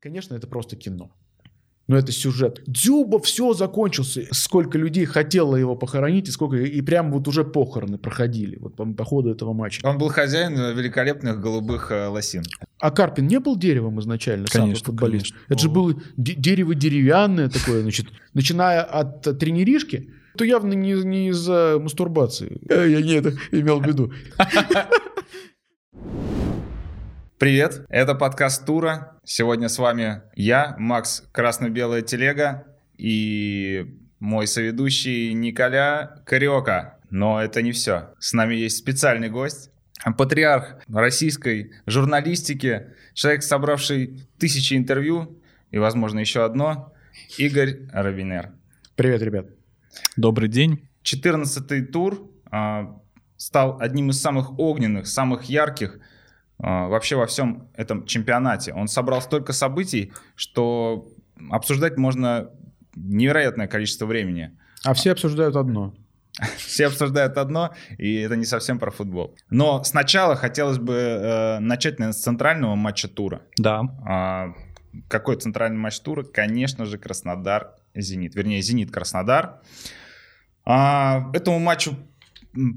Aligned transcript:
Конечно, 0.00 0.34
это 0.34 0.46
просто 0.46 0.76
кино. 0.76 1.10
Но 1.88 1.96
это 1.96 2.12
сюжет. 2.12 2.62
Дзюба 2.66 3.18
все 3.18 3.54
закончился. 3.54 4.26
Сколько 4.30 4.76
людей 4.76 5.06
хотело 5.06 5.56
его 5.56 5.74
похоронить, 5.74 6.28
и 6.28 6.30
сколько 6.30 6.56
и 6.56 6.82
прям 6.82 7.10
вот 7.10 7.26
уже 7.28 7.44
похороны 7.44 7.96
проходили 7.96 8.58
вот 8.60 8.76
по, 8.76 8.84
по 8.84 9.04
ходу 9.06 9.30
этого 9.30 9.54
матча. 9.54 9.80
Он 9.86 9.96
был 9.96 10.08
хозяин 10.08 10.54
великолепных 10.76 11.40
голубых 11.40 11.90
э, 11.90 12.08
лосин. 12.08 12.42
А 12.78 12.90
Карпин 12.90 13.26
не 13.26 13.40
был 13.40 13.56
деревом 13.56 13.98
изначально, 14.00 14.46
Конечно, 14.52 14.76
сам 14.76 14.84
футболист? 14.84 15.32
конечно. 15.32 15.46
Это 15.48 15.62
же 15.62 15.70
было 15.70 15.94
де- 16.18 16.34
дерево 16.34 16.74
деревянное 16.74 17.48
такое, 17.48 17.80
значит, 17.80 18.08
начиная 18.34 18.82
от 18.82 19.26
э, 19.26 19.32
тренеришки, 19.32 20.10
то 20.36 20.44
явно 20.44 20.74
не, 20.74 20.92
не 20.92 21.28
из-за 21.30 21.78
мастурбации. 21.80 22.60
Э, 22.68 22.86
Я 22.86 23.00
не 23.00 23.14
это 23.14 23.32
имел 23.50 23.80
в 23.80 23.86
виду. 23.86 24.12
Привет, 27.38 27.86
это 27.88 28.16
подкаст 28.16 28.66
Тура. 28.66 29.16
Сегодня 29.22 29.68
с 29.68 29.78
вами 29.78 30.22
я, 30.34 30.74
Макс 30.76 31.22
Красно-Белая 31.30 32.02
Телега 32.02 32.66
и 32.96 33.94
мой 34.18 34.48
соведущий 34.48 35.32
Николя 35.34 36.20
Кариока. 36.26 36.98
Но 37.10 37.40
это 37.40 37.62
не 37.62 37.70
все. 37.70 38.12
С 38.18 38.32
нами 38.32 38.56
есть 38.56 38.78
специальный 38.78 39.30
гость, 39.30 39.70
патриарх 40.16 40.78
российской 40.92 41.74
журналистики, 41.86 42.88
человек, 43.14 43.44
собравший 43.44 44.26
тысячи 44.40 44.74
интервью 44.74 45.38
и, 45.70 45.78
возможно, 45.78 46.18
еще 46.18 46.44
одно, 46.44 46.92
Игорь 47.36 47.82
Равинер. 47.92 48.50
Привет, 48.96 49.22
ребят. 49.22 49.46
Добрый 50.16 50.48
день. 50.48 50.88
14-й 51.04 51.82
тур 51.82 52.32
а, 52.50 53.00
стал 53.36 53.78
одним 53.80 54.10
из 54.10 54.20
самых 54.20 54.58
огненных, 54.58 55.06
самых 55.06 55.44
ярких 55.44 56.00
вообще 56.58 57.16
во 57.16 57.26
всем 57.26 57.68
этом 57.74 58.04
чемпионате. 58.04 58.72
Он 58.72 58.88
собрал 58.88 59.22
столько 59.22 59.52
событий, 59.52 60.12
что 60.34 61.08
обсуждать 61.50 61.96
можно 61.96 62.50
невероятное 62.96 63.68
количество 63.68 64.06
времени. 64.06 64.56
А 64.84 64.94
все 64.94 65.12
обсуждают 65.12 65.56
одно. 65.56 65.94
Все 66.56 66.86
обсуждают 66.86 67.36
одно, 67.36 67.74
и 67.96 68.20
это 68.20 68.36
не 68.36 68.44
совсем 68.44 68.78
про 68.78 68.92
футбол. 68.92 69.36
Но 69.50 69.82
сначала 69.82 70.36
хотелось 70.36 70.78
бы 70.78 70.94
э, 70.94 71.58
начать, 71.58 71.98
наверное, 71.98 72.16
с 72.16 72.22
центрального 72.22 72.76
матча 72.76 73.08
тура. 73.08 73.42
Да. 73.56 73.82
А, 74.06 74.54
какой 75.08 75.36
центральный 75.36 75.78
матч 75.78 75.98
тура? 75.98 76.22
Конечно 76.22 76.84
же, 76.84 76.96
Краснодар-Зенит. 76.96 78.36
Вернее, 78.36 78.62
Зенит-Краснодар. 78.62 79.62
А, 80.64 81.30
этому 81.32 81.58
матчу 81.58 81.96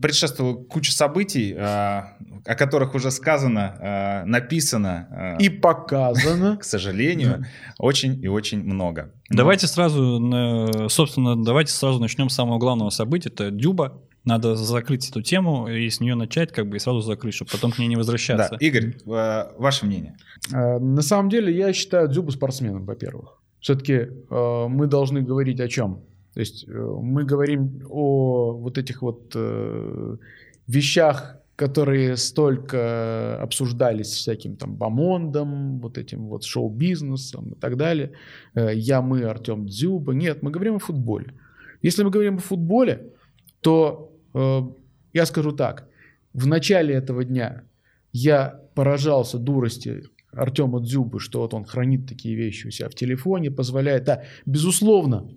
предшествовала 0.02 0.56
куча 0.56 0.92
событий, 0.92 1.56
а, 1.58 2.18
о 2.46 2.56
которых 2.56 2.96
уже 2.96 3.12
сказано, 3.12 3.78
а, 3.80 4.26
написано, 4.26 5.08
а, 5.12 5.38
И 5.38 5.50
показано. 5.50 6.58
к 6.62 6.64
сожалению, 6.64 7.46
очень 7.78 8.22
и 8.24 8.28
очень 8.28 8.64
много. 8.64 9.12
Давайте 9.30 9.68
сразу, 9.68 10.22
э, 10.34 10.90
собственно, 10.90 11.42
давайте 11.42 11.72
сразу 11.72 12.00
начнем 12.00 12.30
с 12.30 12.36
самого 12.36 12.60
главного 12.60 12.90
события. 12.90 13.30
Это 13.30 13.50
Дюба. 13.52 14.02
Надо 14.24 14.56
закрыть 14.56 15.10
эту 15.10 15.24
тему 15.24 15.68
и 15.68 15.90
с 15.90 16.00
нее 16.00 16.14
начать, 16.14 16.52
как 16.52 16.70
бы, 16.70 16.78
и 16.78 16.80
сразу 16.80 17.02
закрыть, 17.02 17.34
чтобы 17.34 17.50
потом 17.52 17.72
к 17.72 17.80
ней 17.80 17.88
не 17.88 17.96
Да, 17.96 18.00
возвращаться. 18.00 18.56
Игорь, 18.60 18.96
э, 19.06 19.52
ваше 19.58 19.86
мнение? 19.86 20.16
Э, 20.54 20.78
На 20.78 21.02
самом 21.02 21.30
деле, 21.30 21.56
я 21.56 21.74
считаю 21.74 22.08
Дзюбу 22.08 22.32
спортсменом, 22.32 22.86
во-первых. 22.86 23.40
Все-таки 23.60 24.08
мы 24.32 24.88
должны 24.88 25.22
говорить 25.22 25.60
о 25.60 25.68
чем? 25.68 26.04
То 26.34 26.40
есть 26.40 26.66
э, 26.68 26.72
мы 26.72 27.26
говорим 27.26 27.82
о 27.90 28.54
вот 28.54 28.78
этих 28.78 29.02
вот 29.02 29.32
э, 29.36 30.18
вещах, 30.68 31.38
которые 31.56 32.18
столько 32.18 33.40
обсуждались 33.42 34.08
всяким 34.08 34.56
там 34.56 34.76
бомондом, 34.76 35.80
вот 35.80 35.98
этим 35.98 36.28
вот 36.28 36.44
шоу-бизнесом 36.44 37.52
и 37.52 37.56
так 37.56 37.78
далее. 37.78 38.14
Э, 38.56 38.72
Я, 38.74 39.02
мы, 39.02 39.24
Артем 39.24 39.68
Дзюба. 39.68 40.14
Нет, 40.14 40.42
мы 40.42 40.52
говорим 40.52 40.76
о 40.76 40.80
футболе. 40.80 41.34
Если 41.82 42.04
мы 42.04 42.10
говорим 42.10 42.38
о 42.38 42.40
футболе, 42.40 43.14
то 43.60 44.12
э, 44.34 44.62
я 45.14 45.26
скажу 45.26 45.52
так. 45.52 45.88
В 46.34 46.48
начале 46.48 46.96
этого 46.96 47.24
дня 47.26 47.64
я 48.14 48.62
поражался 48.74 49.38
дурости 49.38 50.04
Артема 50.32 50.80
Дзюбы, 50.80 51.20
что 51.20 51.42
вот 51.42 51.54
он 51.54 51.66
хранит 51.66 52.08
такие 52.08 52.36
вещи 52.36 52.68
у 52.68 52.72
себя 52.72 52.88
в 52.90 52.96
телефоне, 52.96 53.52
позволяет. 53.52 54.06
Да, 54.06 54.24
безусловно, 54.46 55.30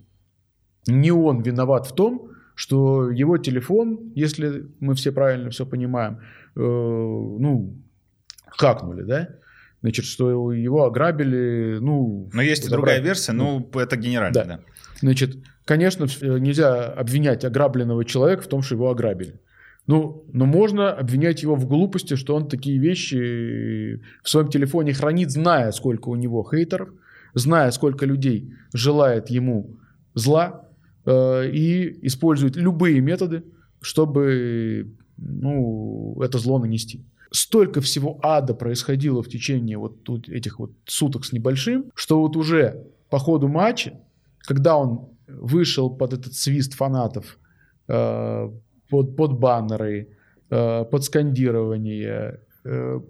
не 0.86 1.10
он 1.10 1.42
виноват 1.42 1.86
в 1.86 1.94
том, 1.94 2.30
что 2.54 3.10
его 3.10 3.38
телефон, 3.38 4.12
если 4.14 4.66
мы 4.80 4.94
все 4.94 5.12
правильно 5.12 5.50
все 5.50 5.66
понимаем, 5.66 6.20
э, 6.56 6.60
ну, 6.60 7.76
хакнули, 8.46 9.02
да? 9.02 9.28
Значит, 9.80 10.04
что 10.06 10.52
его 10.52 10.84
ограбили, 10.84 11.78
ну... 11.80 12.30
Но 12.32 12.42
есть 12.42 12.66
и 12.66 12.70
другая 12.70 13.00
версия, 13.00 13.32
ну, 13.32 13.68
это 13.74 13.96
генерально, 13.96 14.32
Да. 14.34 14.44
да. 14.44 14.60
Значит, 15.00 15.36
конечно, 15.64 16.04
э, 16.04 16.38
нельзя 16.38 16.86
обвинять 16.86 17.44
ограбленного 17.44 18.04
человека 18.04 18.42
в 18.42 18.46
том, 18.46 18.62
что 18.62 18.76
его 18.76 18.90
ограбили. 18.90 19.40
Ну, 19.86 20.24
но 20.32 20.46
можно 20.46 20.92
обвинять 20.92 21.42
его 21.42 21.56
в 21.56 21.66
глупости, 21.66 22.16
что 22.16 22.34
он 22.34 22.48
такие 22.48 22.78
вещи 22.78 24.00
в 24.22 24.28
своем 24.30 24.48
телефоне 24.48 24.94
хранит, 24.94 25.30
зная, 25.30 25.72
сколько 25.72 26.08
у 26.08 26.14
него 26.14 26.42
хейтеров, 26.50 26.88
зная, 27.34 27.70
сколько 27.70 28.06
людей 28.06 28.54
желает 28.72 29.28
ему 29.28 29.76
зла, 30.14 30.62
э, 30.62 30.73
и 31.06 31.98
использует 32.02 32.56
любые 32.56 33.00
методы, 33.00 33.44
чтобы 33.80 34.94
ну, 35.16 36.20
это 36.22 36.38
зло 36.38 36.58
нанести. 36.58 37.04
Столько 37.30 37.80
всего 37.80 38.18
ада 38.22 38.54
происходило 38.54 39.22
в 39.22 39.28
течение 39.28 39.76
вот 39.76 40.02
тут 40.04 40.28
этих 40.28 40.58
вот 40.58 40.70
суток 40.86 41.24
с 41.24 41.32
небольшим, 41.32 41.86
что 41.94 42.20
вот 42.20 42.36
уже 42.36 42.86
по 43.10 43.18
ходу 43.18 43.48
матча, 43.48 44.00
когда 44.38 44.76
он 44.76 45.08
вышел 45.26 45.90
под 45.90 46.12
этот 46.12 46.34
свист 46.34 46.74
фанатов, 46.74 47.38
э, 47.88 48.50
под, 48.88 49.16
под 49.16 49.38
баннеры, 49.38 50.08
э, 50.50 50.84
под 50.84 51.04
скандирование, 51.04 52.08
э, 52.08 52.38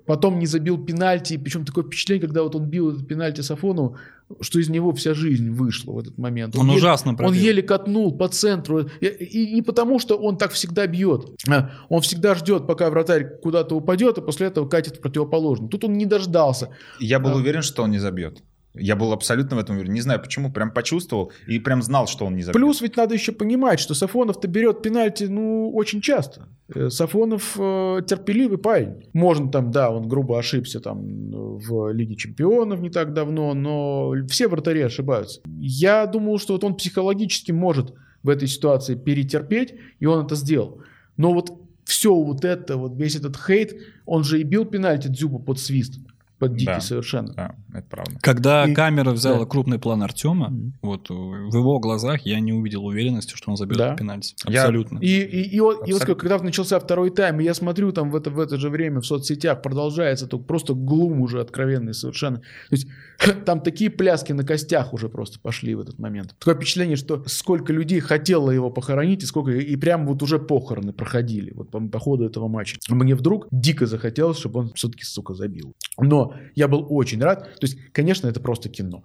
потом 0.07 0.39
не 0.39 0.47
забил 0.47 0.85
пенальти, 0.85 1.37
причем 1.37 1.65
такое 1.65 1.85
впечатление, 1.85 2.27
когда 2.27 2.43
вот 2.43 2.55
он 2.57 2.65
бил 2.67 2.91
этот 2.91 3.07
пенальти 3.07 3.41
Сафону, 3.41 3.97
что 4.41 4.59
из 4.59 4.69
него 4.69 4.93
вся 4.93 5.15
жизнь 5.15 5.51
вышла 5.51 5.93
в 5.93 5.99
этот 5.99 6.19
момент. 6.19 6.57
Он 6.57 6.67
еле- 6.67 6.79
ужасно 6.79 7.11
он 7.13 7.17
пробил. 7.17 7.35
еле 7.41 7.63
катнул 7.63 8.17
по 8.17 8.27
центру. 8.29 8.89
И, 9.01 9.53
не 9.55 9.63
потому, 9.63 9.99
что 10.01 10.17
он 10.17 10.37
так 10.39 10.51
всегда 10.53 10.87
бьет. 10.87 11.27
А 11.49 11.71
Он 11.89 12.01
всегда 12.01 12.35
ждет, 12.35 12.67
пока 12.67 12.91
вратарь 12.91 13.39
куда-то 13.43 13.77
упадет, 13.77 14.19
и 14.19 14.23
после 14.23 14.47
этого 14.49 14.69
катит 14.69 14.97
в 14.97 15.01
противоположную. 15.01 15.69
Тут 15.71 15.85
он 15.85 15.93
не 15.93 16.07
дождался. 16.07 16.71
Я 16.99 17.19
был 17.21 17.31
Да. 17.31 17.37
уверен, 17.37 17.63
что 17.63 17.83
он 17.85 17.91
не 17.91 17.99
забьет. 17.99 18.43
Я 18.75 18.97
был 18.97 19.13
абсолютно 19.13 19.57
в 19.57 19.61
этом 19.61 19.77
уверен. 19.77 19.93
Не 19.93 20.01
знаю 20.01 20.21
почему, 20.21 20.53
прям 20.53 20.73
почувствовал 20.73 21.33
и 21.47 21.59
прям 21.59 21.81
знал, 21.83 22.07
что 22.07 22.27
он 22.27 22.35
не 22.35 22.43
забьет. 22.43 22.61
Плюс 22.61 22.81
ведь 22.81 22.97
надо 22.97 23.15
еще 23.15 23.33
понимать, 23.33 23.79
что 23.79 23.95
Сафонов-то 23.95 24.49
берет 24.49 24.83
пенальти, 24.83 25.25
ну, 25.25 25.71
очень 25.73 26.01
часто. 26.01 26.49
Э, 26.75 26.91
Сафонов 26.91 27.57
э, 27.59 28.01
терпеливый 28.07 28.59
парень. 28.59 29.05
Можно 29.13 29.51
там, 29.51 29.71
да, 29.71 29.91
он 29.91 30.09
грубо 30.09 30.39
ошибся 30.39 30.81
там 30.81 30.99
в 31.31 31.93
Лиге 31.93 32.17
Чемпионов 32.17 32.81
не 32.81 32.91
так 32.91 33.13
давно, 33.13 33.55
но 33.55 34.15
все 34.29 34.49
вратари 34.49 34.81
ошибаются. 34.81 35.41
Я 35.47 36.07
думал, 36.07 36.39
что 36.39 36.55
вот 36.55 36.65
он 36.65 36.75
психологически 36.75 37.53
может 37.53 37.95
в 38.23 38.29
этой 38.29 38.49
ситуации 38.49 38.97
перетерпеть, 38.97 39.75
и 40.01 40.07
он 40.07 40.27
это 40.27 40.35
сделал. 40.35 40.81
Но 41.17 41.33
вот 41.33 41.53
все 41.85 42.15
вот 42.15 42.45
это, 42.45 42.77
вот 42.77 42.97
весь 42.97 43.17
этот 43.17 43.37
хейт, 43.37 43.75
он 44.07 44.25
же 44.25 44.41
и 44.41 44.43
бил 44.43 44.65
пенальти 44.65 45.09
Дзюбу 45.09 45.39
под 45.39 45.59
свист, 45.59 46.01
под 46.49 46.53
дикий 46.57 46.67
Да. 46.67 46.81
совершенно. 46.81 47.33
Да, 47.35 47.55
это 47.73 47.87
правда. 47.89 48.13
Когда 48.21 48.65
И- 48.67 48.75
камера 48.75 49.11
взяла 49.13 49.41
да. 49.41 49.45
крупный 49.47 49.79
план 49.79 50.03
Артема, 50.03 50.49
Мгм. 50.49 50.75
вот 50.83 51.09
в 51.11 51.55
его 51.57 51.79
глазах 51.79 52.23
я 52.23 52.41
не 52.41 52.53
увидел 52.53 52.85
уверенности, 52.85 53.35
что 53.35 53.51
он 53.51 53.57
забьет 53.57 53.79
Да. 53.79 53.97
пенальти. 53.97 54.35
Я- 54.47 54.63
Абсолютно. 54.63 54.99
И, 54.99 55.07
и, 55.07 55.57
и, 55.57 55.61
вот, 55.61 55.73
и 55.89 55.93
вот 55.93 56.03
Абсолютно. 56.03 56.07
как- 56.07 56.19
когда 56.21 56.39
начался 56.39 56.79
второй 56.81 57.11
тайм, 57.11 57.41
и 57.41 57.45
я 57.45 57.55
смотрю 57.55 57.93
там 57.93 58.11
в 58.11 58.17
это, 58.17 58.31
в 58.31 58.39
это 58.39 58.57
же 58.59 58.69
время 58.71 59.01
в 59.01 59.07
соцсетях 59.07 59.63
продолжается 59.63 60.27
то 60.27 60.39
просто 60.39 60.75
глум 60.75 61.21
уже 61.21 61.41
откровенный 61.41 61.95
совершенно. 61.95 62.37
То 62.39 62.43
есть 62.73 62.87
там 63.47 63.61
такие 63.61 63.91
пляски 63.91 64.33
на 64.33 64.45
костях 64.45 64.93
уже 64.93 65.09
просто 65.09 65.39
пошли 65.41 65.75
в 65.75 65.81
этот 65.81 65.99
момент. 65.99 66.35
Такое 66.39 66.55
впечатление, 66.57 66.97
что 66.97 67.23
сколько 67.27 67.73
людей 67.73 68.01
хотело 68.01 68.51
его 68.51 68.71
похоронить, 68.71 69.23
и 69.23 69.27
сколько 69.27 69.51
и 69.53 69.77
прям 69.77 70.07
вот 70.07 70.23
уже 70.23 70.39
похороны 70.39 70.93
проходили 70.93 71.53
вот 71.55 71.71
по, 71.71 71.81
по 71.81 71.99
ходу 71.99 72.25
этого 72.25 72.49
матча. 72.49 72.77
Мне 72.89 73.15
вдруг 73.15 73.47
дико 73.51 73.87
захотелось, 73.87 74.39
чтобы 74.39 74.61
он 74.61 74.73
все-таки, 74.75 75.05
сука, 75.05 75.35
забил. 75.35 75.73
Но 75.99 76.34
я 76.55 76.69
был 76.69 76.87
очень 76.89 77.23
рад. 77.23 77.45
То 77.61 77.67
есть, 77.67 77.79
конечно, 77.93 78.29
это 78.29 78.41
просто 78.41 78.69
кино. 78.69 79.05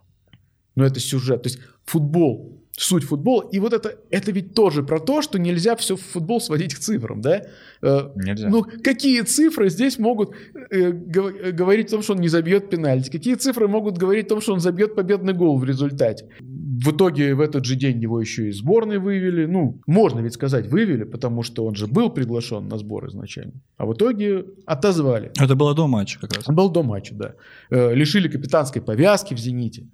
Но 0.75 0.85
это 0.85 0.99
сюжет. 0.99 1.43
То 1.43 1.49
есть 1.49 1.59
футбол 1.85 2.58
суть 2.81 3.03
футбола. 3.03 3.47
И 3.51 3.59
вот 3.59 3.73
это, 3.73 3.97
это 4.09 4.31
ведь 4.31 4.53
тоже 4.53 4.83
про 4.83 4.99
то, 4.99 5.21
что 5.21 5.37
нельзя 5.37 5.75
все 5.75 5.95
в 5.95 6.01
футбол 6.01 6.39
сводить 6.39 6.73
к 6.75 6.79
цифрам, 6.79 7.21
да? 7.21 7.41
Э, 7.81 8.09
Нельзя. 8.15 8.49
Ну, 8.49 8.63
какие 8.83 9.21
цифры 9.21 9.69
здесь 9.69 9.99
могут 9.99 10.31
э, 10.71 10.91
гов- 10.91 11.33
говорить 11.53 11.87
о 11.87 11.91
том, 11.91 12.01
что 12.03 12.13
он 12.13 12.19
не 12.21 12.29
забьет 12.29 12.69
пенальти? 12.69 13.09
Какие 13.09 13.35
цифры 13.35 13.67
могут 13.67 13.97
говорить 13.97 14.27
о 14.27 14.29
том, 14.29 14.41
что 14.41 14.53
он 14.53 14.59
забьет 14.59 14.95
победный 14.95 15.33
гол 15.33 15.57
в 15.59 15.65
результате? 15.65 16.25
В 16.39 16.91
итоге 16.91 17.35
в 17.35 17.41
этот 17.41 17.65
же 17.65 17.75
день 17.75 18.01
его 18.01 18.21
еще 18.21 18.47
и 18.47 18.51
сборной 18.53 18.99
вывели. 18.99 19.45
Ну, 19.45 19.81
можно 19.85 20.21
ведь 20.21 20.33
сказать, 20.33 20.67
вывели, 20.67 21.03
потому 21.03 21.43
что 21.43 21.65
он 21.65 21.75
же 21.75 21.87
был 21.87 22.09
приглашен 22.09 22.67
на 22.69 22.77
сбор 22.77 23.07
изначально. 23.09 23.53
А 23.77 23.85
в 23.85 23.93
итоге 23.93 24.45
отозвали. 24.65 25.31
Это 25.37 25.55
было 25.55 25.75
до 25.75 25.87
матча 25.87 26.17
как 26.19 26.33
раз. 26.33 26.45
Был 26.47 26.69
до 26.69 26.83
матча, 26.83 27.13
да. 27.13 27.33
Э, 27.69 27.93
Лишили 27.93 28.29
капитанской 28.29 28.81
повязки 28.81 29.33
в 29.33 29.37
«Зените». 29.39 29.87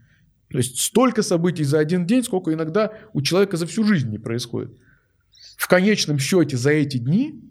То 0.49 0.57
есть 0.57 0.79
столько 0.79 1.23
событий 1.23 1.63
за 1.63 1.79
один 1.79 2.05
день, 2.05 2.23
сколько 2.23 2.53
иногда 2.53 2.91
у 3.13 3.21
человека 3.21 3.57
за 3.57 3.65
всю 3.65 3.83
жизнь 3.83 4.09
не 4.09 4.19
происходит. 4.19 4.77
В 5.57 5.67
конечном 5.67 6.19
счете 6.19 6.57
за 6.57 6.71
эти 6.71 6.97
дни 6.97 7.41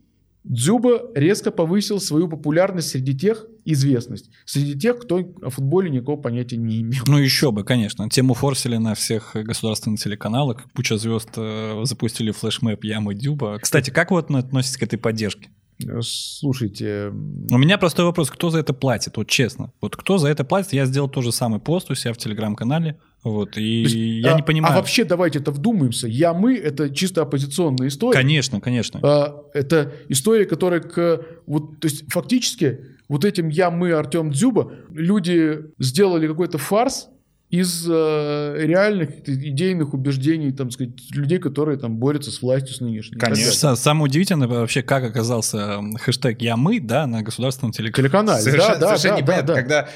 Дзюба 0.44 1.11
резко 1.14 1.50
повысил 1.50 2.00
свою 2.00 2.29
популярность 2.29 2.91
среди 2.91 3.17
тех, 3.17 3.46
известность, 3.64 4.31
среди 4.44 4.79
тех, 4.79 4.99
кто 4.99 5.32
о 5.41 5.49
футболе 5.49 5.88
никакого 5.88 6.20
понятия 6.20 6.58
не 6.58 6.82
имел. 6.82 7.02
Ну, 7.06 7.17
еще 7.17 7.50
бы, 7.50 7.64
конечно. 7.64 8.11
Тему 8.11 8.35
форсили 8.35 8.76
на 8.76 8.94
всех 8.94 9.31
государственных 9.35 10.00
телеканалах. 10.00 10.67
Куча 10.75 10.99
звезд 10.99 11.31
э, 11.37 11.81
запустили 11.85 12.31
флешмэп 12.31 12.85
Ямы 12.85 13.14
Дюба. 13.14 13.58
Кстати, 13.58 13.88
как 13.88 14.11
вы 14.11 14.20
отно- 14.20 14.40
относитесь 14.40 14.76
к 14.76 14.82
этой 14.82 14.99
поддержке? 14.99 15.49
Э, 15.82 16.00
Слушайте, 16.03 17.11
У 17.50 17.59
меня 17.59 17.79
простой 17.79 18.05
вопрос. 18.05 18.31
Кто 18.31 18.50
за 18.50 18.59
это 18.59 18.73
платит? 18.73 19.17
Вот 19.17 19.29
честно. 19.29 19.73
Вот 19.81 19.97
кто 19.97 20.19
за 20.19 20.29
это 20.29 20.44
платит? 20.44 20.73
Я 20.73 20.87
сделал 20.87 21.09
тот 21.09 21.25
же 21.25 21.32
самый 21.32 21.61
пост 21.61 21.91
у 21.91 21.94
себя 21.94 22.12
в 22.12 22.17
телеграм-канале. 22.17 22.99
Вот, 23.23 23.56
и 23.56 23.62
есть, 23.62 23.94
я 23.94 24.35
а- 24.35 24.37
не 24.37 24.43
понимаю. 24.43 24.75
А 24.75 24.76
вообще 24.76 25.05
давайте 25.05 25.38
это 25.38 25.50
вдумаемся. 25.50 26.06
Я, 26.06 26.35
мы– 26.35 26.56
это 26.56 26.91
чисто 26.91 27.23
оппозиционная 27.23 27.88
история. 27.88 28.12
Конечно, 28.12 28.61
конечно. 28.61 29.00
А, 29.03 29.44
Это 29.55 29.93
история, 30.09 30.44
которая 30.44 30.81
к... 30.81 31.25
Вот, 31.47 31.81
то 31.81 31.88
есть 31.88 32.05
фактически 32.12 32.81
вот 33.09 33.25
этим 33.25 33.49
я, 33.49 33.71
мы, 33.71 33.93
Артем 33.93 34.31
Дзюба, 34.31 34.73
люди 34.91 35.61
сделали 35.79 36.26
какой-то 36.26 36.59
фарс 36.59 37.09
из 37.50 37.87
э, 37.88 38.56
реальных 38.67 39.29
идейных 39.29 39.94
убеждений, 39.94 40.50
там, 40.50 40.70
сказать, 40.73 40.94
людей, 41.12 41.38
которые 41.38 41.79
там 41.79 41.99
борются 41.99 42.32
с 42.32 42.43
властью, 42.43 42.75
с 42.75 42.81
нынешней. 42.81 43.17
Конечно. 43.17 43.50
Са- 43.50 43.76
Самое 43.76 44.06
удивительное 44.06 44.49
вообще, 44.49 44.82
как 44.82 45.05
оказался 45.05 45.81
хэштег 46.00 46.41
«Я 46.43 46.56
мы», 46.56 46.81
да, 46.81 47.06
на 47.06 47.23
государственном 47.23 47.70
телеканале. 47.73 48.08
Телеканале, 48.08 48.43
Совершенно, 48.43 48.75
да, 48.75 48.81
да, 48.81 48.87
совершенно 48.99 49.14
да, 49.17 49.20
непонятно, 49.23 49.46
да, 49.46 49.55
да. 49.55 49.61
когда 49.61 49.88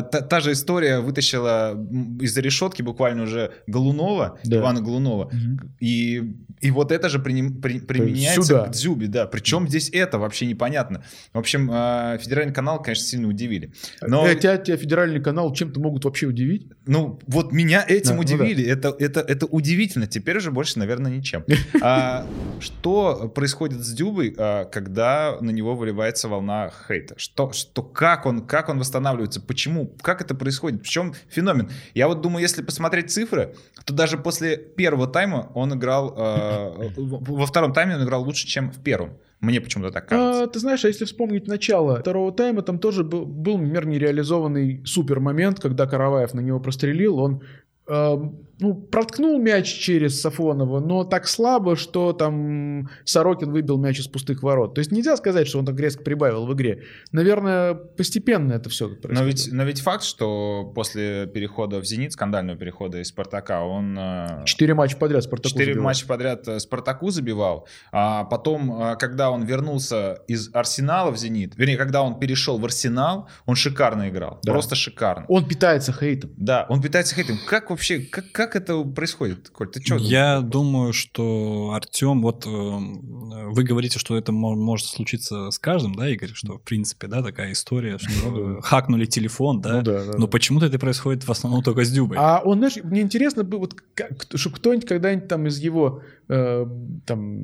э, 0.00 0.02
та, 0.10 0.20
та 0.22 0.40
же 0.40 0.52
история 0.52 1.00
вытащила 1.00 1.72
из-за 2.20 2.40
решетки 2.40 2.80
буквально 2.80 3.24
уже 3.24 3.52
Голунова, 3.66 4.38
Да. 4.44 4.58
Ивана 4.58 4.80
Голунова, 4.80 5.28
Мгм. 5.32 5.74
и, 5.80 6.22
и 6.62 6.70
вот 6.70 6.92
это 6.92 7.10
же 7.10 7.18
приним- 7.18 7.60
при- 7.60 7.80
применяется 7.80 8.42
сюда. 8.42 8.64
к 8.68 8.70
Дзюбе, 8.70 9.08
да. 9.08 9.26
Причем 9.26 9.68
здесь 9.68 9.90
это 9.92 10.18
вообще 10.18 10.46
непонятно. 10.46 11.04
В 11.34 11.38
общем, 11.38 11.68
э, 11.70 12.18
федеральный 12.22 12.54
канал, 12.54 12.80
конечно, 12.82 13.04
сильно 13.04 13.28
удивили. 13.28 13.72
Но, 14.00 14.26
Э, 14.26 14.34
Тебя, 14.34 14.56
тебя 14.56 14.76
федеральный 14.78 15.20
канал 15.20 15.52
чем-то 15.52 15.78
могут 15.78 16.04
вообще 16.06 16.26
удивить? 16.26 16.68
Ну, 16.92 17.18
вот 17.26 17.52
меня 17.52 17.84
этим 17.86 18.10
Да, 18.10 18.14
ну 18.14 18.20
удивили. 18.20 18.64
это, 18.64 18.94
это, 18.98 19.20
это 19.20 19.46
удивительно. 19.46 20.06
Теперь 20.06 20.36
уже 20.36 20.50
больше, 20.50 20.78
наверное, 20.78 21.10
ничем. 21.10 21.44
А, 21.80 22.26
что 22.60 23.28
происходит 23.34 23.84
с 23.84 23.92
Дюбой, 23.92 24.34
а, 24.38 24.64
когда 24.66 25.36
на 25.40 25.50
него 25.50 25.74
выливается 25.74 26.28
волна 26.28 26.70
хейта? 26.86 27.14
Что, 27.18 27.52
что, 27.52 27.82
как, 27.82 28.26
он, 28.26 28.46
как 28.46 28.68
он 28.68 28.78
восстанавливается? 28.78 29.40
Почему? 29.40 29.94
Как 30.02 30.20
это 30.20 30.34
происходит? 30.34 30.82
В 30.82 30.88
чем 30.88 31.14
феномен? 31.28 31.70
Я 31.94 32.08
вот 32.08 32.20
думаю, 32.20 32.42
если 32.42 32.62
посмотреть 32.62 33.10
цифры, 33.10 33.54
то 33.84 33.92
даже 33.92 34.18
после 34.18 34.56
первого 34.56 35.06
тайма 35.06 35.50
он 35.54 35.74
играл... 35.74 36.14
а, 36.16 36.90
во 36.96 37.46
втором 37.46 37.72
тайме 37.72 37.96
он 37.96 38.04
играл 38.04 38.22
лучше, 38.22 38.46
чем 38.46 38.70
в 38.70 38.82
первом. 38.82 39.18
Мне 39.42 39.60
почему-то 39.60 39.90
так 39.90 40.08
кажется. 40.08 40.44
А, 40.44 40.46
ты 40.46 40.60
знаешь, 40.60 40.84
а 40.84 40.88
если 40.88 41.04
вспомнить 41.04 41.48
начало 41.48 41.96
второго 41.96 42.30
тайма, 42.30 42.62
там 42.62 42.78
тоже 42.78 43.02
был, 43.02 43.26
был 43.26 43.58
например, 43.58 43.86
нереализованный 43.86 44.86
супер 44.86 45.18
момент, 45.18 45.58
когда 45.58 45.86
Караваев 45.86 46.32
на 46.32 46.40
него 46.40 46.60
прострелил, 46.60 47.18
он 47.18 47.42
ну, 47.88 48.74
проткнул 48.74 49.40
мяч 49.40 49.66
через 49.66 50.20
Сафонова, 50.20 50.78
но 50.80 51.02
так 51.04 51.26
слабо, 51.26 51.74
что 51.76 52.12
там 52.12 52.88
Сорокин 53.04 53.50
выбил 53.50 53.76
мяч 53.76 53.98
из 53.98 54.06
пустых 54.06 54.42
ворот. 54.44 54.74
То 54.74 54.78
есть 54.80 54.92
нельзя 54.92 55.16
сказать, 55.16 55.48
что 55.48 55.58
он 55.58 55.66
так 55.66 55.78
резко 55.80 56.04
прибавил 56.04 56.46
в 56.46 56.54
игре. 56.54 56.84
Наверное, 57.10 57.74
постепенно 57.74 58.52
это 58.52 58.70
все 58.70 58.88
происходит. 58.88 59.18
Но 59.18 59.24
ведь, 59.24 59.48
но 59.52 59.64
ведь 59.64 59.80
факт, 59.80 60.04
что 60.04 60.70
после 60.74 61.26
перехода 61.26 61.80
в 61.80 61.84
«Зенит», 61.84 62.12
скандального 62.12 62.56
перехода 62.56 63.00
из 63.00 63.08
«Спартака», 63.08 63.64
он... 63.64 63.98
э, 63.98 64.44
Четыре 64.44 64.74
матча 64.74 64.96
подряд 64.96 65.24
Спартаку 65.24 65.48
Четыре 65.48 65.72
забивал. 65.72 65.84
матча 65.84 66.06
подряд 66.06 66.46
э, 66.46 66.60
Спартаку 66.60 67.10
забивал, 67.10 67.66
а 67.90 68.24
потом, 68.24 68.80
э, 68.80 68.96
когда 68.96 69.30
он 69.32 69.42
вернулся 69.44 70.18
из 70.28 70.54
Арсенала 70.54 71.10
в 71.10 71.16
Зенит, 71.16 71.54
вернее, 71.56 71.76
когда 71.76 72.02
он 72.02 72.20
перешел 72.20 72.58
в 72.58 72.64
Арсенал, 72.64 73.28
он 73.44 73.56
шикарно 73.56 74.08
играл, 74.08 74.38
Да. 74.44 74.52
просто 74.52 74.76
шикарно. 74.76 75.24
Он 75.28 75.44
питается 75.48 75.92
хейтом. 75.92 76.30
Да, 76.36 76.66
он 76.68 76.80
питается 76.80 77.16
хейтом. 77.16 77.38
Как 77.48 77.71
вообще, 77.72 77.98
как, 78.00 78.30
как 78.32 78.56
это 78.56 78.82
происходит, 78.84 79.48
Коль? 79.50 79.68
Ты 79.68 79.82
что? 79.82 79.96
Я 79.96 80.40
думаю, 80.40 80.92
что 80.92 81.72
Артем, 81.74 82.22
вот 82.22 82.46
э, 82.46 82.50
вы 82.50 83.62
говорите, 83.64 83.98
что 83.98 84.16
это 84.16 84.32
мо- 84.32 84.54
может 84.54 84.86
случиться 84.86 85.50
с 85.50 85.58
каждым, 85.58 85.94
да, 85.94 86.08
Игорь, 86.08 86.30
что 86.32 86.58
в 86.58 86.62
принципе, 86.62 87.06
да, 87.08 87.22
такая 87.22 87.52
история, 87.52 87.98
что 87.98 88.10
Ну 88.30 88.60
хакнули 88.62 89.06
телефон, 89.06 89.60
да, 89.60 89.76
Ну 89.76 89.82
да, 89.82 90.04
да, 90.04 90.12
но 90.12 90.26
да. 90.26 90.26
почему-то 90.26 90.66
это 90.66 90.78
происходит 90.78 91.24
в 91.24 91.30
основном 91.30 91.62
только 91.62 91.84
с 91.84 91.90
Дюбой. 91.90 92.16
А 92.20 92.40
он, 92.44 92.58
знаешь, 92.58 92.76
мне 92.82 93.00
интересно 93.00 93.44
было, 93.44 93.60
вот, 93.60 93.74
кто-нибудь 93.94 94.86
когда-нибудь 94.86 95.28
там 95.28 95.46
из 95.46 95.58
его 95.58 96.02
э, 96.32 96.66
там, 97.06 97.40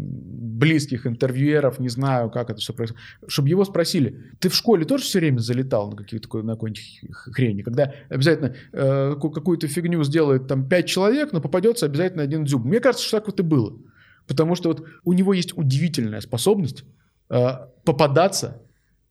близких 0.58 1.06
интервьюеров, 1.06 1.78
не 1.78 1.88
знаю, 1.88 2.30
как 2.30 2.50
это 2.50 2.60
все 2.60 2.72
происходит, 2.72 3.02
чтобы 3.28 3.48
его 3.48 3.64
спросили, 3.64 4.32
ты 4.40 4.48
в 4.48 4.54
школе 4.54 4.84
тоже 4.84 5.04
все 5.04 5.18
время 5.18 5.38
залетал 5.38 5.90
на 5.90 5.96
какие-то 5.96 6.42
на 6.42 6.54
какую-нибудь 6.54 7.00
хрень, 7.12 7.62
когда 7.62 7.92
обязательно 8.08 8.54
э, 8.72 9.14
ку- 9.20 9.30
какую-то 9.30 9.68
фигню 9.68 10.02
сделает 10.04 10.46
там 10.46 10.68
пять 10.68 10.86
человек, 10.86 11.32
но 11.32 11.40
попадется 11.40 11.86
обязательно 11.86 12.22
один 12.22 12.44
дзюб. 12.44 12.64
Мне 12.64 12.80
кажется, 12.80 13.06
что 13.06 13.18
так 13.18 13.26
вот 13.26 13.40
и 13.40 13.42
было. 13.42 13.78
Потому 14.26 14.54
что 14.56 14.68
вот 14.68 14.86
у 15.04 15.12
него 15.12 15.34
есть 15.34 15.56
удивительная 15.56 16.20
способность 16.20 16.84
э, 17.30 17.48
попадаться 17.84 18.60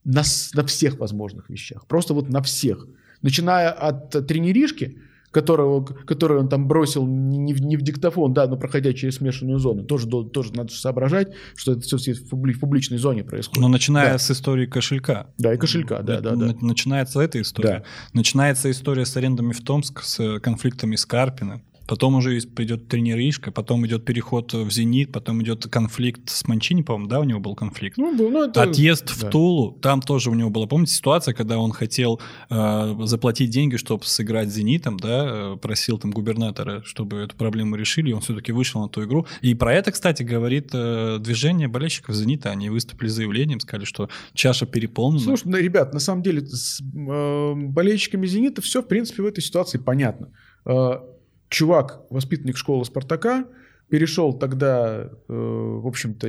на, 0.04 0.24
на 0.54 0.64
всех 0.66 0.98
возможных 1.00 1.50
вещах. 1.50 1.86
Просто 1.88 2.14
вот 2.14 2.30
на 2.30 2.42
всех. 2.42 2.88
Начиная 3.22 3.72
от 3.72 4.28
тренеришки, 4.28 5.02
которого, 5.42 5.86
которую 5.86 6.39
он 6.42 6.50
там 6.50 6.68
бросил 6.68 7.06
не 7.06 7.54
в, 7.54 7.62
не 7.62 7.78
в 7.78 7.81
диктофон, 7.84 8.34
да, 8.34 8.48
но 8.48 8.57
проходя 8.57 8.92
через 8.94 9.16
смешанную 9.18 9.60
зону. 9.60 9.84
Тоже, 9.84 10.07
тоже 10.07 10.54
надо 10.54 10.72
соображать, 10.74 11.28
что 11.56 11.74
это 11.74 11.81
все 11.81 12.13
в, 12.13 12.34
публи- 12.34 12.54
в 12.54 12.60
публичной 12.60 12.98
зоне 12.98 13.24
происходит. 13.24 13.62
Но 13.62 13.68
начиная 13.68 14.13
Да. 14.13 14.18
с 14.18 14.31
истории 14.31 14.66
кошелька. 14.66 15.28
Да, 15.38 15.54
и 15.54 15.57
кошелька, 15.57 16.01
да, 16.01 16.22
да, 16.22 16.36
да. 16.36 16.56
Начинается 16.62 17.19
эта 17.22 17.39
история. 17.42 17.84
Начинается 18.13 18.72
история 18.72 19.06
с 19.06 19.16
арендами 19.16 19.54
в 19.54 19.62
Томск, 19.63 20.01
с 20.01 20.19
э, 20.19 20.39
конфликтами 20.39 20.95
с 20.95 21.06
Карпиным. 21.06 21.62
Потом 21.88 22.16
уже 22.16 22.34
есть- 22.34 22.54
придет 22.54 22.88
тренеришка, 22.88 23.51
потом 23.51 23.86
идет 23.88 24.06
переход 24.06 24.54
в 24.54 24.69
«Зенит», 24.72 25.12
потом 25.12 25.42
идет 25.42 25.66
конфликт 25.68 26.30
с 26.30 26.48
Манчини, 26.48 26.81
по-моему, 26.81 27.07
да, 27.10 27.19
у 27.19 27.24
него 27.24 27.39
был 27.39 27.56
конфликт? 27.56 27.98
Ну, 27.98 28.12
ну, 28.13 28.44
это- 28.44 28.63
Отъезд 28.63 29.10
в 29.10 29.22
да. 29.22 29.30
Тулу, 29.30 29.72
там 29.81 30.01
тоже 30.01 30.30
у 30.30 30.34
него 30.34 30.50
была, 30.50 30.68
помните, 30.68 30.94
ситуация, 30.94 31.34
когда 31.34 31.57
он 31.57 31.72
хотел 31.72 32.19
э, 32.50 32.95
заплатить 33.04 33.50
деньги, 33.50 33.78
чтобы 33.78 34.04
сыграть 34.06 34.50
с 34.50 34.54
«Зенитом», 34.54 34.98
да, 34.98 35.54
э, 35.54 35.57
просил 35.62 35.98
там 35.98 36.12
губернатора, 36.12 36.84
чтобы 36.84 37.18
эту 37.18 37.35
проблему 37.35 37.76
решили, 37.76 38.09
и 38.09 38.14
он 38.14 38.21
все-таки 38.21 38.52
вышел 38.52 38.81
на 38.81 38.90
ту 38.90 39.04
игру. 39.06 39.26
И 39.42 39.54
про 39.56 39.73
это, 39.73 39.92
кстати, 39.92 40.23
говорит 40.23 40.69
э, 40.73 41.18
движение 41.21 41.68
болельщиков 41.68 42.16
«Зенита», 42.16 42.52
они 42.52 42.69
выступили 42.69 43.07
с 43.07 43.14
заявлением, 43.14 43.59
сказали, 43.59 43.85
что 43.85 44.09
чаша 44.33 44.66
переполнена. 44.66 45.23
Слушай, 45.23 45.44
ну, 45.47 45.57
ребят, 45.57 45.94
на 45.94 46.00
самом 46.00 46.21
деле 46.21 46.42
с 46.45 46.81
э, 46.81 47.54
болельщиками 47.56 48.28
«Зенита» 48.28 48.62
все, 48.62 48.81
в 48.81 48.88
принципе, 48.88 49.23
в 49.23 49.26
этой 49.26 49.42
ситуации 49.42 49.78
понятно. 49.78 50.33
Э, 50.66 51.00
чувак, 51.49 52.01
воспитанник 52.09 52.57
школы 52.57 52.85
«Спартака», 52.85 53.45
перешел 53.89 54.33
тогда, 54.33 55.09
э, 55.09 55.09
в 55.27 55.87
общем-то, 55.87 56.27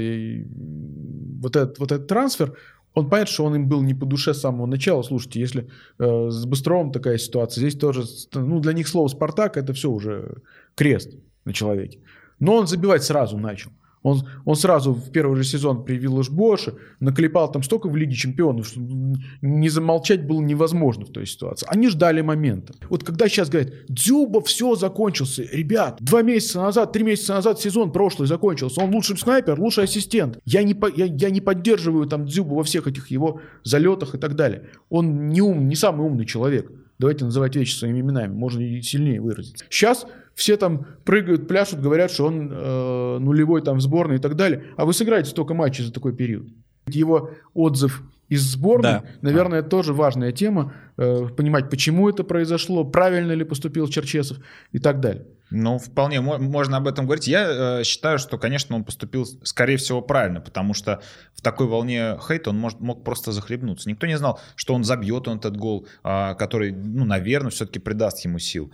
вот, 1.40 1.56
этот, 1.56 1.78
вот 1.78 1.92
этот 1.92 2.06
трансфер, 2.06 2.56
он 2.94 3.08
понятно, 3.08 3.32
что 3.32 3.44
он 3.44 3.54
им 3.54 3.68
был 3.68 3.82
не 3.82 3.94
по 3.94 4.06
душе 4.06 4.34
с 4.34 4.40
самого 4.40 4.66
начала. 4.66 5.02
Слушайте, 5.02 5.40
если 5.40 5.68
э, 5.98 6.30
с 6.30 6.44
Быстровым 6.46 6.92
такая 6.92 7.18
ситуация, 7.18 7.60
здесь 7.60 7.78
тоже, 7.78 8.04
ну, 8.34 8.60
для 8.60 8.72
них 8.72 8.88
слово 8.88 9.08
«Спартак»— 9.08 9.56
это 9.56 9.72
все 9.72 9.90
уже 9.90 10.37
крест 10.75 11.14
на 11.44 11.52
человеке. 11.52 12.00
Но 12.40 12.54
он 12.54 12.66
забивать 12.66 13.04
сразу 13.04 13.38
начал. 13.38 13.70
Он, 14.09 14.23
он 14.45 14.57
сразу 14.57 14.93
в 14.93 15.11
первый 15.11 15.37
же 15.37 15.45
сезон 15.45 15.85
при 15.85 15.97
Виллаж 15.97 16.31
Боше 16.31 16.75
наклепал 17.00 17.50
там 17.50 17.62
столько 17.62 17.88
в 17.88 17.97
Лиге 17.97 18.15
Чемпионов, 18.15 18.69
что 18.69 18.81
не 19.43 19.69
замолчать 19.69 20.27
было 20.27 20.41
невозможно 20.41 21.05
в 21.05 21.11
той 21.11 21.27
ситуации. 21.27 21.67
Они 21.69 21.88
ждали 21.88 22.21
момента. 22.21 22.75
Вот 22.91 23.05
когда 23.05 23.29
сейчас 23.29 23.49
говорят, 23.50 23.73
Дзюба, 23.88 24.41
все 24.41 24.75
закончился. 24.75 25.43
Ребят, 25.53 25.99
два 26.00 26.23
месяца 26.23 26.61
назад, 26.61 26.93
три 26.93 27.05
месяца 27.05 27.35
назад 27.35 27.61
сезон 27.61 27.93
прошлый 27.93 28.29
закончился. 28.29 28.81
Он 28.81 28.95
лучший 28.95 29.17
снайпер, 29.17 29.59
лучший 29.61 29.85
ассистент. 29.85 30.38
Я 30.45 30.62
не, 30.62 30.77
я, 30.97 31.07
я 31.07 31.31
не 31.31 31.41
поддерживаю 31.41 32.07
там 32.07 32.27
Дзюбу 32.27 32.57
во 32.57 32.65
всех 32.65 32.87
этих 32.87 33.11
его 33.11 33.41
залетах 33.65 34.15
и 34.15 34.19
так 34.19 34.35
далее. 34.35 34.69
Он 34.88 35.29
не 35.29 35.41
ум, 35.41 35.69
не 35.69 35.75
самый 35.75 36.07
умный 36.07 36.27
человек. 36.27 36.71
Давайте 36.99 37.25
называть 37.25 37.55
вещи 37.55 37.75
своими 37.75 38.00
именами, 38.00 38.33
можно 38.33 38.61
и 38.61 38.83
сильнее 38.83 39.21
выразиться. 39.21 39.64
Сейчас 39.71 40.07
все 40.35 40.57
там 40.57 40.87
прыгают, 41.05 41.47
пляшут, 41.47 41.81
говорят, 41.81 42.11
что 42.11 42.26
он 42.26 42.50
э, 42.50 43.19
нулевой 43.19 43.62
там 43.62 43.78
в 43.78 43.81
сборной 43.81 44.17
и 44.17 44.21
так 44.21 44.37
далее. 44.37 44.64
А 44.76 44.85
вы 44.85 44.93
сыграете 44.93 45.31
столько 45.31 45.55
матчей 45.55 45.85
за 45.85 45.93
такой 45.93 46.14
период. 46.14 46.49
Его 46.87 47.31
отзыв 47.55 48.02
из 48.28 48.42
сборной, 48.42 48.82
Да. 48.92 49.04
наверное, 49.23 49.62
тоже 49.62 49.92
важная 49.92 50.32
тема. 50.32 50.73
э, 51.00 51.28
понимать, 51.37 51.70
почему 51.70 52.08
это 52.08 52.25
произошло, 52.25 52.85
правильно 52.85 53.30
ли 53.30 53.44
поступил 53.44 53.87
Черчесов 53.87 54.38
и 54.73 54.80
так 54.80 54.99
далее. 54.99 55.26
Ну, 55.50 55.78
вполне 55.78 56.20
мо- 56.20 56.38
можно 56.38 56.76
об 56.78 56.88
этом 56.88 57.04
говорить. 57.06 57.28
Я 57.28 57.78
э, 57.80 57.85
считаю, 57.85 58.18
что, 58.18 58.37
конечно, 58.37 58.75
он 58.75 58.82
поступил, 58.82 59.25
скорее 59.44 59.76
всего, 59.76 60.02
правильно, 60.02 60.40
потому 60.40 60.75
что 60.75 61.00
в 61.35 61.40
такой 61.40 61.68
волне 61.68 62.18
хейта 62.26 62.50
он 62.50 62.58
может, 62.58 62.80
мог 62.80 63.04
просто 63.04 63.30
захлебнуться. 63.30 63.88
Никто 63.88 64.08
не 64.08 64.18
знал, 64.18 64.40
что 64.56 64.75
он 64.75 64.82
забьет 64.82 65.28
он 65.28 65.38
этот 65.38 65.56
гол, 65.56 65.87
а, 66.02 66.35
который, 66.35 66.73
ну, 66.73 67.04
наверное, 67.04 67.50
все-таки 67.50 67.78
придаст 67.78 68.25
ему 68.25 68.40
сил. 68.40 68.73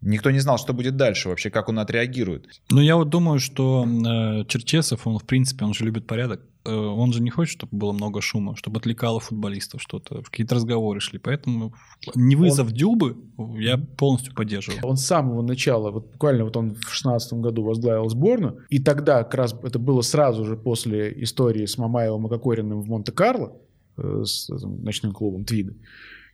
Никто 0.00 0.30
не 0.32 0.40
знал, 0.40 0.58
что 0.58 0.72
будет 0.72 0.96
дальше, 0.96 1.28
вообще, 1.28 1.50
как 1.50 1.68
он 1.68 1.78
отреагирует. 1.78 2.46
Ну, 2.70 2.80
я 2.80 2.96
вот 2.96 3.10
думаю, 3.10 3.38
что 3.38 3.84
э, 3.86 4.44
Черчесов, 4.48 5.06
он, 5.06 5.18
в 5.18 5.24
принципе, 5.24 5.64
он 5.64 5.72
же 5.74 5.84
любит 5.84 6.06
порядок. 6.08 6.40
Э, 6.64 6.74
он 6.74 7.12
же 7.12 7.22
не 7.22 7.30
хочет, 7.30 7.52
чтобы 7.52 7.76
было 7.76 7.92
много 7.92 8.20
шума, 8.20 8.54
чтобы 8.56 8.78
отвлекало 8.78 9.18
футболистов 9.20 9.80
что-то, 9.80 10.22
какие-то 10.22 10.56
разговоры 10.56 11.00
шли. 11.00 11.18
Поэтому 11.18 11.74
не 12.14 12.36
вызов 12.36 12.72
Дюбы 12.72 13.16
я 13.58 13.78
полностью 13.78 14.34
поддерживаю. 14.34 14.80
Он 14.82 14.96
с 14.96 15.06
самого 15.06 15.42
начала, 15.42 15.90
вот 15.90 16.12
буквально 16.12 16.44
вот 16.44 16.56
он 16.56 16.74
в 16.74 16.90
16 16.92 17.32
году 17.34 17.62
возглавил 17.62 18.08
сборную, 18.08 18.64
и 18.68 18.78
тогда 18.78 19.24
как 19.24 19.34
раз 19.34 19.54
это 19.62 19.78
было 19.78 20.02
сразу 20.02 20.44
же 20.44 20.56
после 20.56 21.22
истории 21.22 21.64
с 21.64 21.78
Мамаевым 21.78 22.26
и 22.26 22.30
Кокориным 22.30 22.82
в 22.82 22.88
Монте-Карло, 22.88 23.56
э, 23.96 24.22
с 24.24 24.50
этим 24.50 24.82
ночным 24.84 25.12
клубом 25.12 25.44
Твига. 25.44 25.74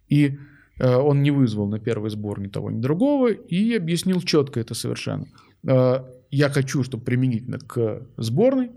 И 0.09 0.38
э, 0.78 0.97
он 0.97 1.23
не 1.23 1.30
вызвал 1.30 1.68
на 1.68 1.78
первый 1.78 2.11
сбор 2.11 2.40
ни 2.40 2.49
того, 2.49 2.71
ни 2.71 2.80
другого, 2.80 3.30
и 3.30 3.75
объяснил 3.75 4.21
четко 4.23 4.59
это 4.59 4.75
совершенно. 4.75 5.26
Э, 5.68 6.04
Я 6.33 6.50
хочу, 6.50 6.83
чтобы 6.83 7.04
применительно 7.04 7.59
к 7.59 8.09
сборной, 8.16 8.71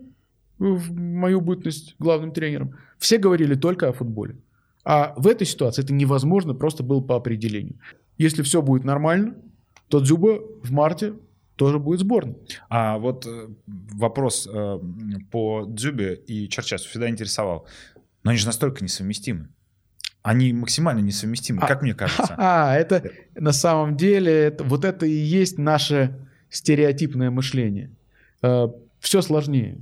в 0.60 0.92
мою 0.94 1.42
бытность 1.42 1.96
главным 2.00 2.32
тренером, 2.32 2.76
все 2.98 3.18
говорили 3.18 3.56
только 3.56 3.88
о 3.90 3.94
футболе. 3.94 4.36
А 4.84 5.14
в 5.18 5.28
этой 5.28 5.48
ситуации 5.48 5.84
это 5.84 5.94
невозможно 5.94 6.54
просто 6.54 6.84
было 6.84 7.02
по 7.02 7.16
определению. 7.16 7.76
Если 8.18 8.44
все 8.44 8.62
будет 8.62 8.84
нормально, 8.84 9.36
то 9.88 10.00
Дзюба 10.00 10.40
в 10.64 10.72
марте 10.72 11.14
тоже 11.56 11.80
будет 11.80 12.00
сборной. 12.00 12.36
А 12.70 12.98
вот 12.98 13.26
э, 13.26 13.48
вопрос 13.68 14.48
э, 14.52 14.80
по 15.32 15.66
Дзюбе 15.68 16.16
и 16.16 16.48
Черчесу 16.48 16.88
всегда 16.90 17.10
интересовал. 17.10 17.66
Но 18.24 18.32
они 18.32 18.40
же 18.40 18.46
настолько 18.46 18.84
несовместимы. 18.84 19.50
Они 20.22 20.54
максимально 20.54 21.00
несовместимы, 21.00 21.62
А- 21.62 21.68
как 21.68 21.82
мне 21.82 21.94
кажется. 21.94 22.34
А, 22.38 22.76
это 22.76 23.12
на 23.36 23.52
самом 23.52 23.98
деле, 23.98 24.32
это, 24.32 24.64
вот 24.64 24.86
это 24.86 25.06
и 25.06 25.12
есть 25.12 25.58
наше 25.58 26.18
стереотипное 26.50 27.30
мышление. 27.30 27.92
все 28.42 29.22
сложнее. 29.22 29.80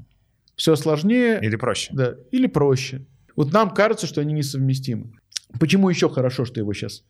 Все 0.57 0.75
сложнее, 0.75 1.39
Или 1.41 1.55
проще? 1.55 1.93
да, 1.93 2.15
или 2.31 2.47
проще. 2.47 3.05
Вот 3.37 3.53
нам 3.53 3.69
кажется, 3.69 4.07
что 4.07 4.19
они 4.21 4.33
несовместимы. 4.33 5.11
Почему 5.59 5.87
еще 5.89 6.09
хорошо, 6.09 6.43
что 6.45 6.59
его 6.59 6.73
сейчас 6.73 7.03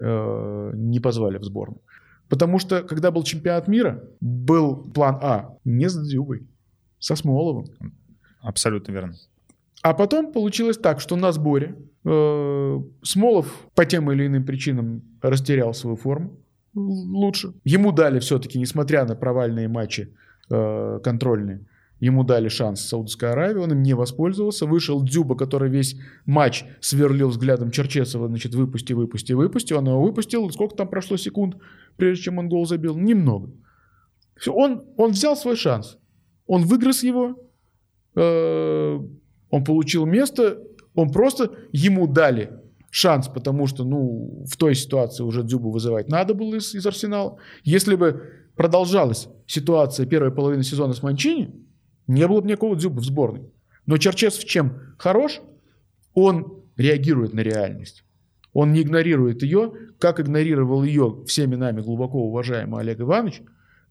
не 0.00 1.00
позвали 1.00 1.38
в 1.38 1.44
сборную? 1.44 1.80
Потому 2.28 2.58
что, 2.58 2.82
когда 2.82 3.10
был 3.10 3.22
чемпионат 3.22 3.68
мира, 3.68 4.04
был 4.20 4.76
план 4.92 5.18
А 5.22 5.56
не 5.64 5.88
с 5.88 5.96
Дзюбой, 5.96 6.46
со 6.98 7.14
Смоловым. 7.16 7.66
Абсолютно 8.40 8.92
верно. 8.92 9.14
А 9.82 9.94
потом 9.94 10.32
получилось 10.32 10.78
так, 10.78 11.00
что 11.00 11.16
на 11.16 11.32
сборе 11.32 11.76
э, 12.04 12.80
Смолов 13.02 13.46
по 13.74 13.84
тем 13.84 14.10
или 14.12 14.26
иным 14.26 14.44
причинам 14.44 15.02
растерял 15.20 15.74
свою 15.74 15.96
форму 15.96 16.38
лучше. 16.74 17.52
Ему 17.64 17.92
дали 17.92 18.18
все-таки, 18.20 18.58
несмотря 18.58 19.04
на 19.04 19.14
провальные 19.14 19.68
матчи 19.68 20.14
э, 20.50 21.00
контрольные, 21.04 21.66
ему 22.02 22.24
дали 22.24 22.48
шанс 22.48 22.80
Саудовской 22.80 23.30
Аравии, 23.30 23.60
он 23.60 23.70
им 23.70 23.82
не 23.82 23.94
воспользовался. 23.94 24.66
Вышел 24.66 25.04
Дзюба, 25.04 25.36
который 25.36 25.70
весь 25.70 25.96
матч 26.26 26.64
сверлил 26.80 27.28
взглядом 27.28 27.70
Черчесова, 27.70 28.26
значит, 28.26 28.56
выпусти, 28.56 28.92
выпусти, 28.92 29.34
выпусти. 29.34 29.72
Он 29.72 29.86
его 29.86 30.02
выпустил. 30.02 30.50
Сколько 30.50 30.74
там 30.74 30.88
прошло 30.88 31.16
секунд, 31.16 31.58
прежде 31.96 32.24
чем 32.24 32.38
он 32.38 32.48
гол 32.48 32.66
забил? 32.66 32.98
Немного. 32.98 33.52
Всё, 34.36 34.52
Он, 34.52 34.82
он 34.96 35.12
взял 35.12 35.36
свой 35.36 35.54
шанс. 35.54 35.96
Он 36.48 36.64
выгрыз 36.64 37.04
его, 37.04 37.36
э, 38.16 38.98
он 39.50 39.64
получил 39.64 40.04
место, 40.04 40.58
он 40.96 41.12
просто 41.12 41.52
ему 41.70 42.08
дали 42.08 42.50
шанс, 42.90 43.28
потому 43.28 43.68
что, 43.68 43.84
ну, 43.84 44.44
в 44.50 44.56
той 44.56 44.74
ситуации 44.74 45.22
уже 45.22 45.44
Дзюбу 45.44 45.70
вызывать 45.70 46.08
надо 46.08 46.34
было 46.34 46.56
из, 46.56 46.74
из 46.74 46.84
Арсенала. 46.84 47.38
Если 47.62 47.94
бы 47.94 48.24
продолжалась 48.56 49.28
ситуация 49.46 50.04
первой 50.04 50.32
половины 50.32 50.64
сезона 50.64 50.94
с 50.94 51.02
Манчини, 51.04 51.62
не 52.12 52.26
было 52.26 52.40
бы 52.40 52.48
никакого 52.48 52.76
Дзюбы 52.76 53.00
в 53.00 53.04
сборной. 53.04 53.50
Но 53.86 53.96
Черчесов 53.98 54.44
чем 54.44 54.74
хорош? 54.98 55.40
Он 56.14 56.62
реагирует 56.76 57.32
на 57.32 57.40
реальность. 57.40 58.04
Он 58.52 58.72
не 58.72 58.82
игнорирует 58.82 59.42
ее, 59.42 59.72
как 59.98 60.20
игнорировал 60.20 60.84
ее 60.84 61.24
всеми 61.26 61.54
нами 61.56 61.80
глубоко 61.80 62.18
уважаемый 62.18 62.80
Олег 62.80 63.00
Иванович, 63.00 63.42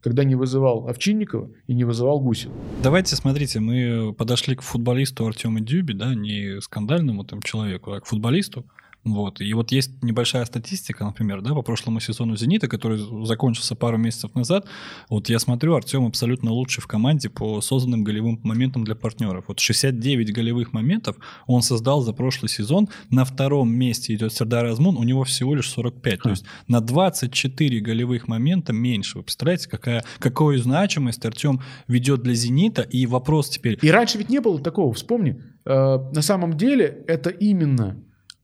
когда 0.02 0.24
не 0.24 0.36
вызывал 0.36 0.88
Овчинникова 0.88 1.52
и 1.68 1.74
не 1.74 1.84
вызывал 1.84 2.20
Гусева. 2.20 2.54
Давайте, 2.84 3.16
смотрите, 3.16 3.60
мы 3.60 4.14
подошли 4.14 4.56
к 4.56 4.62
футболисту 4.62 5.26
Артему 5.26 5.60
Дюби, 5.60 5.94
да, 5.94 6.14
не 6.14 6.62
скандальному 6.62 7.24
там 7.24 7.42
человеку, 7.42 7.94
а 7.94 8.02
к 8.02 8.06
футболисту. 8.06 8.66
Вот. 9.04 9.42
И 9.42 9.52
вот 9.54 9.72
есть 9.72 10.04
небольшая 10.04 10.46
статистика, 10.46 11.04
например, 11.04 11.42
да, 11.42 11.54
по 11.54 11.64
прошлому 11.64 12.00
сезону 12.00 12.36
«Зенита», 12.36 12.68
который 12.68 13.00
закончился 13.26 13.76
пару 13.76 13.98
месяцев 13.98 14.36
назад. 14.36 14.68
Вот 15.10 15.28
я 15.30 15.40
смотрю, 15.40 15.76
Артем 15.76 16.06
абсолютно 16.06 16.52
лучший 16.52 16.82
в 16.82 16.88
команде 16.88 17.30
по 17.30 17.62
созданным 17.62 18.04
голевым 18.04 18.40
моментам 18.44 18.84
для 18.84 18.94
партнеров. 18.94 19.46
Вот 19.48 19.60
69 19.60 20.32
голевых 20.32 20.74
моментов 20.74 21.18
он 21.48 21.64
создал 21.64 22.02
за 22.02 22.14
прошлый 22.14 22.50
сезон. 22.50 22.90
На 23.10 23.26
втором 23.26 23.72
месте 23.74 24.14
идет 24.14 24.34
Сердар 24.34 24.66
Азмун, 24.66 24.98
у 24.98 25.04
него 25.04 25.24
всего 25.24 25.56
лишь 25.56 25.70
45. 25.70 26.20
То 26.22 26.30
есть 26.30 26.46
на 26.68 26.80
24 26.80 27.80
голевых 27.80 28.28
момента 28.28 28.72
меньше. 28.72 29.18
Вы 29.18 29.24
представляете, 29.24 29.68
какая, 29.68 30.04
какую 30.20 30.60
значимость 30.60 31.26
Артем 31.26 31.62
ведет 31.88 32.22
для 32.22 32.36
«Зенита»? 32.36 32.84
И 32.84 33.08
вопрос 33.08 33.50
теперь, 33.50 33.80
И 33.82 33.90
раньше 33.90 34.20
ведь 34.20 34.30
не 34.30 34.40
было 34.40 34.60
такого, 34.60 34.94
вспомни. 34.94 35.42
Э, 35.66 35.98
на 36.14 36.22
самом 36.22 36.58
деле 36.58 37.04
это 37.08 37.30
именно, 37.30 37.98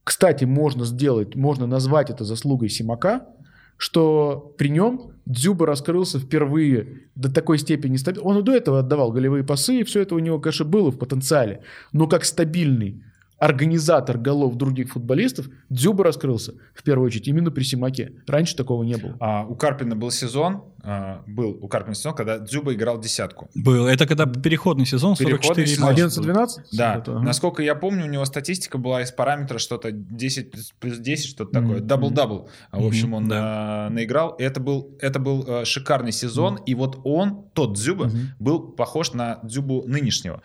кстати, 0.07 0.45
можно 0.45 0.85
сделать, 0.85 1.35
можно 1.35 1.67
назвать 1.67 2.09
это 2.09 2.23
заслугой 2.23 2.69
Симака, 2.69 3.25
что 3.75 4.55
при 4.57 4.69
нем 4.69 5.11
Дзюба 5.25 5.65
раскрылся 5.65 6.17
впервые 6.17 7.09
до 7.15 7.29
такой 7.29 7.57
степени 7.57 7.97
стабильно. 7.97 8.25
Он 8.25 8.37
и 8.37 8.41
до 8.41 8.55
этого 8.55 8.79
отдавал 8.79 9.11
голевые 9.11 9.43
пасы, 9.43 9.81
и 9.81 9.83
все 9.83 10.03
это 10.03 10.15
у 10.15 10.19
него, 10.19 10.39
конечно, 10.39 10.63
было 10.63 10.91
в 10.91 10.97
потенциале. 10.97 11.59
Но 11.91 12.07
как 12.07 12.23
стабильный 12.23 13.03
организатор 13.39 14.17
голов 14.17 14.55
других 14.55 14.91
футболистов, 14.91 15.47
Дзюба 15.69 16.03
раскрылся 16.03 16.53
в 16.73 16.83
первую 16.83 17.07
очередь 17.07 17.27
именно 17.27 17.51
при 17.51 17.63
Симаке. 17.63 18.13
Раньше 18.27 18.55
такого 18.55 18.83
не 18.83 18.95
было. 18.97 19.15
А, 19.19 19.45
у 19.45 19.55
Карпина 19.55 19.95
был 19.95 20.09
сезон, 20.11 20.63
а, 20.83 21.21
был 21.27 21.57
у 21.61 21.67
Карпина 21.67 21.93
сезон, 21.95 22.15
когда 22.15 22.39
Дзюба 22.39 22.73
играл 22.73 22.99
десятку. 22.99 23.49
был, 23.53 23.85
это 23.87 24.07
когда 24.07 24.25
переходный 24.25 24.85
сезон, 24.85 25.15
44 25.15 25.37
Переходный 25.37 25.67
сезон. 25.67 25.85
матча. 25.85 26.05
11-12? 26.05 26.47
Да, 26.77 26.95
это, 26.95 27.11
ага. 27.11 27.21
насколько 27.21 27.61
я 27.61 27.75
помню, 27.75 28.05
у 28.05 28.09
него 28.09 28.25
статистика 28.25 28.77
была 28.77 29.01
из 29.03 29.11
параметра 29.11 29.59
что-то 29.59 29.91
10 29.91 30.51
плюс- 30.51 30.73
плюс 30.79 30.97
10, 30.97 31.29
что-то 31.29 31.51
такое. 31.51 31.79
Дабл-дабл. 31.79 32.49
А, 32.71 32.79
В 32.79 32.85
общем, 32.87 33.13
он 33.13 33.27
да. 33.27 33.87
а, 33.87 33.89
наиграл. 33.89 34.35
Это 34.39 34.59
был, 34.59 34.97
это 34.99 35.19
был 35.19 35.45
а, 35.47 35.65
шикарный 35.65 36.11
сезон. 36.11 36.55
И 36.65 36.73
вот 36.75 36.99
он, 37.03 37.45
тот 37.53 37.73
Дзюба, 37.75 38.05
Мгм. 38.05 38.17
был 38.39 38.59
похож 38.71 39.13
на 39.13 39.39
Дзюбу 39.43 39.83
нынешнего. 39.85 40.41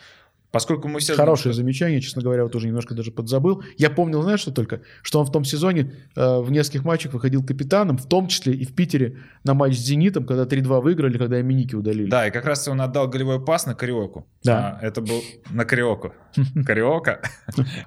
Поскольку 0.52 0.87
мы 0.87 1.00
все... 1.00 1.14
Хорошее 1.14 1.54
замечание, 1.54 2.00
честно 2.00 2.23
говоря, 2.23 2.42
вот 2.42 2.52
тоже 2.52 2.66
немножко 2.66 2.94
даже 2.94 3.11
подзабыл. 3.11 3.62
Я 3.78 3.88
помнил, 3.88 4.23
знаешь, 4.23 4.40
что 4.40 4.52
только? 4.52 4.82
Что 5.02 5.21
он 5.21 5.26
в 5.26 5.32
том 5.32 5.44
сезоне 5.44 5.94
э, 6.14 6.40
в 6.40 6.50
нескольких 6.52 6.85
матчах 6.85 7.14
выходил 7.14 7.42
капитаном, 7.42 7.97
в 7.97 8.06
том 8.06 8.28
числе 8.28 8.52
и 8.52 8.66
в 8.66 8.75
Питере 8.75 9.16
на 9.44 9.54
матч 9.54 9.75
с 9.75 9.80
«Зенитом», 9.80 10.26
когда 10.26 10.44
3-2 10.44 10.82
выиграли, 10.82 11.16
когда 11.16 11.40
Миники 11.40 11.75
удалили. 11.75 12.11
Да, 12.11 12.28
и 12.28 12.30
как 12.30 12.44
раз 12.44 12.68
он 12.68 12.82
отдал 12.82 13.09
голевой 13.09 13.42
пас 13.42 13.64
на 13.64 13.75
Кариоку. 13.75 14.26
Да. 14.44 14.78
А, 14.78 14.87
это 14.87 15.00
был 15.00 15.23
на 15.50 15.64
Кариоку. 15.64 16.12
Кариока. 16.66 17.23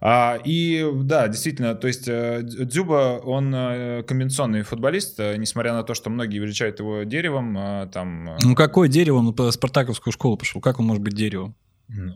А, 0.01 0.39
и 0.43 0.89
да, 1.03 1.27
действительно, 1.27 1.75
то 1.75 1.87
есть 1.87 2.07
э, 2.07 2.41
Дзюба, 2.41 3.21
он 3.23 3.53
э, 3.53 4.03
комбинационный 4.07 4.63
футболист, 4.63 5.19
э, 5.19 5.37
несмотря 5.37 5.73
на 5.73 5.83
то, 5.83 5.93
что 5.93 6.09
многие 6.09 6.39
величают 6.39 6.79
его 6.79 7.03
деревом, 7.03 7.89
там... 7.91 8.37
Ну 8.41 8.55
какое 8.55 8.89
дерево? 8.89 9.17
Он 9.17 9.33
по 9.35 9.51
спартаковскую 9.51 10.11
школу 10.11 10.35
пошел. 10.35 10.61
Как 10.61 10.79
он 10.79 10.87
может 10.87 11.03
быть 11.03 11.13
деревом? 11.13 11.55
Ну, 11.87 12.15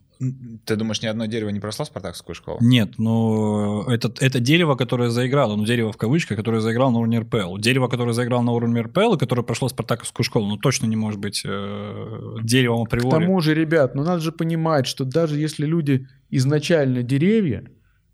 Ты 0.65 0.75
думаешь, 0.75 1.01
ни 1.01 1.07
одно 1.07 1.25
дерево 1.27 1.49
не 1.49 1.59
прошло 1.59 1.85
спартакскую 1.85 2.35
школу? 2.35 2.57
Нет, 2.61 2.97
но 2.97 3.85
это, 3.87 4.11
это 4.19 4.39
дерево, 4.39 4.75
которое 4.75 5.09
заиграло, 5.09 5.55
ну 5.55 5.65
дерево 5.65 5.91
в 5.91 5.97
кавычках, 5.97 6.37
которое 6.37 6.59
заиграло 6.59 6.91
на 6.91 6.99
уровне 6.99 7.19
РПЛ. 7.19 7.57
Дерево, 7.57 7.87
которое 7.87 8.13
заиграло 8.13 8.41
на 8.41 8.51
уровне 8.51 8.81
РПЛ 8.81 9.13
и 9.13 9.19
которое 9.19 9.43
прошло 9.43 9.69
спартаковскую 9.69 10.23
школу, 10.23 10.47
ну 10.47 10.57
точно 10.57 10.87
не 10.87 10.95
может 10.95 11.19
быть 11.19 11.43
э, 11.45 12.35
деревом 12.41 12.83
априори. 12.83 13.09
К 13.09 13.19
тому 13.19 13.41
же, 13.41 13.53
ребят, 13.53 13.95
ну 13.95 14.03
надо 14.03 14.21
же 14.21 14.31
понимать, 14.31 14.87
что 14.87 15.05
даже 15.05 15.39
если 15.39 15.65
люди 15.65 16.07
изначально 16.29 17.03
деревья, 17.03 17.69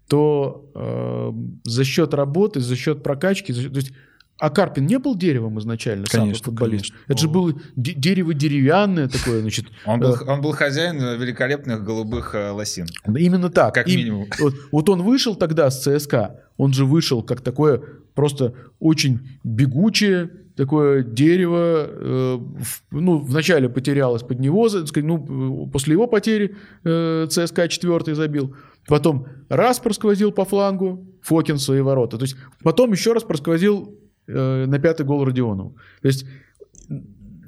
то 0.07 0.71
э, 0.75 1.31
за 1.63 1.83
счет 1.83 2.13
работы, 2.13 2.59
за 2.59 2.75
счет 2.75 3.01
прокачки, 3.01 3.53
за 3.53 3.63
счет, 3.63 3.73
то 3.73 3.79
есть 3.79 3.93
а 4.37 4.49
Карпин 4.49 4.85
не 4.85 4.99
был 4.99 5.15
деревом 5.15 5.59
изначально, 5.59 6.05
конечно, 6.07 6.35
сам 6.35 6.43
футболист? 6.43 6.91
Конечно. 6.91 7.05
Это 7.07 7.21
же 7.21 7.29
было 7.29 7.53
дерево 7.75 8.33
деревянное 8.33 9.07
такое, 9.07 9.39
значит. 9.41 9.67
Он 9.85 9.99
был, 9.99 10.17
он 10.27 10.41
был 10.41 10.51
хозяин 10.51 10.97
великолепных 10.97 11.83
голубых 11.83 12.35
э, 12.35 12.49
лосин. 12.49 12.87
Именно 13.07 13.49
так. 13.49 13.73
Как 13.73 13.87
И, 13.87 13.95
минимум. 13.95 14.27
Вот, 14.39 14.53
вот 14.71 14.89
он 14.89 15.03
вышел 15.03 15.35
тогда 15.35 15.69
с 15.69 15.81
ЦСКА, 15.81 16.41
он 16.57 16.73
же 16.73 16.85
вышел 16.85 17.23
как 17.23 17.41
такое 17.41 17.81
просто 18.13 18.53
очень 18.79 19.21
бегучее, 19.43 20.29
такое 20.57 21.03
дерево, 21.03 21.87
э, 21.87 22.37
в, 22.37 22.81
ну, 22.91 23.19
вначале 23.19 23.69
потерялось 23.69 24.23
под 24.23 24.39
него, 24.39 24.67
ну, 24.95 25.69
после 25.71 25.93
его 25.93 26.07
потери 26.07 26.55
э, 26.83 27.27
ЦСКА 27.29 27.67
четвертый 27.69 28.15
забил, 28.15 28.55
потом 28.87 29.27
раз 29.49 29.79
просквозил 29.79 30.31
по 30.31 30.43
флангу, 30.45 31.05
Фокин 31.21 31.57
свои 31.57 31.81
ворота, 31.81 32.17
то 32.17 32.23
есть 32.23 32.35
потом 32.63 32.91
еще 32.91 33.13
раз 33.13 33.23
просквозил 33.23 33.99
э, 34.27 34.65
на 34.65 34.79
пятый 34.79 35.05
гол 35.05 35.25
Родионову. 35.25 35.77
То 36.01 36.07
есть, 36.07 36.25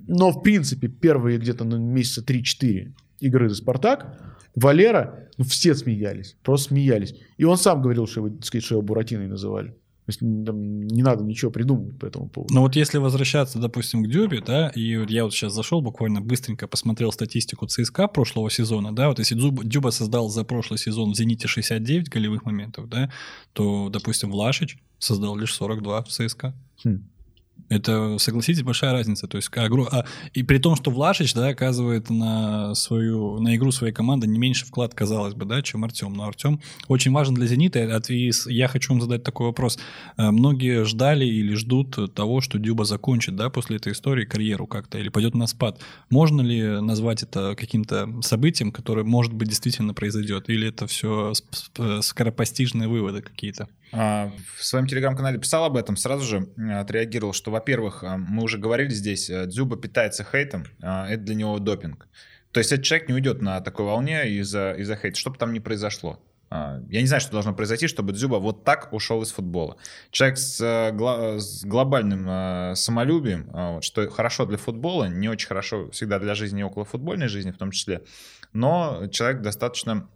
но 0.08 0.32
в 0.32 0.42
принципе 0.42 0.88
первые 0.88 1.38
где-то 1.38 1.64
на 1.64 1.76
месяца 1.76 2.22
3-4 2.22 2.94
игры 3.20 3.50
за 3.50 3.56
«Спартак» 3.56 4.38
Валера, 4.56 5.30
ну, 5.38 5.46
все 5.46 5.76
смеялись, 5.76 6.36
просто 6.42 6.70
смеялись. 6.70 7.14
И 7.38 7.44
он 7.44 7.58
сам 7.58 7.82
говорил, 7.82 8.08
что 8.08 8.22
его, 8.22 8.36
так 8.36 8.44
сказать, 8.44 8.66
что 8.66 8.76
его 8.76 8.82
Буратиной 8.82 9.28
называли. 9.28 9.76
То 10.08 10.12
есть 10.12 10.20
там, 10.22 10.88
не 10.88 11.04
надо 11.04 11.26
ничего 11.26 11.52
придумывать 11.52 12.00
по 12.00 12.06
этому 12.06 12.30
поводу. 12.30 12.54
Но 12.54 12.62
вот 12.62 12.78
если 12.78 12.98
возвращаться, 12.98 13.60
допустим, 13.60 14.04
к 14.04 14.08
Дюбе, 14.08 14.42
да, 14.42 14.70
и 14.70 14.96
вот 14.96 15.10
я 15.10 15.26
вот 15.26 15.34
сейчас 15.34 15.54
зашел, 15.54 15.82
буквально 15.82 16.22
быстренько 16.22 16.66
посмотрел 16.66 17.12
статистику 17.12 17.68
ЦСКА 17.68 18.08
прошлого 18.08 18.50
сезона, 18.50 18.96
да, 18.96 19.10
вот 19.10 19.20
если 19.20 19.36
Дюба 19.36 19.90
создал 19.90 20.30
за 20.30 20.46
прошлый 20.46 20.80
сезон 20.80 21.12
в 21.12 21.18
«Зените» 21.18 21.50
69 21.50 22.08
голевых 22.08 22.46
моментов, 22.46 22.88
да, 22.88 23.12
то, 23.52 23.90
допустим, 23.90 24.32
Влашич 24.32 24.78
создал 24.98 25.36
лишь 25.36 25.54
42 25.54 26.04
в 26.04 26.08
ЦСКА. 26.08 26.56
Хм. 26.86 27.04
Это, 27.70 28.18
согласитесь, 28.18 28.64
большая 28.64 28.94
разница. 28.94 29.28
То 29.28 29.38
есть, 29.38 29.50
а, 29.56 30.06
и 30.34 30.44
при 30.44 30.58
том, 30.58 30.76
что 30.76 30.90
Влашич, 30.90 31.34
да, 31.34 31.50
оказывает 31.50 32.10
на 32.10 32.74
свою, 32.76 33.40
на 33.40 33.56
игру 33.56 33.72
своей 33.72 33.94
команды 33.94 34.26
не 34.28 34.40
меньше 34.40 34.66
вклад, 34.66 34.94
казалось 34.94 35.34
бы, 35.34 35.46
да, 35.46 35.62
чем 35.62 35.84
Артем. 35.84 36.14
Но 36.14 36.26
Артем 36.26 36.62
очень 36.88 37.12
важен 37.12 37.34
для 37.34 37.46
«Зенита». 37.46 37.80
И 38.10 38.32
я 38.48 38.68
хочу 38.68 38.94
вам 38.94 39.02
задать 39.02 39.24
такой 39.24 39.48
вопрос. 39.48 39.78
Э, 40.18 40.32
Многие 40.32 40.86
ждали 40.86 41.26
или 41.26 41.56
ждут 41.56 42.14
того, 42.14 42.42
что 42.42 42.58
Дюба 42.58 42.86
закончит, 42.86 43.36
да, 43.36 43.50
после 43.50 43.78
этой 43.78 43.92
истории 43.92 44.26
карьеру 44.26 44.66
как-то, 44.66 44.98
или 44.98 45.10
пойдет 45.10 45.36
на 45.36 45.48
спад. 45.48 45.82
Можно 46.10 46.42
ли 46.42 46.80
назвать 46.80 47.24
это 47.24 47.56
каким-то 47.58 48.22
событием, 48.22 48.72
которое, 48.72 49.04
может 49.04 49.34
быть, 49.34 49.50
действительно 49.50 49.94
произойдет? 49.94 50.50
Или 50.50 50.70
это 50.70 50.88
все 50.88 51.34
скоропостижные 52.02 52.88
выводы 52.88 53.22
какие-то? 53.22 53.68
А, 53.92 54.32
В 54.58 54.64
своем 54.64 54.88
телеграм-канале 54.88 55.40
писал 55.40 55.66
об 55.66 55.78
этом, 55.78 55.96
сразу 55.96 56.26
же 56.26 56.50
отреагировал, 56.80 57.34
что, 57.34 57.52
во-первых, 57.52 58.04
э, 58.04 58.18
мы 58.18 58.44
уже 58.44 58.58
говорили 58.58 58.90
здесь, 58.90 59.30
э, 59.30 59.46
Дзюба 59.46 59.78
питается 59.78 60.26
хейтом, 60.30 60.66
э, 60.82 61.06
это 61.10 61.24
для 61.24 61.36
него 61.36 61.58
допинг. 61.60 62.08
То 62.52 62.60
есть 62.60 62.72
этот 62.72 62.86
человек 62.86 63.08
не 63.08 63.16
уйдет 63.16 63.42
на 63.42 63.62
такой 63.62 63.86
волне 63.86 64.30
из-за 64.30 64.74
из 64.74 64.90
хейта, 64.90 65.18
что 65.18 65.30
бы 65.30 65.38
там 65.38 65.54
ни 65.54 65.60
произошло. 65.60 66.22
А, 66.50 66.82
Я 66.90 67.02
не 67.02 67.08
знаю, 67.08 67.22
что 67.22 67.32
должно 67.32 67.54
произойти, 67.54 67.88
чтобы 67.88 68.14
Дзюба 68.14 68.36
вот 68.38 68.64
так 68.64 68.92
ушел 68.94 69.22
из 69.22 69.32
футбола. 69.32 69.78
Человек 70.12 70.38
с, 70.38 70.62
э, 70.62 71.40
с 71.40 71.64
глобальным 71.66 72.26
э, 72.28 72.74
самолюбием, 72.76 73.82
что 73.82 74.10
хорошо 74.10 74.46
для 74.46 74.58
футбола, 74.58 75.06
не 75.06 75.30
очень 75.30 75.48
хорошо 75.48 75.90
всегда 75.92 76.20
для 76.20 76.36
жизни 76.36 76.62
и 76.62 76.64
около 76.64 76.86
футбольной 76.86 77.28
жизни 77.28 77.52
в 77.52 77.58
том 77.58 77.72
числе, 77.72 78.04
но 78.54 79.08
человек 79.12 79.42
достаточно 79.42 80.10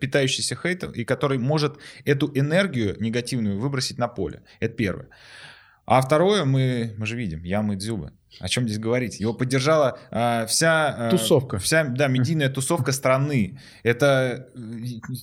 питающийся 0.00 0.56
хейтом, 0.56 0.92
и 0.92 1.04
который 1.04 1.38
может 1.38 1.78
эту 2.04 2.30
энергию 2.34 2.96
негативную 3.00 3.58
выбросить 3.58 3.98
на 3.98 4.08
поле. 4.08 4.42
Это 4.60 4.74
первое. 4.74 5.08
А 5.86 6.02
второе, 6.02 6.44
мы, 6.44 6.94
мы 6.98 7.06
же 7.06 7.16
видим, 7.16 7.42
Ямы 7.44 7.76
Дзюба. 7.76 8.12
О 8.40 8.48
чем 8.48 8.64
здесь 8.68 8.78
говорить? 8.78 9.20
Его 9.20 9.32
поддержала 9.32 9.98
э, 10.10 10.44
вся... 10.46 10.94
э, 11.08 11.10
Тусовка. 11.10 11.58
Вся, 11.58 11.84
да, 11.84 12.08
медийная 12.08 12.50
тусовка 12.50 12.92
страны. 12.92 13.58
Это... 13.82 14.48
э, 14.54 14.58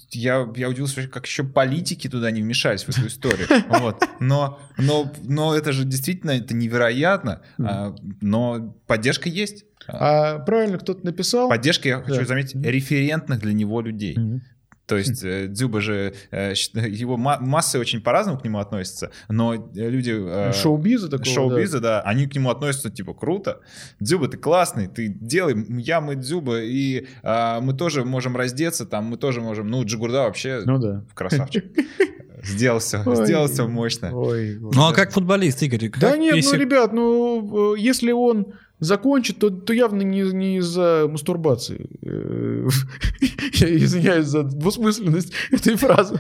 Я, 0.10 0.52
я 0.56 0.68
удивился, 0.70 1.08
как 1.08 1.28
еще 1.28 1.44
политики 1.44 2.10
туда 2.10 2.32
не 2.32 2.42
вмешались 2.42 2.84
в 2.84 2.90
эту 2.90 3.06
историю. 3.08 3.48
Вот. 3.70 4.04
Но, 4.20 4.60
но, 4.78 5.14
но 5.24 5.56
это 5.56 5.72
же 5.72 5.86
действительно 5.86 6.32
это 6.32 6.56
невероятно. 6.56 7.44
А, 7.60 7.96
Но 8.22 8.76
поддержка 8.88 9.30
есть. 9.30 9.66
А 9.88 10.40
правильно 10.40 10.78
кто-то 10.78 11.06
написал? 11.06 11.50
Поддержка, 11.50 11.88
я 11.88 12.02
хочу 12.02 12.20
Да. 12.20 12.26
заметить, 12.26 12.56
референтных 12.56 13.40
для 13.40 13.54
него 13.54 13.82
людей. 13.82 14.16
Мгм. 14.18 14.42
То 14.88 14.98
есть 14.98 15.24
э, 15.24 15.48
Дзюба 15.48 15.82
же, 15.82 16.14
э, 16.30 16.54
его 16.76 17.18
ма- 17.18 17.40
массы 17.40 17.80
очень 17.80 18.02
по-разному 18.02 18.38
к 18.40 18.44
нему 18.44 18.60
относятся, 18.60 19.10
но 19.30 19.56
э, 19.56 19.60
люди... 19.90 20.14
э, 20.16 20.54
Шоу-биза 20.54 21.10
такого, 21.10 21.26
Шоу-биза, 21.26 21.80
да. 21.80 22.02
они 22.02 22.28
к 22.28 22.36
нему 22.36 22.52
относятся 22.52 22.92
типа 22.92 23.16
круто. 23.16 23.62
Дзюба, 24.00 24.28
ты 24.28 24.38
классный, 24.38 24.88
ты 24.88 25.08
делай, 25.08 25.56
я 25.82 26.02
мы 26.02 26.16
Дзюба, 26.16 26.62
и 26.62 27.08
а, 27.24 27.62
мы 27.62 27.74
тоже 27.74 28.06
можем 28.06 28.38
раздеться, 28.38 28.86
там 28.86 29.06
мы 29.06 29.18
тоже 29.18 29.42
можем, 29.42 29.68
ну 29.70 29.84
Джигурда 29.84 30.22
вообще 30.24 30.62
Ну 30.66 30.78
да. 30.78 31.04
красавчик. 31.16 31.66
Сделал 32.44 32.78
все, 32.78 33.02
Ой. 33.04 33.16
сделал 33.26 33.48
все 33.48 33.68
мощно. 33.68 34.16
Ой, 34.16 34.60
ой. 34.60 34.70
Ну, 34.72 34.86
а 34.86 34.94
как 34.94 35.12
футболист, 35.14 35.64
Игорь? 35.64 35.90
Да 36.00 36.12
как 36.12 36.20
нет, 36.20 36.36
если- 36.36 36.58
ну, 36.58 36.62
ребят, 36.62 36.94
ну, 36.94 37.74
э, 37.74 37.80
если 37.80 38.12
он 38.12 38.54
закончит, 38.80 39.40
то, 39.40 39.50
то 39.50 39.74
явно 39.74 40.02
не, 40.02 40.22
не 40.34 40.58
из-за 40.58 41.08
мастурбации. 41.10 41.90
Э, 42.02 42.68
Я 43.54 43.78
извиняюсь 43.78 44.28
за 44.28 44.44
двусмысленность 44.44 45.34
этой 45.52 45.76
фразы. 45.76 46.20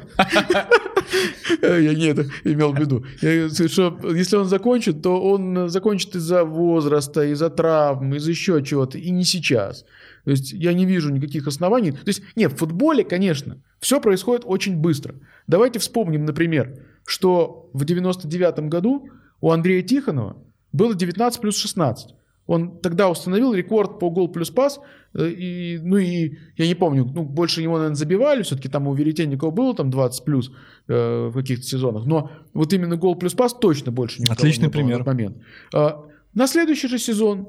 Э, 1.61 1.81
Я 1.81 1.93
не 1.93 2.07
это 2.07 2.25
имел 2.43 2.73
в 2.73 2.79
виду. 2.79 3.05
Я, 3.21 3.49
что, 3.49 3.99
если 4.13 4.37
он 4.37 4.45
закончит, 4.45 5.01
то 5.01 5.21
он 5.21 5.69
закончит 5.69 6.15
из-за 6.15 6.43
возраста, 6.43 7.23
из-за 7.25 7.49
травм, 7.49 8.15
из-за 8.15 8.31
еще 8.31 8.63
чего-то, 8.63 8.97
и 8.97 9.09
не 9.11 9.23
сейчас. 9.23 9.85
То 10.23 10.31
есть 10.31 10.51
я 10.51 10.73
не 10.73 10.85
вижу 10.85 11.11
никаких 11.11 11.47
оснований. 11.47 11.91
То 11.91 12.07
есть 12.07 12.23
нет, 12.35 12.53
в 12.53 12.57
футболе, 12.57 13.03
конечно, 13.03 13.61
все 13.79 14.01
происходит 14.01 14.43
очень 14.45 14.77
быстро. 14.77 15.15
Давайте 15.47 15.79
вспомним, 15.79 16.25
например, 16.25 16.79
что 17.05 17.69
в 17.73 17.85
99 17.85 18.59
году 18.69 19.09
у 19.41 19.51
Андрея 19.51 19.83
Тихонова 19.83 20.37
было 20.71 20.95
19 20.95 21.41
плюс 21.41 21.57
16. 21.57 22.15
Он 22.47 22.79
тогда 22.79 23.09
установил 23.09 23.53
рекорд 23.53 23.99
по 23.99 24.09
гол 24.11 24.27
плюс 24.31 24.51
пас. 24.51 24.79
э, 25.15 25.29
И, 25.29 25.79
ну 25.81 25.97
и 25.97 26.37
я 26.57 26.67
не 26.67 26.75
помню, 26.75 27.05
ну, 27.05 27.23
больше 27.23 27.61
его, 27.61 27.77
наверное, 27.77 27.95
забивали. 27.95 28.41
Все-таки 28.43 28.69
там 28.69 28.87
у 28.87 28.93
Веретенникова 28.93 29.51
было 29.51 29.73
там 29.73 29.89
20 29.89 30.25
плюс 30.25 30.51
э, 30.87 31.27
в 31.29 31.33
каких-то 31.33 31.65
сезонах. 31.65 32.05
Но 32.05 32.29
вот 32.53 32.71
именно 32.73 32.97
гол 32.97 33.15
плюс 33.15 33.33
пас 33.33 33.53
точно 33.53 33.91
больше 33.91 34.19
не 34.21 34.25
Отличный 34.31 34.69
пример. 34.69 35.03
момент. 35.05 35.37
А, 35.73 36.03
на 36.35 36.47
следующий 36.47 36.87
же 36.87 36.99
сезон 36.99 37.47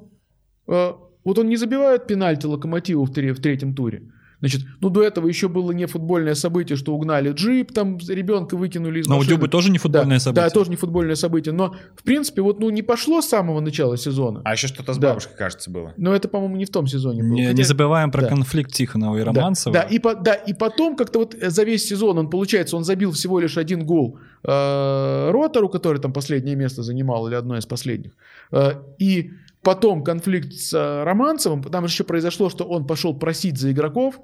а, 0.67 0.97
вот 1.25 1.39
он 1.39 1.49
не 1.49 1.57
забивает 1.57 2.07
пенальти 2.07 2.47
Локомотиву 2.47 3.05
в, 3.05 3.13
тре- 3.13 3.33
в 3.35 3.41
третьем 3.41 3.75
туре. 3.75 4.03
Значит, 4.41 4.63
ну 4.81 4.91
до 4.91 5.03
этого 5.03 5.27
еще 5.29 5.49
было 5.49 5.73
не 5.73 5.87
футбольное 5.87 6.35
событие, 6.35 6.77
что 6.77 6.95
угнали 6.95 7.33
джип, 7.33 7.73
там 7.73 7.97
ребенка 8.07 8.57
выкинули 8.57 9.01
из 9.01 9.07
Но 9.07 9.15
у 9.15 9.19
машины. 9.19 9.35
Дюбы 9.37 9.49
тоже 9.49 9.71
не 9.71 9.79
футбольное 9.79 10.17
да, 10.17 10.21
событие. 10.21 10.45
Да, 10.45 10.51
тоже 10.51 10.71
не 10.71 10.77
футбольное 10.77 11.15
событие. 11.15 11.55
Но, 11.55 11.75
в 11.97 12.03
принципе, 12.03 12.43
вот 12.43 12.61
ну 12.61 12.69
не 12.71 12.83
пошло 12.83 13.23
с 13.23 13.29
самого 13.29 13.61
начала 13.61 13.97
сезона. 13.97 14.43
А 14.45 14.53
еще 14.53 14.67
что-то 14.67 14.93
с 14.93 14.99
Да. 14.99 15.09
бабушкой, 15.09 15.37
кажется, 15.37 15.71
было. 15.71 15.95
Но 15.97 16.15
это, 16.15 16.29
по-моему, 16.29 16.57
не 16.57 16.67
в 16.67 16.71
том 16.71 16.87
сезоне 16.87 17.23
было. 17.23 17.31
Не, 17.33 17.43
Хотя- 17.47 17.57
не 17.57 17.63
забываем 17.65 18.11
про 18.11 18.23
да. 18.23 18.29
конфликт 18.29 18.73
Тихонова 18.73 19.17
и 19.17 19.21
Да, 19.21 19.33
Романцева. 19.33 19.73
Да, 19.73 19.83
и, 19.83 19.99
по- 19.99 20.15
да, 20.15 20.35
и 20.35 20.53
потом 20.53 20.97
как-то 20.97 21.21
вот 21.21 21.35
за 21.41 21.65
весь 21.65 21.89
сезон 21.89 22.19
он, 22.19 22.29
получается, 22.29 22.77
он 22.77 22.85
забил 22.85 23.13
всего 23.13 23.41
лишь 23.41 23.57
один 23.57 23.87
гол 23.87 24.19
э, 24.45 25.31
Ротору, 25.33 25.69
который 25.69 26.01
там 26.01 26.13
последнее 26.13 26.57
место 26.57 26.83
занимал, 26.83 27.27
или 27.29 27.35
одно 27.35 27.57
из 27.57 27.67
последних. 27.67 28.13
Э, 28.53 28.73
и 28.99 29.31
потом 29.67 30.05
конфликт 30.05 30.53
с 30.53 30.73
э, 30.75 31.05
Романцевым, 31.05 31.63
там 31.63 31.85
еще 31.85 32.05
произошло, 32.05 32.51
что 32.51 32.65
он 32.65 32.87
пошел 32.87 33.19
просить 33.19 33.59
за 33.59 33.73
игроков, 33.73 34.21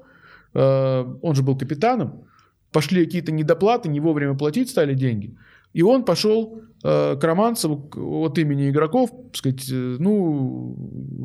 э, 0.53 1.05
он 1.21 1.35
же 1.35 1.43
был 1.43 1.57
капитаном, 1.57 2.23
пошли 2.71 3.05
какие-то 3.05 3.33
недоплаты, 3.33 3.89
не 3.89 3.99
вовремя 3.99 4.37
платить 4.37 4.69
стали 4.69 4.93
деньги. 4.93 5.35
И 5.73 5.81
он 5.83 6.05
пошел 6.05 6.61
э, 6.83 7.17
к 7.17 7.23
Романцеву 7.23 7.89
от 8.23 8.37
имени 8.37 8.69
игроков, 8.69 9.09
сказать, 9.33 9.69
э, 9.69 9.97
ну, 9.99 10.75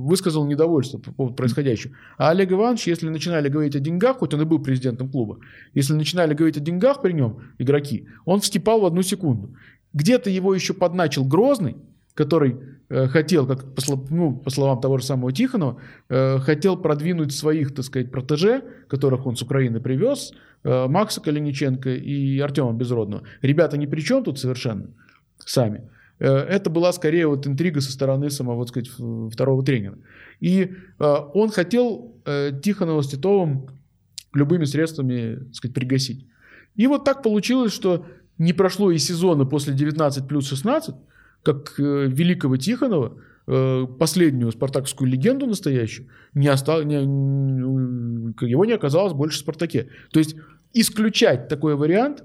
высказал 0.09 0.47
недовольство 0.47 0.99
по 0.99 1.13
поводу 1.13 1.37
происходящего. 1.37 1.95
А 2.17 2.31
Олег 2.31 2.51
Иванович, 2.51 2.89
если 2.89 3.11
начинали 3.11 3.49
говорить 3.49 3.77
о 3.77 3.81
деньгах, 3.81 4.19
хоть 4.19 4.35
он 4.35 4.43
и 4.43 4.45
был 4.45 4.59
президентом 4.59 5.11
клуба, 5.11 5.39
если 5.75 5.95
начинали 5.95 6.35
говорить 6.35 6.57
о 6.57 6.61
деньгах 6.61 7.03
при 7.03 7.13
нем 7.13 7.39
игроки, 7.59 8.09
он 8.25 8.41
вскипал 8.41 8.81
в 8.81 8.85
одну 8.85 9.03
секунду. 9.03 9.55
Где-то 9.93 10.29
его 10.29 10.55
еще 10.55 10.75
подначил 10.75 11.25
Грозный, 11.25 11.77
который 12.19 12.57
э, 12.89 13.07
хотел, 13.07 13.47
как 13.47 13.75
по, 13.77 13.83
ну, 14.11 14.37
по 14.37 14.51
словам 14.51 14.81
того 14.81 14.99
же 14.99 15.05
самого 15.05 15.33
Тихонова, 15.33 15.81
э, 16.09 16.39
хотел 16.41 16.77
продвинуть 16.77 17.33
своих, 17.33 17.73
так 17.73 17.85
сказать, 17.85 18.11
протеже, 18.11 18.65
которых 18.89 19.25
он 19.25 19.37
с 19.37 19.43
Украины 19.43 19.81
привез, 19.81 20.33
э, 20.65 20.89
Макса 20.89 21.21
Калиниченко 21.21 21.91
и 21.91 22.41
Артема 22.41 22.73
Безродного. 22.73 23.23
Ребята 23.41 23.79
ни 23.79 23.87
при 23.87 24.01
чем 24.01 24.25
тут 24.25 24.41
совершенно 24.41 24.89
сами. 25.39 25.89
Это 26.19 26.69
была 26.71 26.93
скорее 26.93 27.29
вот 27.29 27.47
интрига 27.47 27.81
со 27.81 27.93
стороны 27.93 28.31
самого, 28.31 28.57
вот 28.57 28.69
сказать, 28.71 28.91
второго 29.33 29.65
тренера. 29.65 29.99
И 30.41 30.73
он 30.99 31.51
хотел 31.51 32.17
Тихонова 32.61 33.03
с 33.03 33.09
Титовым 33.09 33.69
любыми 34.35 34.65
средствами, 34.65 35.37
так 35.37 35.55
сказать, 35.55 35.75
пригасить. 35.75 36.27
И 36.75 36.89
вот 36.89 37.05
так 37.05 37.23
получилось, 37.23 37.73
что 37.73 38.05
не 38.37 38.53
прошло 38.53 38.91
и 38.91 38.99
сезона 38.99 39.45
после 39.45 39.75
19 39.75 40.27
плюс 40.27 40.49
16, 40.49 40.97
как 41.43 41.79
э, 41.79 42.07
великого 42.09 42.57
Тихонова, 42.57 43.19
э, 43.47 43.87
последнюю 43.99 44.53
спартаковскую 44.53 45.11
легенду 45.11 45.47
настоящую, 45.47 46.09
не 46.35 46.49
остал, 46.49 46.83
не, 46.83 46.97
его 46.97 48.65
не 48.65 48.73
оказалось 48.73 49.13
больше 49.13 49.39
в 49.39 49.41
«Спартаке». 49.41 49.89
То 50.13 50.19
есть 50.19 50.37
исключать 50.75 51.49
такой 51.49 51.75
вариант 51.77 52.25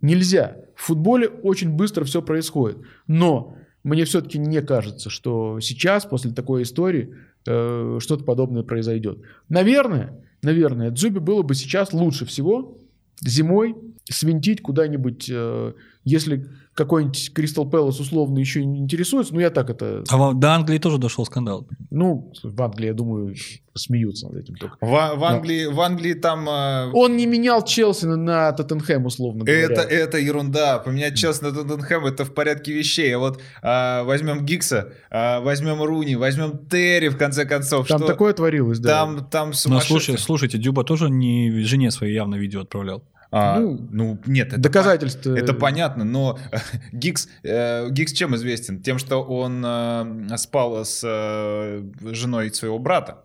нельзя. 0.00 0.56
В 0.76 0.82
футболе 0.86 1.28
очень 1.28 1.70
быстро 1.70 2.04
все 2.04 2.22
происходит. 2.22 2.78
Но 3.06 3.56
мне 3.82 4.04
все-таки 4.04 4.38
не 4.38 4.60
кажется, 4.62 5.10
что 5.10 5.60
сейчас, 5.60 6.04
после 6.04 6.32
такой 6.32 6.62
истории, 6.62 7.14
э, 7.46 7.98
что-то 8.00 8.24
подобное 8.24 8.62
произойдет. 8.62 9.18
Наверное, 9.48 10.24
наверное, 10.42 10.90
Дзюбе 10.90 11.20
было 11.20 11.42
бы 11.42 11.54
сейчас 11.54 11.92
лучше 11.92 12.26
всего 12.26 12.78
зимой 13.20 13.76
свинтить 14.04 14.62
куда-нибудь, 14.62 15.28
э, 15.30 15.72
если 16.04 16.48
какой-нибудь 16.80 17.34
Кристал 17.34 17.68
Пэлас 17.68 18.00
условно 18.00 18.38
еще 18.38 18.64
не 18.64 18.78
интересуется, 18.78 19.34
ну 19.34 19.40
я 19.40 19.50
так 19.50 19.68
это... 19.68 20.02
А 20.08 20.32
до 20.32 20.54
Англии 20.54 20.78
тоже 20.78 20.96
дошел 20.96 21.26
скандал. 21.26 21.68
Ну, 21.90 22.32
в 22.42 22.62
Англии, 22.62 22.86
я 22.86 22.94
думаю, 22.94 23.34
смеются 23.74 24.28
над 24.28 24.44
этим 24.44 24.54
только. 24.54 24.78
В, 24.80 24.86
в, 24.88 25.24
Англии, 25.24 25.66
в 25.66 25.78
Англии 25.78 26.14
там... 26.14 26.48
Э... 26.48 26.90
Он 26.94 27.18
не 27.18 27.26
менял 27.26 27.62
Челси 27.62 28.06
на, 28.06 28.16
на 28.16 28.52
Тоттенхэм, 28.52 29.04
условно 29.04 29.44
говоря. 29.44 29.62
Это, 29.62 29.82
это 29.82 30.18
ерунда. 30.18 30.78
Поменять 30.78 31.18
Челси 31.18 31.42
на 31.42 31.52
Тоттенхэм 31.52 32.06
это 32.06 32.24
в 32.24 32.32
порядке 32.32 32.72
вещей. 32.72 33.14
А 33.14 33.18
вот 33.18 33.42
э, 33.62 34.02
возьмем 34.04 34.46
Гикса, 34.46 34.94
э, 35.10 35.40
возьмем 35.40 35.82
Руни, 35.82 36.16
возьмем 36.16 36.66
Терри, 36.66 37.08
в 37.08 37.18
конце 37.18 37.44
концов. 37.44 37.88
Там 37.88 37.98
что... 37.98 38.06
такое 38.06 38.32
творилось, 38.32 38.78
да. 38.78 38.88
Там, 38.88 39.26
там 39.26 39.52
Но 39.66 39.80
слушай, 39.80 40.16
слушайте, 40.16 40.56
Дюба 40.56 40.84
тоже 40.84 41.10
не 41.10 41.62
жене 41.64 41.90
своей 41.90 42.14
явно 42.14 42.36
видео 42.36 42.62
отправлял. 42.62 43.04
А, 43.32 43.60
ну, 43.60 43.78
ну, 43.90 44.18
нет, 44.26 44.48
это 44.48 44.58
доказательства. 44.58 45.32
По- 45.34 45.38
это 45.38 45.54
понятно, 45.54 46.04
но 46.04 46.38
Гикс, 46.92 47.28
э, 47.44 47.88
Гикс 47.90 48.12
чем 48.12 48.34
известен? 48.34 48.82
Тем, 48.82 48.98
что 48.98 49.22
он 49.22 49.62
э, 49.64 50.36
спал 50.36 50.84
с 50.84 51.02
э, 51.04 51.82
женой 52.12 52.52
своего 52.52 52.78
брата. 52.78 53.24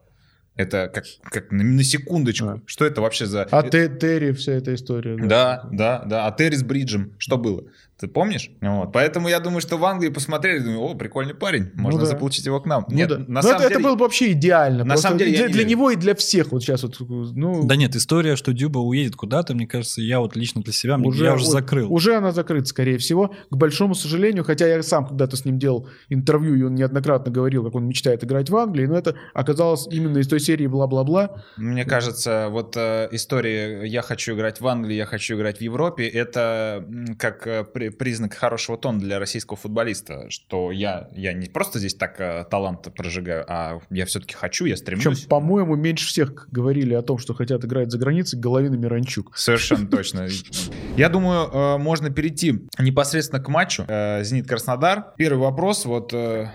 Это 0.55 0.89
как, 0.93 1.03
как 1.23 1.51
на, 1.51 1.63
на 1.63 1.83
секундочку. 1.83 2.47
А. 2.47 2.61
Что 2.65 2.85
это 2.85 3.01
вообще 3.01 3.25
за... 3.25 3.43
А 3.51 3.63
Терри, 3.63 4.31
вся 4.31 4.53
эта 4.53 4.73
история. 4.73 5.17
Да, 5.17 5.67
да, 5.71 5.99
да. 5.99 6.05
да. 6.05 6.27
А 6.27 6.31
Терри 6.31 6.55
с 6.55 6.63
Бриджем, 6.63 7.13
что 7.17 7.37
было? 7.37 7.65
Ты 7.97 8.09
помнишь? 8.09 8.51
Вот. 8.59 8.91
Поэтому 8.91 9.29
я 9.29 9.39
думаю, 9.39 9.61
что 9.61 9.77
в 9.77 9.85
Англии 9.85 10.09
посмотрели, 10.09 10.59
думаю, 10.59 10.81
о, 10.81 10.95
прикольный 10.95 11.33
парень, 11.33 11.71
можно 11.75 12.01
ну, 12.01 12.05
да. 12.05 12.11
заполучить 12.11 12.45
его 12.45 12.59
к 12.59 12.65
нам. 12.65 12.85
Ну, 12.89 12.95
нет, 12.95 13.07
да. 13.07 13.19
на 13.19 13.25
Но 13.25 13.41
самом 13.41 13.55
это, 13.55 13.67
деле... 13.69 13.75
это 13.75 13.83
было 13.83 13.95
бы 13.95 14.01
вообще 14.01 14.33
идеально. 14.33 14.83
На 14.83 14.97
самом 14.97 15.17
деле 15.17 15.37
для, 15.37 15.47
для 15.47 15.63
него 15.63 15.91
и 15.91 15.95
для 15.95 16.13
всех 16.13 16.51
вот 16.51 16.61
сейчас 16.61 16.83
вот. 16.83 16.97
Ну... 16.99 17.65
Да 17.65 17.77
нет, 17.77 17.95
история, 17.95 18.35
что 18.35 18.51
Дюба 18.51 18.79
уедет 18.79 19.15
куда-то, 19.15 19.55
мне 19.55 19.65
кажется, 19.65 20.01
я 20.01 20.19
вот 20.19 20.35
лично 20.35 20.61
для 20.61 20.73
себя, 20.73 20.97
уже, 20.97 21.23
я 21.23 21.35
уже 21.35 21.45
закрыл. 21.45 21.91
Уже 21.91 22.15
она 22.15 22.33
закрыта, 22.33 22.65
скорее 22.65 22.97
всего, 22.97 23.33
к 23.49 23.55
большому 23.55 23.95
сожалению, 23.95 24.43
хотя 24.43 24.67
я 24.67 24.83
сам 24.83 25.07
когда-то 25.07 25.37
с 25.37 25.45
ним 25.45 25.57
делал 25.57 25.87
интервью, 26.09 26.55
и 26.55 26.63
он 26.63 26.75
неоднократно 26.75 27.31
говорил, 27.31 27.63
как 27.63 27.75
он 27.75 27.87
мечтает 27.87 28.25
играть 28.25 28.49
в 28.49 28.57
Англии, 28.57 28.87
но 28.87 28.97
это 28.97 29.15
оказалось 29.33 29.87
именно 29.89 30.17
из 30.17 30.27
той 30.27 30.41
серии 30.41 30.67
бла-бла-бла. 30.67 31.43
Мне 31.55 31.85
кажется, 31.85 32.47
вот 32.49 32.75
э, 32.75 33.07
история 33.11 33.85
«я 33.85 34.01
хочу 34.01 34.35
играть 34.35 34.59
в 34.59 34.67
Англии, 34.67 34.95
я 34.95 35.05
хочу 35.05 35.35
играть 35.35 35.59
в 35.59 35.61
Европе»— 35.61 36.07
это 36.09 36.85
как 37.17 37.47
э, 37.47 37.63
признак 37.89 38.33
хорошего 38.33 38.77
тона 38.77 38.99
для 38.99 39.19
российского 39.19 39.57
футболиста, 39.57 40.29
что 40.29 40.71
я, 40.71 41.09
я 41.13 41.33
не 41.33 41.47
просто 41.47 41.79
здесь 41.79 41.95
так 41.95 42.19
э, 42.19 42.45
талант 42.49 42.87
прожигаю, 42.95 43.45
а 43.47 43.79
я 43.89 44.05
все-таки 44.05 44.33
хочу, 44.33 44.65
я 44.65 44.77
стремлюсь. 44.77 45.05
Причем, 45.05 45.29
по-моему, 45.29 45.75
меньше 45.75 46.07
всех 46.07 46.47
говорили 46.51 46.93
о 46.93 47.01
том, 47.01 47.17
что 47.17 47.33
хотят 47.33 47.63
играть 47.65 47.91
за 47.91 47.97
границей, 47.97 48.39
Головин 48.39 48.73
и 48.73 48.77
Миранчук. 48.77 49.37
Совершенно 49.37 49.87
точно. 49.87 50.27
Я 50.97 51.09
думаю, 51.09 51.49
э, 51.51 51.77
можно 51.77 52.09
перейти 52.09 52.61
непосредственно 52.79 53.41
к 53.41 53.47
матчу 53.49 53.85
э, 53.87 54.23
«Зенит-Краснодар». 54.23 55.13
Первый 55.17 55.39
вопрос, 55.39 55.85
вот 55.85 56.13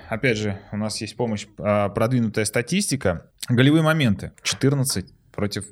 опять 0.09 0.39
же, 0.39 0.59
у 0.73 0.77
нас 0.77 1.01
есть 1.01 1.17
помощь, 1.17 1.47
продвинутая 1.57 2.45
статистика. 2.45 3.27
Голевые 3.49 3.83
моменты 3.83 4.33
14 4.43 5.07
против 5.33 5.65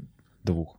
двух. 0.44 0.77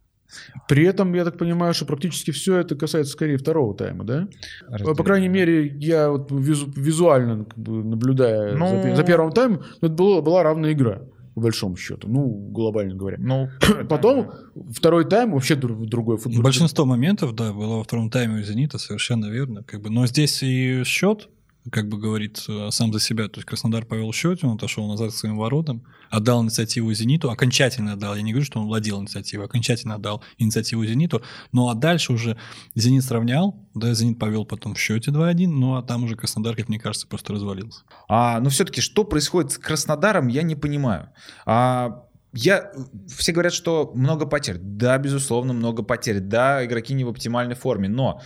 При 0.67 0.85
этом, 0.85 1.13
я 1.13 1.25
так 1.25 1.37
понимаю, 1.37 1.73
что 1.73 1.85
практически 1.85 2.31
все 2.31 2.57
это 2.57 2.75
касается 2.75 3.13
скорее 3.13 3.37
второго 3.37 3.75
тайма, 3.75 4.03
да? 4.03 4.27
Разделение. 4.67 4.95
По 4.95 5.03
крайней 5.03 5.29
мере, 5.29 5.67
я 5.67 6.09
вот 6.09 6.31
визу, 6.31 6.71
визуально 6.75 7.45
как 7.45 7.57
бы, 7.57 7.83
наблюдая 7.83 8.55
ну... 8.55 8.81
за, 8.81 8.95
за 8.95 9.03
первым 9.03 9.31
таймом, 9.31 9.63
это 9.81 9.89
была, 9.93 10.21
была 10.21 10.43
равная 10.43 10.73
игра 10.73 11.01
по 11.35 11.41
большому 11.43 11.77
счету, 11.77 12.09
ну, 12.09 12.27
глобально 12.51 12.95
говоря. 12.95 13.17
Ну, 13.19 13.49
Потом 13.89 14.31
второй 14.71 15.05
тайм 15.05 15.31
вообще 15.31 15.55
другой 15.55 16.17
футбол. 16.17 16.43
Большинство 16.43 16.85
моментов, 16.85 17.33
да, 17.33 17.53
было 17.53 17.77
во 17.77 17.83
втором 17.83 18.09
тайме 18.09 18.41
у 18.41 18.43
«Зенита», 18.43 18.77
совершенно 18.77 19.27
верно. 19.27 19.63
Как 19.63 19.81
бы, 19.81 19.89
но 19.89 20.05
здесь 20.05 20.43
и 20.43 20.83
счет 20.83 21.29
как 21.71 21.89
бы 21.89 21.97
говорит 21.97 22.43
э, 22.47 22.69
сам 22.71 22.93
за 22.93 22.99
себя. 22.99 23.27
То 23.27 23.39
есть 23.39 23.47
Краснодар 23.47 23.85
повел 23.85 24.11
в 24.11 24.15
счете, 24.15 24.47
он 24.47 24.55
отошел 24.55 24.87
назад 24.87 25.11
к 25.11 25.15
своим 25.15 25.37
воротам, 25.37 25.83
отдал 26.09 26.43
инициативу 26.43 26.91
«Зениту», 26.93 27.29
окончательно 27.29 27.93
отдал. 27.93 28.15
Я 28.15 28.21
не 28.21 28.31
говорю, 28.31 28.45
что 28.45 28.59
он 28.59 28.67
владел 28.67 28.99
инициативой, 29.01 29.45
окончательно 29.45 29.95
отдал 29.95 30.23
инициативу 30.37 30.85
«Зениту». 30.85 31.21
Ну 31.51 31.69
а 31.69 31.75
дальше 31.75 32.13
уже 32.13 32.37
«Зенит» 32.75 33.03
сравнял, 33.03 33.55
да, 33.73 33.93
«Зенит» 33.93 34.19
повел 34.19 34.45
потом 34.45 34.73
в 34.73 34.79
счете 34.79 35.11
2-1, 35.11 35.47
ну 35.47 35.75
а 35.75 35.83
там 35.83 36.03
уже 36.03 36.15
Краснодар, 36.15 36.55
как 36.55 36.69
мне 36.69 36.79
кажется, 36.79 37.07
просто 37.07 37.33
развалился. 37.33 37.83
А, 38.07 38.39
но 38.39 38.49
все-таки 38.49 38.81
что 38.81 39.03
происходит 39.03 39.51
с 39.51 39.57
Краснодаром, 39.57 40.27
я 40.27 40.43
не 40.43 40.55
понимаю. 40.55 41.09
А, 41.45 42.05
я, 42.31 42.71
все 43.07 43.31
говорят, 43.31 43.53
что 43.53 43.91
много 43.95 44.25
потерь. 44.25 44.57
Да, 44.59 44.97
безусловно, 44.97 45.53
много 45.53 45.83
потерь. 45.83 46.19
Да, 46.19 46.63
игроки 46.63 46.93
не 46.93 47.03
в 47.03 47.09
оптимальной 47.09 47.55
форме, 47.55 47.89
но 47.89 48.21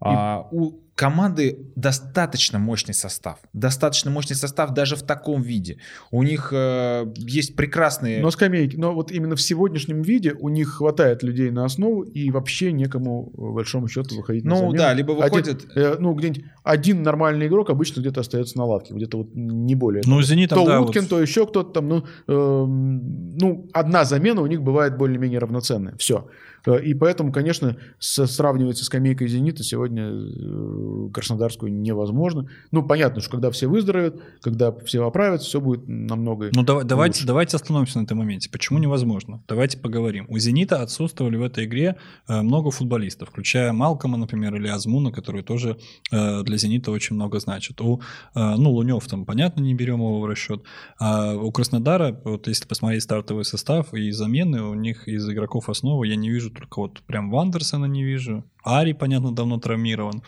и... 0.00 0.04
а, 0.06 0.46
у 0.52 0.87
команды 0.98 1.70
достаточно 1.76 2.58
мощный 2.58 2.92
состав. 2.92 3.38
Достаточно 3.52 4.10
мощный 4.10 4.34
состав 4.34 4.74
даже 4.74 4.96
в 4.96 5.02
таком 5.02 5.42
виде. 5.42 5.78
У 6.10 6.24
них 6.24 6.52
э, 6.52 7.06
есть 7.14 7.54
прекрасные... 7.54 8.20
Но 8.20 8.32
скамейки, 8.32 8.76
но 8.76 8.92
вот 8.92 9.12
именно 9.12 9.36
в 9.36 9.40
сегодняшнем 9.40 10.02
виде 10.02 10.32
у 10.32 10.48
них 10.48 10.70
хватает 10.70 11.22
людей 11.22 11.52
на 11.52 11.64
основу 11.64 12.02
и 12.02 12.32
вообще 12.32 12.72
некому, 12.72 13.30
по 13.30 13.52
большому 13.52 13.86
счету, 13.86 14.16
выходить 14.16 14.42
ну, 14.42 14.50
на 14.50 14.56
замену. 14.56 14.72
Ну 14.72 14.78
да, 14.78 14.92
либо 14.92 15.12
выходит... 15.12 15.66
Один, 15.70 15.70
э, 15.76 15.96
ну 16.00 16.14
где-нибудь 16.14 16.44
один 16.64 17.04
нормальный 17.04 17.46
игрок 17.46 17.70
обычно 17.70 18.00
где-то 18.00 18.22
остается 18.22 18.58
на 18.58 18.64
лавке, 18.64 18.92
где-то 18.92 19.18
вот 19.18 19.28
не 19.34 19.76
более. 19.76 20.02
Ну, 20.04 20.20
Зенит 20.20 20.50
То 20.50 20.66
да, 20.66 20.80
Уткин, 20.80 21.02
вот... 21.02 21.10
то 21.10 21.22
еще 21.22 21.46
кто-то 21.46 21.74
там. 21.74 21.88
Ну, 21.88 22.04
э, 22.26 22.66
ну, 22.66 23.70
одна 23.72 24.04
замена 24.04 24.40
у 24.40 24.46
них 24.46 24.62
бывает 24.62 24.96
более-менее 24.96 25.38
равноценная. 25.38 25.94
Все. 25.96 26.26
Э, 26.66 26.80
и 26.82 26.94
поэтому, 26.94 27.32
конечно, 27.32 27.76
сравнивать 27.98 28.78
со 28.78 28.84
скамейкой 28.84 29.28
«Зенита» 29.28 29.62
сегодня 29.62 30.10
э, 30.10 31.10
Краснодарскую 31.12 31.72
невозможно. 31.72 32.48
Ну, 32.70 32.82
понятно, 32.82 33.20
что 33.20 33.30
когда 33.30 33.50
все 33.50 33.66
выздоровеют, 33.66 34.20
когда 34.40 34.72
все 34.72 35.06
оправятся, 35.06 35.48
все 35.48 35.60
будет 35.60 35.86
намного 35.86 36.50
Ну, 36.54 36.62
давай, 36.62 36.84
давайте, 36.84 37.26
давайте 37.26 37.56
остановимся 37.56 37.98
на 37.98 38.04
этом 38.04 38.18
моменте. 38.18 38.50
Почему 38.50 38.78
невозможно? 38.78 39.42
Давайте 39.48 39.78
поговорим. 39.78 40.26
У 40.28 40.38
«Зенита» 40.38 40.82
отсутствовали 40.82 41.36
в 41.36 41.42
этой 41.42 41.64
игре 41.64 41.96
э, 42.28 42.42
много 42.42 42.70
футболистов, 42.70 43.30
включая 43.30 43.72
Малкома, 43.72 44.16
например, 44.16 44.54
или 44.54 44.68
Азмуна, 44.68 45.12
которые 45.12 45.42
тоже 45.42 45.78
для 46.10 46.56
«Зенита» 46.56 46.90
очень 46.90 47.16
много 47.16 47.40
значат. 47.40 47.80
У, 47.80 48.00
ну, 48.34 48.70
Лунев 48.70 49.06
там, 49.06 49.24
понятно, 49.24 49.60
не 49.60 49.74
берем 49.74 50.00
его 50.00 50.20
в 50.20 50.26
расчет. 50.26 50.62
А 50.98 51.34
у 51.34 51.50
Краснодара, 51.52 52.20
вот 52.24 52.48
если 52.48 52.66
посмотреть 52.66 53.02
стартовый 53.02 53.44
состав 53.44 53.94
и 53.94 54.10
замены, 54.10 54.62
у 54.62 54.74
них 54.74 55.08
из 55.08 55.28
игроков 55.28 55.68
основы 55.68 56.06
я 56.06 56.16
не 56.16 56.30
вижу 56.30 56.47
только 56.50 56.80
вот 56.80 57.02
прям 57.02 57.30
Вандерсона 57.30 57.86
не 57.86 58.04
вижу. 58.04 58.44
Ари, 58.62 58.92
понятно, 58.92 59.32
давно 59.32 59.58
травмирован. 59.58 60.22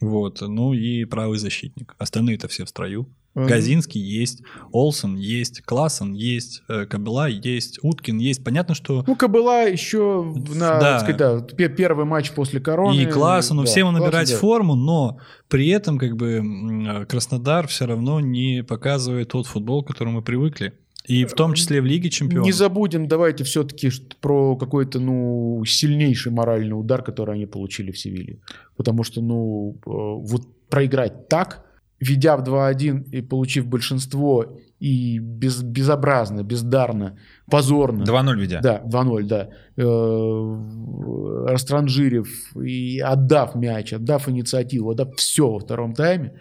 Вот. 0.00 0.40
Ну 0.40 0.72
и 0.72 1.04
правый 1.04 1.38
защитник. 1.38 1.94
Остальные-то 1.98 2.48
все 2.48 2.64
в 2.64 2.68
строю. 2.68 3.08
Mm-hmm. 3.36 3.46
Газинский 3.46 4.00
есть, 4.00 4.42
Олсен 4.72 5.14
есть, 5.14 5.62
Классен 5.62 6.14
есть, 6.14 6.64
э, 6.68 6.84
Кабела 6.86 7.28
есть, 7.28 7.78
Уткин 7.80 8.18
есть. 8.18 8.42
Понятно, 8.42 8.74
что... 8.74 9.04
Ну, 9.06 9.14
Кабела 9.14 9.68
еще 9.68 10.34
на, 10.48 10.80
да. 10.80 10.98
сказать, 10.98 11.16
да, 11.16 11.68
первый 11.68 12.06
матч 12.06 12.32
после 12.32 12.58
короны. 12.58 12.96
И 12.96 13.06
Классену, 13.06 13.62
да, 13.62 13.70
всем 13.70 13.92
набирать 13.92 14.30
Классен, 14.30 14.36
форму, 14.36 14.74
но 14.74 15.20
при 15.46 15.68
этом 15.68 15.96
как 15.96 16.16
бы 16.16 17.06
Краснодар 17.08 17.68
все 17.68 17.86
равно 17.86 18.18
не 18.18 18.64
показывает 18.64 19.28
тот 19.28 19.46
футбол, 19.46 19.84
к 19.84 19.88
которому 19.88 20.16
мы 20.16 20.22
привыкли. 20.22 20.72
И 21.06 21.24
в 21.24 21.32
том 21.32 21.54
числе 21.54 21.80
в 21.80 21.86
Лиге 21.86 22.10
Чемпионов. 22.10 22.46
Не 22.46 22.52
забудем, 22.52 23.08
давайте 23.08 23.44
все-таки 23.44 23.90
про 24.20 24.56
какой-то, 24.56 25.00
ну, 25.00 25.62
сильнейший 25.66 26.30
моральный 26.30 26.78
удар, 26.78 27.02
который 27.02 27.34
они 27.34 27.46
получили 27.46 27.90
в 27.90 27.98
Севиле. 27.98 28.38
Потому 28.76 29.02
что, 29.02 29.20
ну, 29.20 29.76
э, 29.86 29.90
вот 29.90 30.42
проиграть 30.68 31.28
так, 31.28 31.64
ведя 32.00 32.36
в 32.36 32.42
2-1 32.42 33.10
и 33.12 33.22
получив 33.22 33.66
большинство, 33.66 34.58
и 34.78 35.18
без, 35.18 35.62
безобразно, 35.62 36.42
бездарно, 36.42 37.18
позорно. 37.50 38.04
2-0 38.04 38.36
ведя. 38.38 38.60
Да, 38.62 38.82
2-0, 38.86 39.22
да. 39.24 39.48
Э, 39.76 41.50
растранжирив 41.50 42.56
и 42.56 43.00
отдав 43.00 43.54
мяч, 43.54 43.92
отдав 43.92 44.28
инициативу, 44.28 44.90
отдав 44.90 45.14
все 45.16 45.50
во 45.50 45.58
втором 45.58 45.94
тайме, 45.94 46.32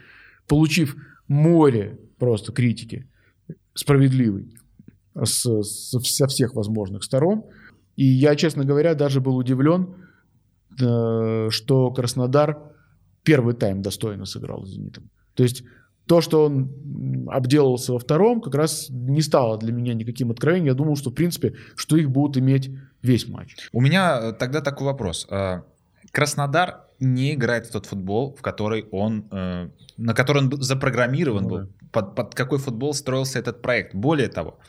получив 0.48 0.95
море 1.28 1.98
просто 2.17 2.54
критики, 2.54 3.09
справедливый 3.80 4.54
с, 5.15 5.63
со 5.63 6.28
всех 6.28 6.54
возможных 6.54 7.04
сторон. 7.04 7.44
И 7.96 8.06
я, 8.06 8.36
честно 8.36 8.65
говоря, 8.65 8.94
даже 8.94 9.22
был 9.22 9.36
удивлен, 9.38 9.96
э, 10.80 11.50
что 11.50 11.92
Краснодар 11.92 12.58
первый 13.24 13.54
тайм 13.54 13.82
достойно 13.82 14.26
сыграл 14.26 14.65
с 14.65 14.70
«Зенитом». 14.70 15.10
То 15.34 15.44
есть 15.44 15.63
то, 16.08 16.22
что 16.22 16.46
он 16.46 17.28
обделался 17.30 17.94
во 17.94 18.00
втором, 18.00 18.42
как 18.42 18.56
раз 18.56 18.88
не 18.89 19.22
стало 19.22 19.58
для 19.58 19.72
меня 19.72 19.94
никаким 19.94 20.32
откровением. 20.32 20.65
Я 20.65 20.74
думал, 20.74 20.96
что, 20.96 21.12
в 21.12 21.13
принципе, 21.13 21.54
что 21.76 21.98
их 21.98 22.10
будут 22.10 22.38
иметь 22.38 22.72
весь 23.02 23.28
матч. 23.28 23.56
У 23.72 23.82
меня 23.82 24.20
э, 24.20 24.34
тогда 24.34 24.62
такой 24.62 24.88
вопрос. 24.88 25.28
Э, 25.30 25.62
Краснодар 26.12 26.88
не 27.00 27.36
играет 27.36 27.68
в 27.68 27.72
тот 27.72 27.86
футбол, 27.86 28.36
в 28.36 28.42
который 28.42 28.86
он, 28.92 29.28
э, 29.32 29.70
на 30.00 30.14
который 30.14 30.44
он 30.44 30.62
запрограммирован 30.62 31.44
ну, 31.44 31.50
был, 31.50 31.58
да. 31.58 31.68
под, 31.92 32.16
под 32.16 32.36
какой 32.36 32.58
футбол 32.58 32.94
строился 32.94 33.40
этот 33.40 33.62
проект. 33.62 33.94
Более 33.94 34.30
того, 34.30 34.60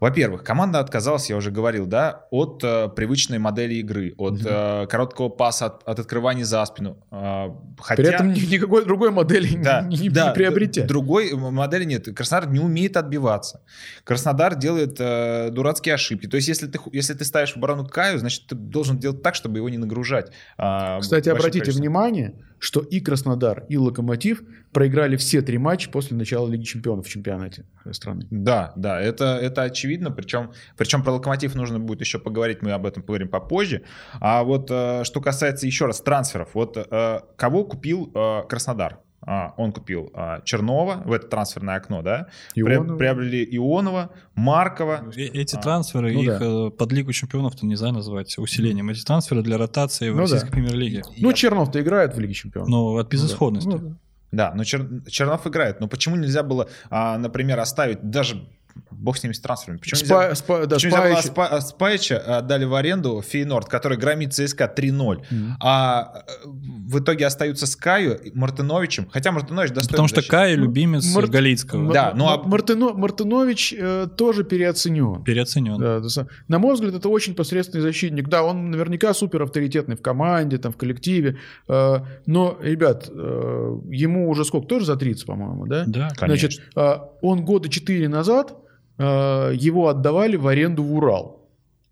во-первых, 0.00 0.44
команда 0.44 0.78
отказалась, 0.78 1.28
я 1.30 1.36
уже 1.36 1.50
говорил, 1.50 1.86
да, 1.86 2.26
от 2.30 2.62
э, 2.62 2.88
привычной 2.88 3.38
модели 3.38 3.74
игры, 3.74 4.14
от 4.16 4.40
э, 4.44 4.86
короткого 4.88 5.28
паса, 5.28 5.66
от, 5.66 5.82
от 5.88 5.98
открывания 5.98 6.44
за 6.44 6.64
спину. 6.66 6.98
Э, 7.10 7.48
хотя... 7.80 8.02
При 8.02 8.12
этом 8.12 8.32
никакой 8.32 8.84
другой 8.84 9.10
модели 9.10 9.56
да, 9.56 9.82
не, 9.88 9.96
не, 9.96 10.10
да, 10.10 10.28
не 10.28 10.34
приобретя. 10.34 10.86
Другой 10.86 11.32
модели 11.32 11.84
нет. 11.84 12.14
Краснодар 12.14 12.48
не 12.50 12.60
умеет 12.60 12.96
отбиваться. 12.96 13.62
Краснодар 14.04 14.54
делает 14.54 14.96
э, 15.00 15.50
дурацкие 15.50 15.94
ошибки. 15.94 16.26
То 16.26 16.36
есть, 16.36 16.48
если 16.48 16.66
ты, 16.66 16.78
если 16.92 17.14
ты 17.14 17.24
ставишь 17.24 17.52
в 17.52 17.56
оборону 17.56 17.86
Каю, 17.86 18.18
значит, 18.18 18.46
ты 18.46 18.54
должен 18.54 18.98
делать 18.98 19.22
так, 19.22 19.34
чтобы 19.34 19.58
его 19.58 19.68
не 19.68 19.78
нагружать. 19.78 20.30
Э, 20.58 20.98
Кстати, 21.00 21.28
обратите 21.28 21.72
внимание, 21.72 22.34
что 22.58 22.80
и 22.80 23.00
Краснодар, 23.00 23.64
и 23.68 23.76
Локомотив 23.76 24.42
проиграли 24.72 25.16
все 25.16 25.42
три 25.42 25.58
матча 25.58 25.90
после 25.90 26.16
начала 26.16 26.48
Лиги 26.48 26.64
Чемпионов 26.64 27.06
в 27.06 27.08
чемпионате 27.08 27.64
страны. 27.92 28.26
Да, 28.30 28.72
да, 28.76 29.00
это, 29.00 29.38
это 29.40 29.62
очевидно. 29.62 30.10
Причем, 30.10 30.52
причем 30.76 31.02
про 31.02 31.12
Локомотив 31.12 31.54
нужно 31.54 31.78
будет 31.78 32.00
еще 32.00 32.18
поговорить, 32.18 32.62
мы 32.62 32.72
об 32.72 32.86
этом 32.86 33.02
поговорим 33.02 33.28
попозже. 33.28 33.82
А 34.20 34.42
вот 34.42 34.70
э, 34.70 35.04
что 35.04 35.20
касается 35.20 35.66
еще 35.66 35.86
раз 35.86 36.00
трансферов, 36.00 36.50
вот 36.54 36.76
э, 36.76 37.20
кого 37.36 37.64
купил 37.64 38.10
э, 38.14 38.42
Краснодар? 38.48 39.00
А, 39.26 39.54
он 39.56 39.72
купил 39.72 40.10
а, 40.14 40.40
Чернова 40.42 41.02
в 41.04 41.12
это 41.12 41.26
трансферное 41.26 41.76
окно, 41.76 42.00
да? 42.00 42.28
Ионова. 42.54 42.96
Приобрели 42.96 43.44
Ионова, 43.56 44.10
Маркова. 44.34 45.04
Э, 45.16 45.20
эти 45.20 45.56
а, 45.56 45.60
трансферы, 45.60 46.12
ну, 46.12 46.22
их 46.22 46.28
да. 46.28 46.38
Э, 46.40 46.70
под 46.70 46.92
Лигу 46.92 47.12
чемпионов-то 47.12 47.66
нельзя 47.66 47.90
назвать 47.90 48.38
усилением. 48.38 48.88
Эти 48.90 49.04
трансферы 49.04 49.42
для 49.42 49.58
ротации 49.58 50.10
в 50.10 50.14
ну, 50.14 50.20
российской 50.20 50.46
да. 50.46 50.52
премьер-лиге. 50.52 51.02
Ну, 51.18 51.32
Чернов-то 51.32 51.80
играет 51.80 52.14
в 52.14 52.20
Лиге 52.20 52.34
чемпионов. 52.34 52.68
Ну, 52.68 52.96
от 52.98 53.08
безысходности. 53.08 53.68
Ну, 53.68 53.78
да. 53.78 53.96
Да, 54.32 54.52
но 54.54 54.64
Чер... 54.64 54.86
Чернов 55.08 55.46
играет. 55.46 55.80
Но 55.80 55.88
почему 55.88 56.16
нельзя 56.16 56.42
было, 56.42 56.68
а, 56.90 57.18
например, 57.18 57.58
оставить 57.58 58.10
даже 58.10 58.46
бог 58.90 59.16
с 59.16 59.22
ними 59.22 59.32
с 59.32 59.40
трансферами. 59.40 59.78
Почему 59.78 59.98
Спа, 59.98 60.22
нельзя, 60.22 60.34
спа, 60.34 60.66
да, 60.66 60.76
почему 60.76 60.96
нельзя 60.96 61.10
было 61.10 61.20
Спа, 61.20 61.60
Спаича 61.60 62.38
отдали 62.38 62.64
в 62.64 62.74
аренду 62.74 63.22
Фейнорд, 63.26 63.68
который 63.68 63.98
громит 63.98 64.34
ЦСКА 64.34 64.72
3-0, 64.76 64.92
mm-hmm. 64.96 65.52
а 65.60 66.24
э, 66.26 66.46
в 66.46 66.98
итоге 66.98 67.26
остаются 67.26 67.66
с 67.66 67.76
Каю, 67.76 68.18
Мартыновичем, 68.34 69.08
хотя 69.10 69.32
Мартынович 69.32 69.70
достойный 69.70 69.90
Потому 69.90 70.08
что 70.08 70.22
Каю 70.22 70.58
любимец 70.58 71.14
Мар... 71.14 71.26
Галицкого. 71.26 71.92
Да, 71.92 72.12
ну 72.14 72.28
а... 72.28 72.42
Мартыно... 72.42 72.92
Мартынович 72.92 73.74
э, 73.78 74.08
тоже 74.16 74.44
переоценен. 74.44 75.22
Переоценен. 75.24 75.78
Да, 75.78 76.00
да, 76.00 76.26
на 76.48 76.58
мой 76.58 76.74
взгляд, 76.74 76.94
это 76.94 77.08
очень 77.08 77.34
посредственный 77.34 77.82
защитник. 77.82 78.28
Да, 78.28 78.42
он 78.42 78.70
наверняка 78.70 79.14
супер 79.14 79.42
авторитетный 79.42 79.96
в 79.96 80.02
команде, 80.02 80.58
там, 80.58 80.72
в 80.72 80.76
коллективе, 80.76 81.38
э, 81.68 81.98
но, 82.26 82.58
ребят, 82.60 83.08
э, 83.08 83.78
ему 83.90 84.28
уже 84.28 84.44
сколько? 84.44 84.66
Тоже 84.66 84.86
за 84.86 84.96
30, 84.96 85.26
по-моему, 85.26 85.66
да? 85.66 85.84
Да, 85.86 86.08
конечно. 86.16 86.48
Значит, 86.48 86.62
э, 86.74 86.98
он 87.20 87.44
года 87.44 87.68
4 87.68 88.08
назад 88.08 88.56
Э, 88.56 88.65
его 88.98 89.88
отдавали 89.88 90.36
в 90.36 90.46
аренду 90.46 90.82
в 90.82 90.94
Урал. 90.94 91.36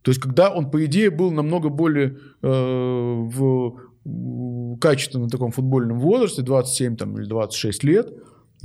То 0.05 0.11
есть, 0.11 0.21
когда 0.21 0.51
он, 0.51 0.71
по 0.71 0.85
идее, 0.85 1.11
был 1.11 1.31
намного 1.31 1.71
более 1.71 2.19
э, 2.43 2.47
в 2.47 3.75
качественном 4.79 5.31
таком 5.31 5.51
футбольном 5.51 5.99
возрасте, 5.99 6.43
27 6.43 6.97
там, 6.97 7.19
или 7.19 7.27
26 7.27 7.85
лет, 7.85 8.13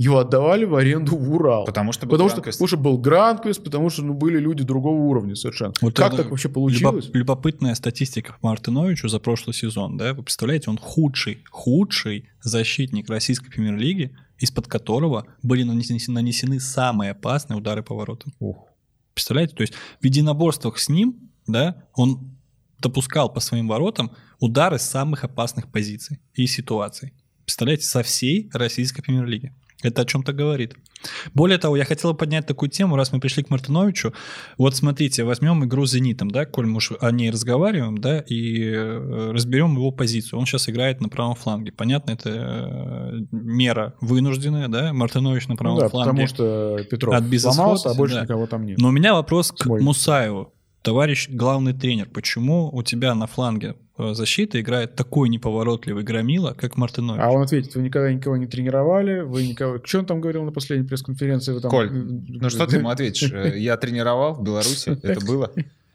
его 0.02 0.18
отдавали 0.18 0.64
в 0.64 0.74
аренду 0.76 1.14
в 1.16 1.30
Урал. 1.30 1.66
Потому 1.66 1.92
что 1.92 2.06
был 2.06 2.12
потому 2.12 2.30
что, 2.30 2.40
потому 2.40 2.66
что 2.66 2.76
был 2.78 2.96
Гранквист, 2.96 3.62
потому 3.62 3.90
что 3.90 4.02
ну, 4.02 4.14
были 4.14 4.38
люди 4.38 4.64
другого 4.64 4.98
уровня 4.98 5.36
совершенно. 5.36 5.74
Вот 5.82 5.94
как 5.94 6.16
так 6.16 6.30
вообще 6.30 6.48
получилось? 6.48 7.10
Любопытная 7.12 7.74
статистика 7.74 8.34
по 8.40 8.48
Мартыновичу 8.48 9.08
за 9.08 9.20
прошлый 9.20 9.52
сезон. 9.52 9.98
Да? 9.98 10.14
Вы 10.14 10.22
представляете, 10.22 10.70
он 10.70 10.78
худший, 10.78 11.44
худший 11.50 12.30
защитник 12.40 13.10
российской 13.10 13.50
премьер-лиги 13.50 14.16
из-под 14.38 14.68
которого 14.68 15.26
были 15.42 15.64
нанесены, 15.64 16.00
нанесены 16.08 16.60
самые 16.60 17.10
опасные 17.10 17.58
удары 17.58 17.82
по 17.82 17.94
воротам. 17.94 18.32
Ух. 18.38 18.68
Представляете? 19.12 19.54
То 19.54 19.60
есть 19.60 19.74
в 20.00 20.04
единоборствах 20.04 20.78
с 20.78 20.88
ним, 20.88 21.30
да, 21.46 21.84
он 21.94 22.38
допускал 22.78 23.30
по 23.30 23.40
своим 23.40 23.68
воротам 23.68 24.12
удары 24.38 24.78
с 24.78 24.82
самых 24.82 25.24
опасных 25.24 25.70
позиций 25.70 26.20
и 26.32 26.46
ситуаций. 26.46 27.12
Представляете, 27.44 27.84
со 27.84 28.02
всей 28.02 28.48
российской 28.54 29.02
премьер-лиги. 29.02 29.54
Это 29.82 30.02
о 30.02 30.04
чем-то 30.04 30.32
говорит. 30.32 30.74
Более 31.32 31.58
того, 31.58 31.76
я 31.76 31.84
хотел 31.84 32.12
поднять 32.14 32.46
такую 32.46 32.68
тему, 32.68 32.96
раз 32.96 33.12
мы 33.12 33.20
пришли 33.20 33.42
к 33.42 33.50
Мартыновичу. 33.50 34.12
Вот 34.58 34.76
смотрите, 34.76 35.24
возьмем 35.24 35.64
игру 35.64 35.86
с 35.86 35.92
«Зенитом», 35.92 36.30
да, 36.30 36.44
коль 36.44 36.66
мы 36.66 36.76
уж 36.76 36.92
о 37.00 37.10
ней 37.10 37.30
разговариваем, 37.30 37.96
да, 37.96 38.20
и 38.20 38.62
э, 38.62 39.30
разберем 39.32 39.74
его 39.76 39.90
позицию. 39.90 40.38
Он 40.38 40.44
сейчас 40.44 40.68
играет 40.68 41.00
на 41.00 41.08
правом 41.08 41.34
фланге. 41.34 41.72
Понятно, 41.72 42.10
это 42.10 42.30
э, 42.30 43.18
мера 43.32 43.94
вынужденная, 44.00 44.68
да, 44.68 44.92
Мартынович 44.92 45.48
на 45.48 45.56
правом 45.56 45.76
ну, 45.76 45.82
да, 45.82 45.88
фланге. 45.88 46.10
потому 46.10 46.26
что 46.26 46.78
Петров 46.90 47.14
от 47.14 47.40
сломался, 47.40 47.90
а 47.90 47.94
больше 47.94 48.16
да. 48.16 48.22
никого 48.22 48.46
там 48.46 48.66
нет. 48.66 48.78
Но 48.78 48.88
у 48.88 48.92
меня 48.92 49.14
вопрос 49.14 49.52
к 49.52 49.64
Мой. 49.64 49.80
Мусаеву. 49.80 50.52
Товарищ 50.82 51.28
главный 51.28 51.72
тренер, 51.72 52.08
почему 52.08 52.70
у 52.72 52.82
тебя 52.82 53.14
на 53.14 53.26
фланге 53.26 53.74
Э, 54.00 54.14
защиты 54.14 54.60
играет 54.60 54.94
такой 54.94 55.28
неповоротливый 55.28 56.02
громила, 56.02 56.54
как 56.54 56.76
Мартынович. 56.76 57.20
А 57.22 57.30
он 57.30 57.42
ответит, 57.42 57.74
вы 57.74 57.82
никогда 57.82 58.10
никого 58.12 58.36
не 58.36 58.46
тренировали, 58.46 59.20
вы 59.20 59.46
никого... 59.46 59.78
Что 59.84 59.98
он 59.98 60.06
там 60.06 60.20
говорил 60.20 60.44
на 60.44 60.52
последней 60.52 60.86
пресс-конференции? 60.86 61.58
Там... 61.58 61.70
Коль, 61.70 61.90
ну 61.92 62.48
что 62.48 62.66
ты 62.66 62.76
ему 62.76 62.88
ответишь? 62.90 63.30
Э, 63.30 63.58
я 63.58 63.76
тренировал 63.76 64.34
в 64.34 64.42
Беларуси, 64.42 64.98
это 65.02 65.24
было? 65.24 65.52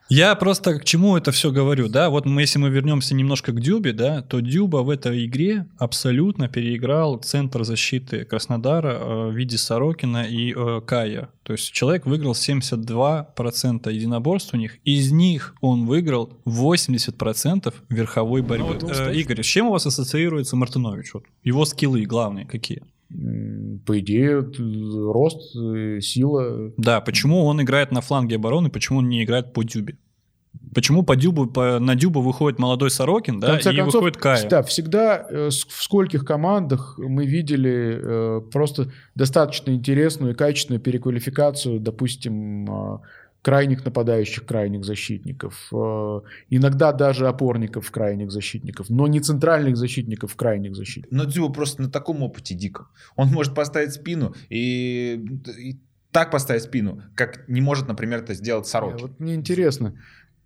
Я 0.08 0.36
просто 0.36 0.78
к 0.78 0.86
чему 0.86 1.18
это 1.18 1.32
все 1.32 1.52
говорю, 1.52 1.88
да, 1.88 2.10
вот 2.10 2.26
мы, 2.26 2.42
если 2.42 2.60
мы 2.60 2.70
вернемся 2.70 3.16
немножко 3.16 3.52
к 3.52 3.60
Дюбе, 3.60 3.92
да, 3.92 4.22
то 4.22 4.40
Дюба 4.40 4.78
в 4.78 4.90
этой 4.92 5.26
игре 5.26 5.68
абсолютно 5.78 6.48
переиграл 6.48 7.18
центр 7.18 7.64
защиты 7.64 8.24
Краснодара 8.24 8.92
э, 8.92 9.28
в 9.30 9.36
виде 9.36 9.58
Сорокина 9.58 10.24
и 10.24 10.54
э, 10.56 10.82
Кая. 10.86 11.30
То 11.42 11.54
есть 11.54 11.72
человек 11.72 12.06
выиграл 12.06 12.34
72% 12.34 13.92
единоборств 13.92 14.54
у 14.54 14.58
них, 14.58 14.78
из 14.84 15.12
них 15.12 15.56
он 15.62 15.88
выиграл 15.88 16.34
80% 16.46 17.74
верховой 17.90 18.42
борьбы. 18.44 18.78
Ну, 18.80 18.88
вот, 18.88 18.98
э, 18.98 19.16
Игорь, 19.16 19.42
с 19.42 19.46
чем 19.46 19.68
у 19.68 19.72
вас 19.72 19.88
ассоциируется 19.88 20.56
Мартынович? 20.56 21.16
Вот 21.16 21.24
его 21.44 21.66
скиллы 21.66 22.04
главные 22.04 22.46
какие? 22.46 22.84
По 23.86 24.00
идее, 24.00 24.46
рост, 25.12 25.56
э, 25.56 26.00
сила. 26.02 26.72
Да, 26.78 27.02
почему 27.02 27.46
он 27.46 27.62
играет 27.62 27.92
на 27.92 28.02
фланге 28.02 28.36
обороны, 28.36 28.70
почему 28.70 29.00
он 29.00 29.10
не 29.10 29.24
играет 29.24 29.54
по 29.54 29.64
дюбе? 29.64 29.98
Почему 30.74 31.04
по 31.04 31.16
дюбу, 31.16 31.48
по, 31.48 31.80
на 31.80 31.96
дюбу 31.96 32.22
выходит 32.22 32.60
молодой 32.60 32.90
Сорокин, 32.92 33.40
да, 33.40 33.58
и 33.58 33.64
концов, 33.64 33.94
выходит 33.94 34.18
Кая? 34.18 34.48
Да, 34.50 34.62
всегда 34.64 35.26
э, 35.30 35.48
в 35.50 35.84
скольких 35.84 36.26
командах 36.26 36.96
мы 36.98 37.26
видели 37.26 38.00
э, 38.02 38.42
просто 38.52 38.92
достаточно 39.16 39.72
интересную 39.72 40.34
и 40.34 40.36
качественную 40.36 40.82
переквалификацию, 40.82 41.80
допустим, 41.80 42.96
э, 42.96 43.00
крайних 43.46 43.86
нападающих, 43.86 44.44
крайних 44.44 44.84
защитников, 44.84 45.68
э, 45.72 46.22
иногда 46.50 46.92
даже 46.92 47.28
опорников, 47.28 47.92
крайних 47.92 48.32
защитников, 48.32 48.90
но 48.90 49.06
не 49.06 49.20
центральных 49.20 49.78
защитников, 49.78 50.36
крайних 50.36 50.76
защитников. 50.76 51.16
Но 51.16 51.26
Дзюба 51.26 51.54
просто 51.54 51.84
на 51.84 51.92
таком 51.92 52.24
опыте 52.24 52.56
дико. 52.56 52.88
Он 53.16 53.28
может 53.28 53.54
поставить 53.54 53.94
спину 53.94 54.34
и, 54.50 55.24
и 55.60 55.80
так 56.10 56.32
поставить 56.32 56.64
спину, 56.64 57.04
как 57.16 57.48
не 57.48 57.62
может, 57.62 57.88
например, 57.88 58.24
это 58.24 58.34
сделать 58.34 58.66
Сорокин. 58.66 59.10
Вот 59.10 59.20
мне 59.20 59.36
интересно, 59.36 59.94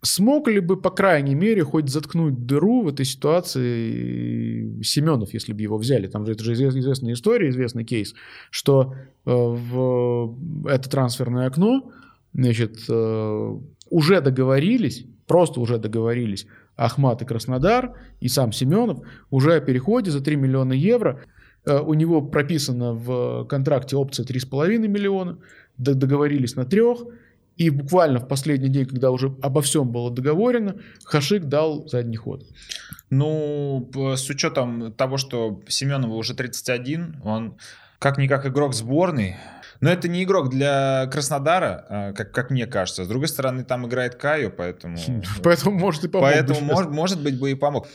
смог 0.02 0.50
ли 0.50 0.60
бы, 0.60 0.76
по 0.76 0.90
крайней 0.90 1.36
мере, 1.36 1.64
хоть 1.64 1.88
заткнуть 1.88 2.46
дыру 2.46 2.82
в 2.82 2.90
этой 2.90 3.06
ситуации 3.06 4.84
Семенов, 4.84 5.34
если 5.34 5.54
бы 5.54 5.62
его 5.62 5.78
взяли? 5.78 6.08
Там 6.08 6.26
же 6.26 6.34
это 6.34 6.44
же 6.44 6.52
известная 6.52 7.14
история, 7.14 7.48
известный 7.48 7.86
кейс, 7.86 8.14
что 8.52 8.94
э, 9.26 9.32
в 9.32 10.68
это 10.68 10.90
трансферное 10.90 11.48
окно 11.48 11.94
значит, 12.44 12.80
э, 12.90 13.58
уже 13.90 14.22
договорились, 14.22 15.06
просто 15.28 15.60
уже 15.60 15.78
договорились 15.78 16.48
Ахмат 16.76 17.22
и 17.22 17.26
Краснодар, 17.26 17.94
и 18.20 18.28
сам 18.28 18.52
Семенов 18.52 19.00
уже 19.30 19.56
о 19.56 19.60
переходе 19.62 20.12
за 20.12 20.22
3 20.22 20.36
миллиона 20.36 20.74
евро. 20.74 21.24
Э, 21.66 21.80
у 21.80 21.94
него 21.94 22.22
прописано 22.22 22.94
в 22.94 23.46
контракте 23.46 23.96
опция 23.96 24.26
3,5 24.26 24.88
миллиона, 24.88 25.38
договорились 25.78 26.56
на 26.56 26.66
трех, 26.66 27.00
и 27.58 27.70
буквально 27.70 28.20
в 28.20 28.28
последний 28.28 28.70
день, 28.70 28.86
когда 28.86 29.12
уже 29.12 29.36
обо 29.42 29.62
всем 29.62 29.90
было 29.92 30.10
договорено, 30.10 30.76
Хашик 31.04 31.46
дал 31.46 31.88
задний 31.88 32.16
ход. 32.16 32.46
Ну, 33.10 33.90
с 33.94 34.30
учетом 34.30 34.94
того, 34.94 35.18
что 35.18 35.62
Семенову 35.68 36.16
уже 36.16 36.34
31, 36.34 37.18
он 37.24 37.58
как-никак 38.00 38.46
игрок 38.46 38.74
сборной, 38.74 39.36
Но 39.82 39.90
это 39.90 40.08
не 40.08 40.24
игрок 40.24 40.50
для 40.50 41.08
Краснодара, 41.08 41.86
а, 41.90 42.14
как, 42.14 42.32
как 42.32 42.50
мне 42.52 42.68
кажется. 42.68 43.06
С 43.06 43.08
другой 43.08 43.28
стороны, 43.28 43.64
там 43.64 43.88
играет 43.88 44.16
Каю, 44.16 44.52
поэтому... 44.52 44.98
Поэтому, 45.44 45.78
может, 45.78 46.04
и 46.04 46.08
помог. 46.08 46.30
Поэтому, 46.30 46.62
может, 46.62 46.92
может 46.92 47.24
быть, 47.24 47.40
бы 47.40 47.52
и 47.52 47.56
помог. 47.56 47.88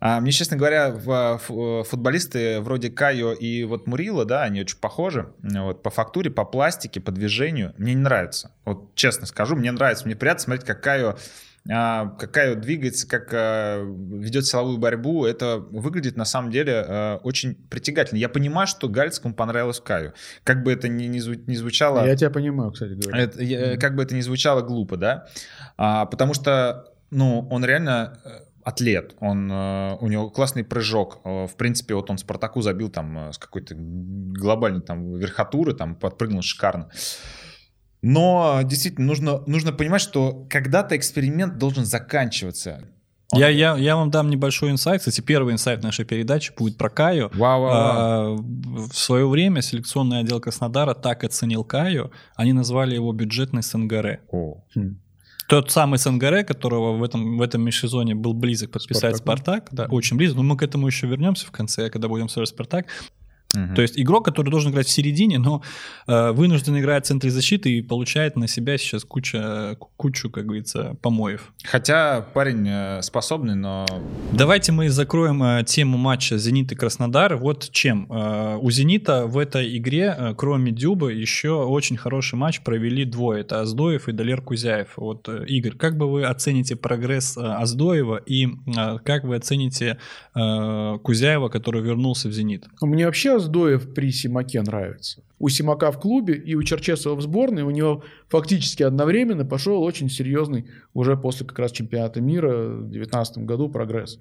А, 0.00 0.20
мне, 0.20 0.32
честно 0.32 0.58
говоря, 0.58 0.90
в, 0.90 1.40
футболисты 1.88 2.60
вроде 2.60 2.90
Кайо 2.90 3.32
и 3.32 3.64
вот 3.64 3.86
Мурила, 3.86 4.26
да, 4.26 4.42
они 4.42 4.60
очень 4.60 4.76
похожи. 4.76 5.32
Вот, 5.40 5.82
по 5.82 5.88
фактуре, 5.88 6.30
по 6.30 6.44
пластике, 6.44 7.00
по 7.00 7.10
движению. 7.10 7.72
Мне 7.78 7.94
не 7.94 8.02
нравится. 8.02 8.50
Вот 8.66 8.94
честно 8.94 9.26
скажу, 9.26 9.56
мне 9.56 9.72
нравится. 9.72 10.04
Мне 10.04 10.14
приятно 10.14 10.42
смотреть, 10.42 10.66
как 10.66 10.82
Кайо 10.82 11.16
какая 11.66 12.56
двигается, 12.56 13.08
как 13.08 13.30
а, 13.32 13.82
ведет 13.82 14.44
силовую 14.44 14.76
борьбу, 14.76 15.24
это 15.24 15.58
выглядит 15.58 16.16
на 16.16 16.26
самом 16.26 16.50
деле 16.50 16.84
а, 16.86 17.16
очень 17.22 17.54
притягательно. 17.54 18.18
Я 18.18 18.28
понимаю, 18.28 18.66
что 18.66 18.88
Гальцкому 18.88 19.34
понравилось 19.34 19.80
Каю. 19.80 20.12
Как 20.42 20.62
бы 20.62 20.72
это 20.72 20.88
ни, 20.88 21.04
ни, 21.04 21.54
звучало... 21.54 22.04
Я 22.04 22.16
тебя 22.16 22.30
понимаю, 22.30 22.70
кстати 22.70 22.92
говоря. 22.92 23.22
Это, 23.22 23.42
mm-hmm. 23.42 23.78
Как 23.78 23.96
бы 23.96 24.02
это 24.02 24.14
ни 24.14 24.20
звучало 24.20 24.60
глупо, 24.60 24.98
да? 24.98 25.26
А, 25.78 26.04
потому 26.04 26.34
что, 26.34 26.92
ну, 27.10 27.48
он 27.50 27.64
реально 27.64 28.18
э, 28.24 28.28
атлет, 28.62 29.14
он, 29.20 29.50
э, 29.50 29.96
у 30.00 30.08
него 30.08 30.28
классный 30.28 30.64
прыжок. 30.64 31.20
Э, 31.24 31.46
в 31.46 31.56
принципе, 31.56 31.94
вот 31.94 32.10
он 32.10 32.18
Спартаку 32.18 32.60
забил 32.60 32.90
там 32.90 33.32
с 33.32 33.38
какой-то 33.38 33.74
глобальной 33.74 34.82
там 34.82 35.14
верхотуры, 35.14 35.72
там 35.72 35.94
подпрыгнул 35.96 36.42
шикарно. 36.42 36.90
Но 38.06 38.60
действительно 38.64 39.06
нужно, 39.06 39.42
нужно 39.46 39.72
понимать, 39.72 40.02
что 40.02 40.46
когда-то 40.50 40.94
эксперимент 40.94 41.56
должен 41.56 41.86
заканчиваться. 41.86 42.82
Он... 43.32 43.40
Я, 43.40 43.48
я, 43.48 43.76
я 43.78 43.96
вам 43.96 44.10
дам 44.10 44.28
небольшой 44.28 44.70
инсайт. 44.72 45.00
Кстати, 45.00 45.22
первый 45.22 45.54
инсайт 45.54 45.82
нашей 45.82 46.04
передачи 46.04 46.52
будет 46.54 46.76
про 46.76 46.90
Каю. 46.90 47.30
Вау, 47.32 47.62
вау, 47.62 47.72
вау. 47.72 48.36
А, 48.36 48.36
в 48.36 48.92
свое 48.92 49.26
время 49.26 49.62
селекционный 49.62 50.20
отдел 50.20 50.38
Краснодара 50.38 50.92
так 50.92 51.24
оценил 51.24 51.64
Каю, 51.64 52.12
они 52.36 52.52
назвали 52.52 52.94
его 52.94 53.10
бюджетный 53.14 53.62
СНГР. 53.62 54.20
О. 54.30 54.62
Хм. 54.74 54.98
Тот 55.48 55.70
самый 55.70 55.98
СНГР, 55.98 56.44
которого 56.44 56.98
в 56.98 57.02
этом, 57.02 57.38
в 57.38 57.40
этом 57.40 57.62
межсезоне 57.62 58.14
был 58.14 58.34
близок 58.34 58.70
подписать 58.70 59.16
Спартак, 59.16 59.68
Спартак 59.68 59.88
да, 59.88 59.94
очень 59.94 60.18
близко, 60.18 60.36
но 60.36 60.42
мы 60.42 60.58
к 60.58 60.62
этому 60.62 60.86
еще 60.86 61.06
вернемся 61.06 61.46
в 61.46 61.52
конце, 61.52 61.88
когда 61.88 62.08
будем 62.08 62.28
смотреть 62.28 62.50
Спартак. 62.50 62.86
Угу. 63.54 63.74
То 63.74 63.82
есть 63.82 63.98
игрок, 63.98 64.24
который 64.24 64.50
должен 64.50 64.72
играть 64.72 64.86
в 64.86 64.90
середине, 64.90 65.38
но 65.38 65.62
э, 66.06 66.32
вынужден 66.32 66.78
играть 66.78 67.04
в 67.04 67.08
центре 67.08 67.30
защиты 67.30 67.70
и 67.70 67.82
получает 67.82 68.36
на 68.36 68.48
себя 68.48 68.78
сейчас 68.78 69.04
куча, 69.04 69.76
кучу, 69.96 70.30
как 70.30 70.46
говорится, 70.46 70.96
помоев. 71.02 71.52
Хотя 71.64 72.20
парень 72.20 72.66
э, 72.68 73.02
способный, 73.02 73.54
но... 73.54 73.86
Давайте 74.32 74.72
мы 74.72 74.88
закроем 74.88 75.42
э, 75.42 75.64
тему 75.64 75.98
матча 75.98 76.38
«Зенит» 76.38 76.72
и 76.72 76.74
«Краснодар». 76.74 77.36
Вот 77.36 77.70
чем. 77.70 78.06
Э, 78.10 78.56
у 78.60 78.70
«Зенита» 78.70 79.26
в 79.26 79.38
этой 79.38 79.76
игре, 79.76 80.14
э, 80.16 80.34
кроме 80.36 80.72
Дюба, 80.72 81.08
еще 81.08 81.64
очень 81.64 81.96
хороший 81.96 82.36
матч 82.36 82.62
провели 82.62 83.04
двое. 83.04 83.40
Это 83.40 83.60
Аздоев 83.60 84.08
и 84.08 84.12
Далер 84.12 84.40
Кузяев. 84.42 84.88
Вот, 84.96 85.28
э, 85.28 85.44
Игорь, 85.46 85.74
как 85.76 85.96
бы 85.96 86.10
вы 86.10 86.24
оцените 86.24 86.76
прогресс 86.76 87.36
э, 87.36 87.40
Аздоева 87.40 88.16
и 88.16 88.46
э, 88.46 88.98
как 89.04 89.24
вы 89.24 89.36
оцените 89.36 89.98
э, 90.34 90.98
Кузяева, 91.02 91.48
который 91.48 91.82
вернулся 91.82 92.28
в 92.28 92.32
«Зенит»? 92.32 92.66
Мне 92.80 93.06
вообще 93.06 93.38
Раздоев 93.44 93.92
при 93.94 94.10
Симаке 94.10 94.62
нравится. 94.62 95.22
У 95.38 95.48
Симака 95.48 95.92
в 95.92 96.00
клубе 96.00 96.34
и 96.34 96.54
у 96.54 96.62
Черчесова 96.62 97.16
в 97.16 97.22
сборной 97.22 97.62
у 97.62 97.70
него 97.70 98.02
фактически 98.28 98.82
одновременно 98.82 99.44
пошел 99.44 99.82
очень 99.82 100.08
серьезный 100.08 100.66
уже 100.94 101.16
после 101.16 101.46
как 101.46 101.58
раз 101.58 101.72
чемпионата 101.72 102.20
мира 102.20 102.68
в 102.68 102.90
2019 102.90 103.38
году 103.38 103.68
прогресс. 103.68 104.18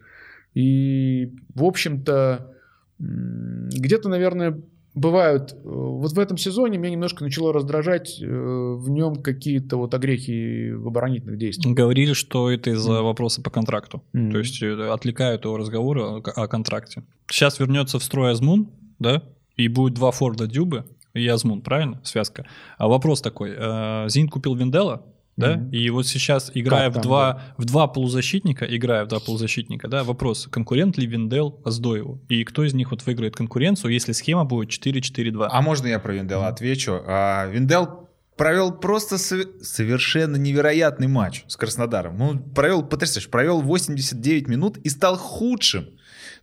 И, 0.53 1.33
в 1.55 1.63
общем-то, 1.63 2.51
где-то, 2.99 4.09
наверное, 4.09 4.61
бывают... 4.93 5.53
Э, 5.53 5.57
вот 5.63 6.11
в 6.11 6.19
этом 6.19 6.37
сезоне 6.37 6.77
меня 6.77 6.91
немножко 6.91 7.23
начало 7.23 7.53
раздражать 7.53 8.21
э, 8.21 8.25
в 8.25 8.89
нем 8.89 9.15
какие-то 9.23 9.77
вот 9.77 9.93
огрехи 9.93 10.71
в 10.71 10.87
оборонительных 10.87 11.37
действиях. 11.37 11.75
Говорили, 11.75 12.13
что 12.13 12.51
это 12.51 12.71
из-за 12.71 12.91
mm. 12.91 13.01
вопроса 13.01 13.41
по 13.41 13.49
контракту. 13.49 14.03
Mm. 14.13 14.31
То 14.31 14.37
есть 14.37 14.61
э, 14.61 14.89
отвлекают 14.91 15.45
его 15.45 15.57
разговоры 15.57 16.01
о 16.01 16.47
контракте. 16.47 17.03
Сейчас 17.31 17.59
вернется 17.59 17.97
в 17.97 18.03
строй 18.03 18.31
Азмун, 18.31 18.69
да, 19.03 19.23
и 19.55 19.67
будет 19.67 19.93
два 19.93 20.09
Форда 20.09 20.47
Дюбы 20.47 20.85
и 21.13 21.27
Азмун, 21.27 21.61
правильно? 21.61 22.01
Связка. 22.03 22.47
А 22.77 22.87
вопрос 22.87 23.21
такой. 23.21 23.53
Э, 23.55 24.05
Зин 24.09 24.27
купил 24.27 24.55
Виндела, 24.55 25.05
да? 25.35 25.55
Mm-hmm. 25.55 25.71
И 25.71 25.89
вот 25.89 26.07
сейчас, 26.07 26.51
играя 26.53 26.89
в 26.89 27.01
два, 27.01 27.33
да? 27.33 27.55
в 27.57 27.65
два 27.65 27.87
полузащитника, 27.87 28.65
играя 28.65 29.05
в 29.05 29.07
два 29.07 29.19
полузащитника, 29.19 29.87
да, 29.87 30.03
вопрос, 30.03 30.47
конкурент 30.49 30.97
ли 30.97 31.07
Виндел 31.07 31.59
Аздоеву? 31.65 32.21
И 32.29 32.43
кто 32.43 32.63
из 32.63 32.73
них 32.73 32.91
вот 32.91 33.05
выиграет 33.05 33.35
конкуренцию, 33.35 33.91
если 33.93 34.11
схема 34.11 34.45
будет 34.45 34.69
4-4-2? 34.69 35.47
А 35.49 35.61
можно 35.61 35.87
я 35.87 35.99
про 35.99 36.13
Виндела 36.13 36.43
mm-hmm. 36.43 36.49
отвечу? 36.49 37.01
А, 37.05 37.47
Виндел 37.47 38.09
провел 38.37 38.71
просто 38.71 39.17
совершенно 39.17 40.35
невероятный 40.35 41.07
матч 41.07 41.43
с 41.47 41.55
Краснодаром. 41.55 42.21
Он 42.21 42.39
провел, 42.39 42.83
потрясающе, 42.83 43.29
провел 43.29 43.61
89 43.61 44.47
минут 44.47 44.77
и 44.77 44.89
стал 44.89 45.17
худшим. 45.17 45.85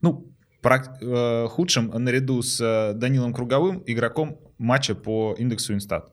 Ну, 0.01 0.30
худшим 1.49 1.91
наряду 1.95 2.43
с 2.43 2.61
э, 2.61 2.95
Данилом 2.95 3.33
Круговым 3.33 3.83
игроком 3.87 4.39
матча 4.59 4.95
по 4.95 5.35
индексу 5.39 5.75
Инстат. 5.75 6.11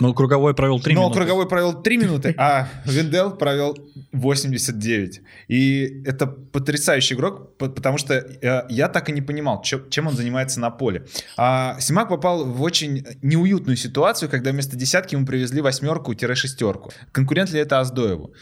Ну, 0.00 0.14
Круговой 0.14 0.54
провел 0.54 0.80
3 0.80 0.94
Но 0.94 1.00
минуты. 1.00 1.14
Но 1.14 1.20
Круговой 1.20 1.48
провел 1.48 1.82
3 1.82 1.96
минуты, 1.96 2.34
а 2.38 2.68
Виндел 2.84 3.36
провел 3.36 3.76
89. 4.12 5.20
И 5.48 6.02
это 6.04 6.26
потрясающий 6.26 7.14
игрок, 7.14 7.56
потому 7.58 7.98
что 7.98 8.14
э, 8.14 8.66
я 8.68 8.88
так 8.88 9.08
и 9.08 9.12
не 9.12 9.22
понимал, 9.22 9.62
чем 9.62 10.06
он 10.06 10.14
занимается 10.14 10.60
на 10.60 10.70
поле. 10.70 11.04
А 11.36 11.76
Симак 11.80 12.08
попал 12.08 12.44
в 12.44 12.62
очень 12.62 13.04
неуютную 13.22 13.76
ситуацию, 13.76 14.28
когда 14.28 14.52
вместо 14.52 14.76
десятки 14.76 15.16
ему 15.16 15.26
привезли 15.26 15.60
восьмерку-шестерку. 15.60 16.92
Конкурент 17.12 17.50
ли 17.50 17.58
это 17.58 17.80
Аздоеву? 17.80 18.32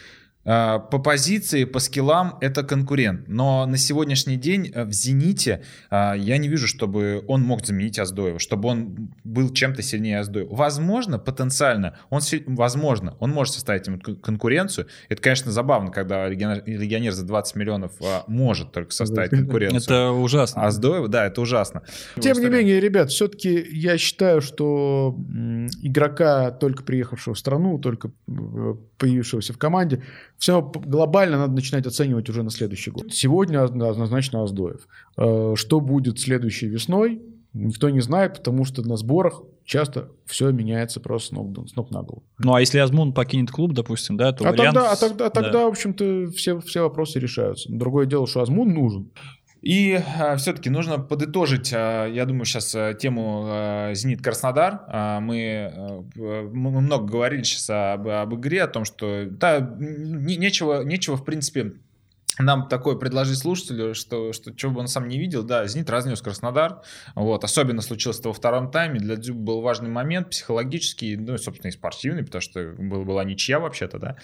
А, 0.49 0.79
по 0.79 0.99
позиции, 1.01 1.65
по 1.65 1.81
скиллам 1.81 2.39
это 2.41 2.63
конкурент. 2.63 3.27
Но 3.27 3.67
на 3.67 3.77
сегодняшний 3.77 4.37
день 4.37 4.71
э, 4.73 4.85
в 4.85 4.93
«Зените» 4.93 5.63
а, 5.91 6.15
я 6.15 6.39
не 6.39 6.47
вижу, 6.47 6.69
чтобы 6.69 7.25
он 7.27 7.43
мог 7.43 7.67
заменить 7.67 7.99
Аздоева, 7.99 8.39
чтобы 8.39 8.69
он 8.69 9.11
был 9.25 9.53
чем-то 9.53 9.83
сильнее 9.83 10.21
Аздоева. 10.21 10.55
Возможно, 10.55 11.19
потенциально, 11.19 11.99
он, 12.11 12.21
возможно, 12.47 13.17
он 13.19 13.31
может 13.33 13.55
составить 13.55 13.89
ему 13.89 13.99
конкуренцию. 13.99 14.87
Это, 15.09 15.21
конечно, 15.21 15.51
забавно, 15.51 15.91
когда 15.91 16.29
легионер 16.29 17.13
за 17.13 17.27
20 17.27 17.57
миллионов 17.57 17.93
может 18.29 18.71
только 18.71 18.93
составить 18.93 19.31
конкуренцию. 19.31 19.81
Это 19.83 20.11
ужасно. 20.13 20.63
Аздоева, 20.63 21.09
да, 21.09 21.27
это 21.27 21.41
ужасно. 21.41 21.83
Тем 22.21 22.39
не 22.39 22.49
менее, 22.49 22.79
ребят, 22.79 23.11
все-таки 23.11 23.67
я 23.73 23.99
считаю, 23.99 24.41
что 24.41 25.17
игрока, 25.83 26.53
только 26.53 26.85
приехавшего 26.85 27.35
в 27.35 27.39
страну, 27.39 27.79
только 27.79 28.13
э, 28.29 28.75
появившегося 28.99 29.53
в 29.53 29.59
команде, 29.59 30.03
все 30.39 30.63
глобально 30.63 31.39
надо 31.39 31.55
начинать 31.55 31.87
оценивать 31.87 32.29
уже 32.29 32.43
на 32.43 32.51
следующий 32.51 32.91
год. 32.91 33.13
Сегодня 33.13 33.65
однозначно 33.65 34.43
Аздоев. 34.43 34.87
Э, 35.17 35.55
что 35.57 35.81
будет 35.81 36.21
следующей 36.21 36.69
весной, 36.69 37.23
никто 37.53 37.91
не 37.91 38.01
знает, 38.01 38.35
потому 38.39 38.65
что 38.65 38.83
на 38.83 38.97
сборах 38.97 39.43
часто 39.65 40.11
все 40.27 40.51
меняется 40.51 41.01
просто 41.01 41.29
с 41.29 41.33
ног, 41.33 41.69
с 41.69 41.75
ног 41.75 41.91
на 41.91 42.03
голову. 42.03 42.23
Ну, 42.39 42.55
а 42.55 42.61
если 42.61 42.79
Азмун 42.79 43.13
покинет 43.13 43.51
клуб, 43.51 43.73
допустим, 43.73 44.17
да, 44.17 44.33
то 44.33 44.47
а 44.47 44.53
вариант... 44.53 44.75
Тогда, 44.75 44.93
а 44.93 44.97
тогда, 44.97 45.31
тогда 45.31 45.53
да. 45.53 45.65
в 45.65 45.69
общем-то, 45.69 46.31
все, 46.31 46.61
все 46.61 46.83
вопросы 46.83 47.19
решаются. 47.19 47.71
Другое 47.71 48.07
дело, 48.07 48.27
что 48.27 48.43
Азмун 48.43 48.73
нужен. 48.73 49.11
И 49.63 50.01
а, 50.19 50.37
все-таки 50.37 50.71
нужно 50.71 50.99
подытожить, 50.99 51.73
а, 51.75 52.07
я 52.07 52.25
думаю, 52.25 52.45
сейчас 52.45 52.75
а, 52.75 52.95
тему 52.95 53.45
а, 53.47 53.95
«Зенит 53.95 54.23
Краснодар». 54.23 54.83
А, 54.89 55.21
мы, 55.21 55.73
а, 55.75 56.03
мы 56.53 56.81
много 56.81 57.07
говорили 57.07 57.43
сейчас 57.43 57.71
об, 57.71 58.07
об 58.09 58.35
игре, 58.35 58.63
о 58.63 58.69
том, 58.69 58.85
что 58.85 59.27
да, 59.29 59.61
не, 59.79 60.37
нечего, 60.37 60.83
нечего, 60.83 61.17
в 61.17 61.25
принципе, 61.25 61.73
нам 62.39 62.69
такое 62.69 62.97
предложить 62.97 63.39
слушателю, 63.39 63.95
что, 63.95 64.33
что 64.33 64.55
чего 64.55 64.73
бы 64.73 64.81
он 64.81 64.89
сам 64.89 65.09
не 65.09 65.19
видел, 65.19 65.43
да, 65.43 65.67
«Зенит» 65.67 65.89
разнес 65.89 66.21
Краснодар, 66.21 66.83
вот, 67.15 67.45
особенно 67.45 67.81
случилось 67.81 68.19
это 68.19 68.29
во 68.29 68.35
втором 68.35 68.71
тайме, 68.71 69.01
для 69.01 69.17
Дзюба 69.17 69.41
был 69.41 69.61
важный 69.61 69.89
момент, 69.89 70.31
психологический, 70.31 71.17
ну 71.17 71.35
и, 71.35 71.39
собственно, 71.39 71.71
и 71.71 71.73
спортивный, 71.73 72.25
потому 72.25 72.43
что 72.43 72.75
была 72.79 73.25
ничья 73.25 73.59
вообще-то, 73.59 73.99
да, 73.99 74.17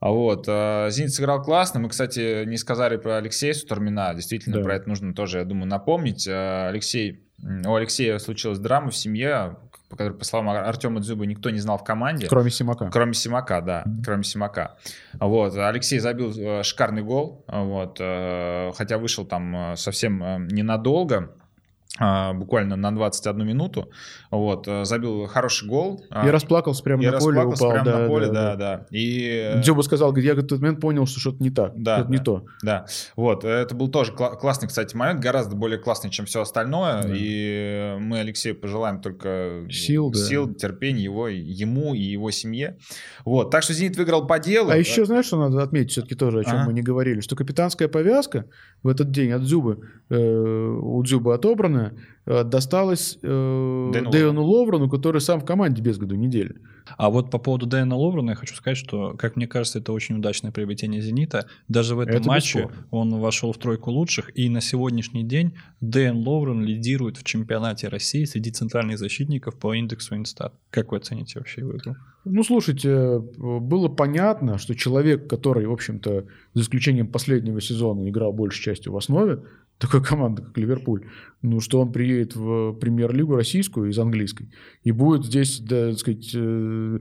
а 0.00 0.10
вот, 0.10 0.44
э, 0.46 0.88
«Зенит» 0.90 1.12
сыграл 1.12 1.42
классно, 1.42 1.80
мы, 1.80 1.88
кстати, 1.88 2.44
не 2.44 2.56
сказали 2.56 2.96
про 2.96 3.16
Алексея 3.16 3.54
Сутормина, 3.54 4.14
действительно, 4.14 4.58
да. 4.58 4.62
про 4.62 4.76
это 4.76 4.88
нужно 4.88 5.14
тоже, 5.14 5.38
я 5.38 5.44
думаю, 5.44 5.66
напомнить, 5.66 6.26
э, 6.26 6.68
Алексей, 6.68 7.24
у 7.42 7.74
Алексея 7.74 8.18
случилась 8.18 8.58
драма 8.58 8.90
в 8.90 8.96
семье, 8.96 9.56
по 9.88 9.96
которой, 9.96 10.14
по 10.14 10.24
словам 10.24 10.50
Артема 10.50 11.00
Дзюба, 11.00 11.24
никто 11.26 11.50
не 11.50 11.60
знал 11.60 11.78
в 11.78 11.84
команде. 11.84 12.26
Кроме 12.28 12.50
Симака. 12.50 12.90
Кроме 12.92 13.14
Симака, 13.14 13.60
да, 13.60 13.84
mm-hmm. 13.86 14.04
кроме 14.04 14.24
Симака. 14.24 14.76
Вот, 15.14 15.56
Алексей 15.56 15.98
забил 15.98 16.32
э, 16.36 16.62
шикарный 16.62 17.02
гол, 17.02 17.44
вот, 17.48 17.96
э, 18.00 18.72
хотя 18.76 18.98
вышел 18.98 19.24
там 19.24 19.72
э, 19.72 19.76
совсем 19.76 20.46
ненадолго. 20.48 21.30
А, 21.98 22.32
буквально 22.32 22.76
на 22.76 22.94
21 22.94 23.46
минуту. 23.46 23.90
Вот, 24.30 24.68
э, 24.68 24.84
забил 24.84 25.26
хороший 25.26 25.68
гол. 25.68 26.04
А, 26.10 26.26
и 26.26 26.30
расплакался 26.30 26.82
прямо 26.82 27.02
и 27.02 27.06
на 27.06 27.18
поле, 27.18 27.40
упал. 27.40 27.70
прямо 27.70 27.84
да, 27.84 27.98
на 27.98 28.06
поле, 28.06 28.26
да, 28.26 28.32
да, 28.32 28.56
да. 28.56 28.76
да. 28.78 28.86
И... 28.90 29.52
Э, 29.54 29.60
Дзюба 29.60 29.82
сказал, 29.82 30.10
говорит, 30.10 30.28
я 30.28 30.34
в 30.34 30.38
этот 30.38 30.60
момент 30.60 30.80
понял, 30.80 31.06
что 31.06 31.20
что-то 31.20 31.42
не 31.42 31.50
так, 31.50 31.72
да, 31.76 31.96
что-то 31.96 32.10
да, 32.10 32.16
не 32.16 32.22
то. 32.22 32.44
Да, 32.62 32.86
вот, 33.16 33.44
это 33.44 33.74
был 33.74 33.88
тоже 33.88 34.12
кла- 34.12 34.36
классный, 34.36 34.68
кстати, 34.68 34.94
момент, 34.96 35.20
гораздо 35.20 35.56
более 35.56 35.78
классный, 35.78 36.10
чем 36.10 36.26
все 36.26 36.42
остальное, 36.42 37.02
да. 37.02 37.08
и 37.12 37.96
мы 37.98 38.20
Алексею 38.20 38.54
пожелаем 38.56 39.00
только 39.00 39.66
сил, 39.70 40.12
сил 40.14 40.46
да. 40.46 40.54
терпения 40.54 41.02
его, 41.02 41.28
ему 41.28 41.94
и 41.94 42.00
его 42.00 42.30
семье. 42.30 42.78
Вот, 43.24 43.50
так 43.50 43.62
что 43.62 43.74
«Зенит» 43.74 43.96
выиграл 43.96 44.26
по 44.26 44.38
делу. 44.38 44.70
А 44.70 44.76
еще, 44.76 45.04
знаешь, 45.04 45.26
что 45.26 45.38
надо 45.38 45.62
отметить 45.62 45.92
все-таки 45.92 46.14
тоже, 46.14 46.40
о 46.40 46.44
чем 46.44 46.56
ага. 46.56 46.66
мы 46.66 46.72
не 46.72 46.82
говорили, 46.82 47.20
что 47.20 47.36
капитанская 47.36 47.88
повязка 47.88 48.46
в 48.82 48.88
этот 48.88 49.10
день 49.10 49.32
от 49.32 49.42
Дзюбы, 49.42 49.80
э, 50.10 50.16
у 50.18 51.02
Дзюбы 51.02 51.34
отобранная, 51.34 51.87
Э, 52.28 52.44
досталось 52.44 53.18
э, 53.22 53.90
Дэну, 53.92 54.10
Дэну 54.10 54.44
Ловрену, 54.44 54.90
который 54.90 55.20
сам 55.20 55.40
в 55.40 55.46
команде 55.46 55.80
без 55.80 55.96
году 55.96 56.14
недели. 56.14 56.56
А 56.96 57.08
вот 57.08 57.30
по 57.30 57.38
поводу 57.38 57.66
Дэна 57.66 57.96
Ловрена 57.96 58.30
я 58.30 58.36
хочу 58.36 58.54
сказать, 58.54 58.76
что, 58.76 59.14
как 59.14 59.36
мне 59.36 59.46
кажется, 59.46 59.78
это 59.78 59.92
очень 59.92 60.16
удачное 60.16 60.52
приобретение 60.52 61.00
«Зенита». 61.00 61.46
Даже 61.68 61.94
в 61.94 62.00
этом 62.00 62.16
это 62.16 62.28
матче 62.28 62.58
бесспорно. 62.60 62.86
он 62.90 63.20
вошел 63.20 63.52
в 63.52 63.58
тройку 63.58 63.90
лучших, 63.90 64.30
и 64.36 64.48
на 64.50 64.60
сегодняшний 64.60 65.22
день 65.22 65.54
Дэн 65.80 66.16
Ловрен 66.16 66.62
лидирует 66.62 67.16
в 67.16 67.24
чемпионате 67.24 67.88
России 67.88 68.24
среди 68.24 68.50
центральных 68.50 68.98
защитников 68.98 69.58
по 69.58 69.74
индексу 69.74 70.14
Инстат. 70.14 70.54
Как 70.70 70.92
вы 70.92 70.98
оцените 70.98 71.38
вообще 71.38 71.62
его 71.62 71.76
игру? 71.76 71.96
Ну, 72.24 72.42
слушайте, 72.42 73.20
было 73.38 73.88
понятно, 73.88 74.58
что 74.58 74.74
человек, 74.74 75.28
который, 75.28 75.66
в 75.66 75.72
общем-то, 75.72 76.24
за 76.52 76.62
исключением 76.62 77.06
последнего 77.06 77.60
сезона 77.60 78.08
играл 78.08 78.32
большей 78.32 78.62
частью 78.62 78.92
в 78.92 78.96
основе, 78.98 79.42
такой 79.78 80.02
команды, 80.02 80.42
как 80.42 80.56
Ливерпуль, 80.58 81.06
ну, 81.42 81.60
что 81.60 81.80
он 81.80 81.92
приедет 81.92 82.34
в 82.34 82.72
премьер-лигу 82.74 83.36
российскую 83.36 83.90
из 83.90 83.98
английской 83.98 84.50
и 84.82 84.92
будет 84.92 85.24
здесь, 85.24 85.60
да, 85.60 85.90
так 85.90 85.98
сказать, 85.98 86.30
э, 86.34 86.98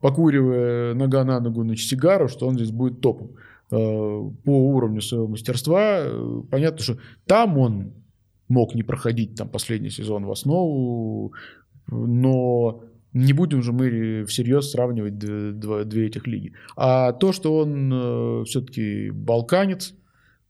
покуривая 0.00 0.94
нога 0.94 1.24
на 1.24 1.40
ногу 1.40 1.64
на 1.64 1.76
сигару, 1.76 2.28
что 2.28 2.46
он 2.46 2.54
здесь 2.54 2.70
будет 2.70 3.00
топом 3.00 3.32
э, 3.70 3.76
по 3.76 4.72
уровню 4.74 5.00
своего 5.00 5.26
мастерства. 5.26 6.04
Понятно, 6.50 6.78
что 6.78 6.98
там 7.26 7.58
он 7.58 7.92
мог 8.48 8.74
не 8.74 8.84
проходить 8.84 9.34
там 9.34 9.48
последний 9.48 9.90
сезон 9.90 10.24
в 10.26 10.30
основу, 10.30 11.32
но 11.88 12.84
не 13.12 13.32
будем 13.32 13.62
же 13.62 13.72
мы 13.72 14.24
всерьез 14.26 14.70
сравнивать 14.70 15.18
две, 15.18 15.84
две 15.84 16.06
этих 16.06 16.26
лиги. 16.26 16.52
А 16.76 17.12
то, 17.12 17.32
что 17.32 17.58
он 17.58 17.90
э, 17.92 18.44
все-таки 18.44 19.10
балканец, 19.10 19.94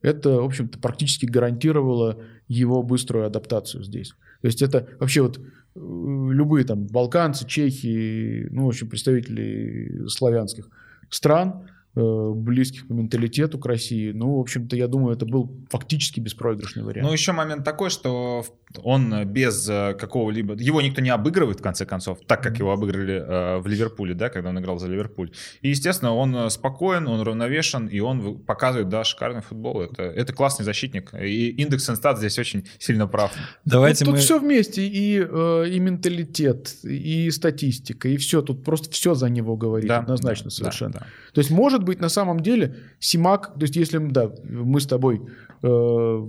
это, 0.06 0.40
в 0.40 0.44
общем-то, 0.44 0.78
практически 0.78 1.26
гарантировало 1.26 2.22
его 2.48 2.82
быструю 2.82 3.26
адаптацию 3.26 3.82
здесь. 3.82 4.10
То 4.40 4.46
есть 4.46 4.62
это 4.62 4.88
вообще 5.00 5.22
вот 5.22 5.38
э, 5.38 5.42
любые 5.74 6.64
там 6.64 6.86
балканцы, 6.86 7.46
чехи, 7.46 8.46
ну, 8.50 8.66
в 8.66 8.68
общем, 8.68 8.88
представители 8.88 10.06
славянских 10.06 10.68
стран, 11.10 11.68
близких 11.96 12.86
по 12.86 12.92
менталитету 12.92 13.58
к 13.58 13.66
России. 13.66 14.12
Ну, 14.12 14.36
в 14.36 14.40
общем-то, 14.40 14.76
я 14.76 14.86
думаю, 14.86 15.16
это 15.16 15.24
был 15.24 15.50
фактически 15.70 16.20
беспроигрышный 16.20 16.82
вариант. 16.82 17.08
Ну, 17.08 17.12
еще 17.12 17.32
момент 17.32 17.64
такой, 17.64 17.90
что 17.90 18.44
он 18.82 19.24
без 19.24 19.68
э, 19.68 19.94
какого-либо... 19.98 20.54
Его 20.54 20.82
никто 20.82 21.00
не 21.00 21.08
обыгрывает, 21.08 21.60
в 21.60 21.62
конце 21.62 21.86
концов, 21.86 22.18
так 22.26 22.42
как 22.42 22.58
его 22.58 22.72
обыграли 22.72 23.14
э, 23.14 23.58
в 23.58 23.66
Ливерпуле, 23.66 24.14
да, 24.14 24.28
когда 24.28 24.50
он 24.50 24.58
играл 24.58 24.78
за 24.78 24.88
Ливерпуль. 24.88 25.30
И, 25.62 25.70
естественно, 25.70 26.14
он 26.14 26.50
спокоен, 26.50 27.08
он 27.08 27.22
равновешен, 27.22 27.86
и 27.86 28.00
он 28.00 28.38
показывает, 28.40 28.88
да, 28.90 29.02
шикарный 29.02 29.40
футбол. 29.40 29.80
Это, 29.80 30.02
это 30.02 30.32
классный 30.34 30.64
защитник. 30.64 31.14
И 31.14 31.48
индекс 31.50 31.88
Инстат 31.88 32.18
здесь 32.18 32.38
очень 32.38 32.68
сильно 32.78 33.06
прав. 33.06 33.32
Давайте 33.64 34.04
тут, 34.04 34.08
мы... 34.08 34.18
тут 34.18 34.24
все 34.24 34.38
вместе, 34.38 34.86
и, 34.86 35.16
и 35.16 35.80
менталитет, 35.80 36.74
и 36.84 37.30
статистика, 37.30 38.08
и 38.08 38.18
все. 38.18 38.42
Тут 38.42 38.64
просто 38.64 38.90
все 38.90 39.14
за 39.14 39.30
него 39.30 39.56
говорит, 39.56 39.88
да, 39.88 40.00
однозначно 40.00 40.46
да, 40.46 40.50
совершенно. 40.50 40.92
Да, 40.92 40.98
да. 41.00 41.06
То 41.32 41.40
есть, 41.40 41.50
может 41.50 41.82
быть, 41.86 42.00
на 42.00 42.08
самом 42.08 42.40
деле 42.40 42.76
Симак, 42.98 43.54
то 43.54 43.62
есть 43.62 43.76
если 43.76 43.98
да, 43.98 44.30
мы 44.44 44.80
с 44.80 44.86
тобой 44.86 45.22
э, 45.62 46.26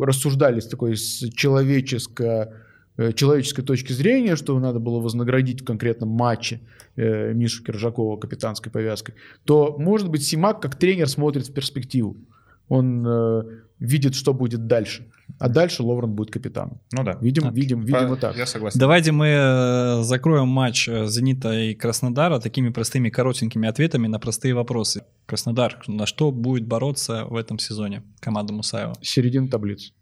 рассуждали 0.00 0.60
с 0.60 0.68
такой 0.68 0.96
с 0.96 1.28
человеческо, 1.30 2.54
э, 2.96 3.12
человеческой 3.12 3.62
точки 3.62 3.92
зрения, 3.92 4.36
что 4.36 4.58
надо 4.60 4.78
было 4.78 5.00
вознаградить 5.00 5.62
в 5.62 5.64
конкретном 5.64 6.10
матче 6.10 6.60
э, 6.96 7.32
Мишу 7.32 7.64
Киржакова 7.64 8.16
капитанской 8.16 8.70
повязкой, 8.70 9.14
то, 9.44 9.76
может 9.78 10.08
быть, 10.08 10.22
Симак 10.22 10.62
как 10.62 10.76
тренер 10.76 11.08
смотрит 11.08 11.48
в 11.48 11.52
перспективу. 11.52 12.16
Он 12.68 13.06
э, 13.06 13.42
видит, 13.78 14.14
что 14.14 14.34
будет 14.34 14.66
дальше. 14.66 15.10
А 15.38 15.48
дальше 15.48 15.82
Ловрен 15.82 16.12
будет 16.12 16.30
капитаном. 16.30 16.80
Ну 16.92 17.04
да. 17.04 17.18
Видим, 17.20 17.44
так. 17.44 17.52
видим, 17.52 17.80
видимо 17.82 18.16
так. 18.16 18.36
Я 18.36 18.46
согласен. 18.46 18.80
Давайте 18.80 19.12
мы 19.12 19.26
э, 19.28 20.02
закроем 20.02 20.48
матч 20.48 20.88
э, 20.88 21.06
Зенита 21.06 21.52
и 21.52 21.74
Краснодара 21.74 22.40
такими 22.40 22.70
простыми 22.70 23.08
коротенькими 23.10 23.68
ответами 23.68 24.08
на 24.08 24.18
простые 24.18 24.54
вопросы. 24.54 25.04
Краснодар, 25.26 25.78
на 25.86 26.06
что 26.06 26.32
будет 26.32 26.66
бороться 26.66 27.24
в 27.26 27.36
этом 27.36 27.58
сезоне 27.58 28.02
команда 28.20 28.52
Мусаева? 28.52 28.94
Середина 29.02 29.48
таблицы. 29.48 29.92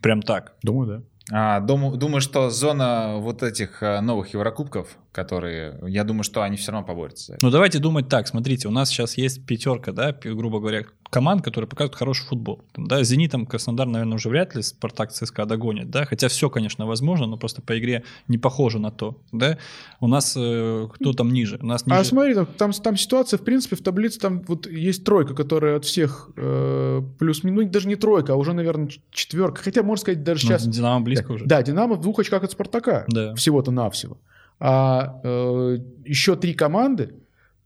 Прям 0.00 0.22
так? 0.22 0.54
Думаю, 0.62 0.86
да. 0.86 1.02
А, 1.30 1.60
думаю, 1.60 1.96
думаю, 1.96 2.20
что 2.20 2.50
зона 2.50 3.16
вот 3.18 3.42
этих 3.42 3.82
э, 3.82 4.00
новых 4.00 4.34
Еврокубков, 4.34 4.98
которые, 5.12 5.78
я 5.86 6.04
думаю, 6.04 6.24
что 6.24 6.42
они 6.42 6.56
все 6.56 6.72
равно 6.72 6.86
поборются. 6.86 7.36
Ну, 7.42 7.50
давайте 7.50 7.78
думать 7.78 8.08
так. 8.08 8.26
Смотрите, 8.26 8.66
у 8.66 8.70
нас 8.70 8.88
сейчас 8.88 9.18
есть 9.18 9.44
пятерка, 9.46 9.92
да, 9.92 10.16
грубо 10.24 10.58
говоря, 10.58 10.84
команд, 11.10 11.44
которые 11.44 11.68
показывают 11.68 11.96
хороший 11.96 12.24
футбол. 12.24 12.64
Там, 12.72 12.86
да, 12.86 13.02
Зенитом 13.04 13.44
Краснодар, 13.44 13.86
наверное, 13.86 14.16
уже 14.16 14.30
вряд 14.30 14.54
ли 14.54 14.62
Спартак 14.62 15.12
ЦСКА 15.12 15.44
догонит, 15.44 15.90
да, 15.90 16.06
хотя 16.06 16.28
все, 16.28 16.48
конечно, 16.48 16.86
возможно, 16.86 17.26
но 17.26 17.36
просто 17.36 17.60
по 17.60 17.78
игре 17.78 18.04
не 18.28 18.38
похоже 18.38 18.78
на 18.78 18.90
то, 18.90 19.20
да. 19.30 19.58
У 20.00 20.08
нас 20.08 20.34
э, 20.38 20.88
кто 20.94 21.12
там 21.12 21.30
ниже? 21.30 21.58
У 21.60 21.66
нас 21.66 21.82
а 21.86 21.90
ниже... 21.90 22.00
А 22.00 22.04
смотри, 22.04 22.34
там, 22.34 22.46
там, 22.46 22.72
там 22.72 22.96
ситуация, 22.96 23.38
в 23.38 23.44
принципе, 23.44 23.76
в 23.76 23.82
таблице 23.82 24.18
там 24.18 24.40
вот 24.48 24.66
есть 24.66 25.04
тройка, 25.04 25.34
которая 25.34 25.76
от 25.76 25.84
всех 25.84 26.30
э, 26.36 27.02
плюс-минус, 27.18 27.64
ну, 27.64 27.70
даже 27.70 27.88
не 27.88 27.96
тройка, 27.96 28.32
а 28.32 28.36
уже, 28.36 28.54
наверное, 28.54 28.88
четверка, 29.10 29.62
хотя, 29.62 29.82
можно 29.82 30.00
сказать, 30.00 30.22
даже 30.24 30.46
ну, 30.46 30.52
сейчас... 30.52 30.66
Динамо 30.66 31.04
близко 31.04 31.32
уже. 31.32 31.44
Да, 31.44 31.62
Динамо 31.62 31.96
в 31.96 32.00
двух 32.00 32.18
очках 32.20 32.42
от 32.42 32.52
Спартака, 32.52 33.04
да. 33.08 33.34
всего-то 33.34 33.70
навсего. 33.70 34.16
А 34.64 35.20
э, 35.24 35.78
еще 36.04 36.36
три 36.36 36.54
команды, 36.54 37.14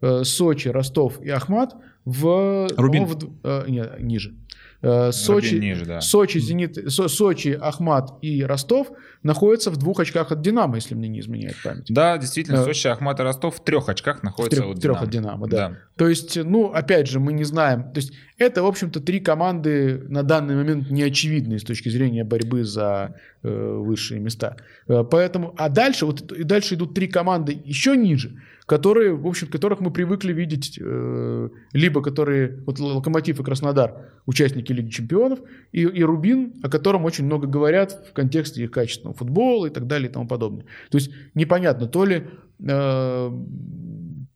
э, 0.01 0.25
Сочи, 0.25 0.69
Ростов 0.69 1.21
и 1.21 1.29
Ахмат, 1.29 1.77
в... 2.07 2.69
Рубин. 2.75 3.05
В, 3.05 3.19
э, 3.45 3.65
нет, 3.69 4.01
ниже. 4.01 4.35
Э, 4.81 5.13
Сочи, 5.13 5.57
ниже, 5.57 5.85
да. 5.85 6.01
Сочи, 6.01 6.39
Зенит, 6.39 6.91
Со, 6.91 7.09
Сочи, 7.09 7.59
Ахмат 7.61 8.15
и 8.23 8.43
Ростов 8.43 8.93
находятся 9.23 9.71
в 9.71 9.77
двух 9.77 10.01
очках 10.01 10.33
от 10.33 10.41
Динамо, 10.41 10.77
если 10.77 10.95
мне 10.95 11.09
не 11.09 11.21
изменяет 11.21 11.57
память. 11.63 11.87
Да, 11.91 12.17
действительно, 12.17 12.61
э, 12.61 12.65
Сочи, 12.65 12.87
Ахмат 12.87 13.21
и 13.21 13.23
Ростов 13.23 13.57
в 13.57 13.65
трех 13.65 13.91
очках 13.91 14.23
находятся 14.23 14.63
в 14.63 14.65
трех, 14.65 14.77
от 14.77 14.81
Динамо. 14.81 14.99
трех 14.99 15.03
от 15.03 15.11
Динамо, 15.11 15.49
да. 15.49 15.69
да. 15.69 15.79
То 15.97 16.09
есть, 16.09 16.43
ну, 16.43 16.73
опять 16.73 17.09
же, 17.09 17.21
мы 17.21 17.35
не 17.35 17.45
знаем. 17.45 17.93
То 17.93 17.99
есть, 17.99 18.15
это, 18.39 18.63
в 18.63 18.67
общем-то, 18.67 19.01
три 19.01 19.21
команды 19.21 20.03
на 20.09 20.23
данный 20.23 20.57
момент 20.57 20.91
неочевидные 20.91 21.59
с 21.59 21.65
точки 21.65 21.89
зрения 21.89 22.23
борьбы 22.23 22.65
за 22.65 23.15
э, 23.43 23.49
высшие 23.49 24.21
места. 24.21 24.57
Э, 24.89 25.05
поэтому, 25.11 25.55
а 25.57 25.69
дальше, 25.71 26.05
вот 26.05 26.33
и 26.33 26.43
дальше 26.43 26.75
идут 26.75 26.95
три 26.95 27.09
команды 27.09 27.59
еще 27.65 27.97
ниже, 27.97 28.43
которые, 28.67 29.15
в 29.15 29.27
общем, 29.27 29.47
которых 29.47 29.81
мы 29.81 29.91
привыкли 29.91 30.35
видеть, 30.35 30.79
э, 30.79 31.49
либо 31.73 32.03
которые, 32.03 32.59
вот 32.67 32.79
Локомотив 32.79 33.41
и 33.41 33.43
Краснодар, 33.43 34.13
участники 34.27 34.71
Лиги 34.71 34.91
Чемпионов, 34.91 35.39
и, 35.73 35.83
и 35.83 36.03
Рубин, 36.03 36.55
о 36.63 36.69
котором 36.69 37.07
очень 37.07 37.25
много 37.25 37.47
говорят 37.47 38.07
в 38.11 38.13
контексте 38.13 38.65
их 38.65 38.71
качественного 38.71 39.17
футбола 39.17 39.67
и 39.67 39.71
так 39.71 39.87
далее 39.87 40.11
и 40.11 40.13
тому 40.13 40.29
подобное. 40.29 40.67
То 40.91 40.99
есть 40.99 41.11
непонятно, 41.35 41.87
то 41.87 42.05
ли 42.05 42.25
э, 42.59 43.31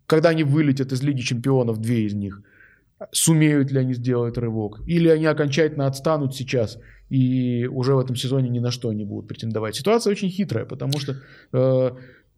когда 0.07 0.31
они 0.31 0.43
вылетят 0.43 0.91
из 0.93 1.03
Лиги 1.03 1.21
Чемпионов, 1.21 1.79
две 1.79 2.07
из 2.07 2.15
них, 2.15 2.43
сумеют 3.13 3.71
ли 3.71 3.79
они 3.79 3.95
сделать 3.95 4.37
рывок, 4.37 4.81
или 4.87 5.09
они 5.09 5.27
окончательно 5.27 5.87
отстанут 5.87 6.35
сейчас 6.35 6.79
и 7.09 7.67
уже 7.67 7.95
в 7.95 7.99
этом 7.99 8.15
сезоне 8.17 8.49
ни 8.49 8.61
на 8.61 8.71
что 8.71 8.93
не 8.93 9.05
будут 9.05 9.29
претендовать. 9.29 9.75
Ситуация 9.75 10.13
очень 10.13 10.31
хитрая, 10.31 10.65
потому 10.65 10.99
что 10.99 11.17
э, 11.53 11.91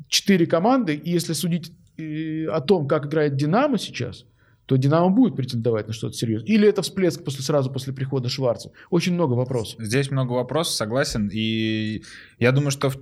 четыре 0.08 0.46
команды, 0.46 0.94
и 0.94 1.10
если 1.10 1.34
судить 1.34 1.72
э, 1.98 2.46
о 2.46 2.60
том, 2.60 2.88
как 2.88 3.06
играет 3.06 3.36
Динамо 3.36 3.78
сейчас, 3.78 4.24
то 4.66 4.76
Динамо 4.76 5.10
будет 5.10 5.34
претендовать 5.34 5.88
на 5.88 5.92
что-то 5.92 6.14
серьезное. 6.16 6.48
Или 6.48 6.68
это 6.68 6.82
всплеск 6.82 7.24
после, 7.24 7.42
сразу 7.42 7.70
после 7.70 7.92
прихода 7.92 8.28
Шварца. 8.28 8.70
Очень 8.90 9.14
много 9.14 9.34
вопросов. 9.34 9.80
Здесь 9.80 10.10
много 10.10 10.32
вопросов, 10.32 10.74
согласен. 10.74 11.28
И 11.32 12.02
я 12.38 12.52
думаю, 12.52 12.70
что 12.70 12.90
в, 12.90 12.96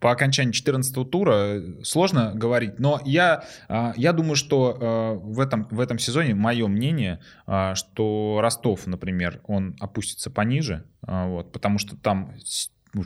по 0.00 0.10
окончании 0.10 0.52
14 0.52 1.10
тура 1.10 1.62
сложно 1.82 2.32
говорить. 2.34 2.78
Но 2.78 3.00
я, 3.04 3.44
а, 3.68 3.92
я 3.96 4.12
думаю, 4.12 4.36
что 4.36 4.76
а, 4.80 5.14
в 5.14 5.40
этом, 5.40 5.68
в 5.70 5.80
этом 5.80 5.98
сезоне, 5.98 6.34
мое 6.34 6.66
мнение, 6.68 7.20
а, 7.46 7.74
что 7.74 8.38
Ростов, 8.40 8.86
например, 8.86 9.40
он 9.46 9.76
опустится 9.80 10.30
пониже. 10.30 10.84
Вот, 11.06 11.52
потому 11.52 11.78
что 11.78 11.96
там 11.96 12.34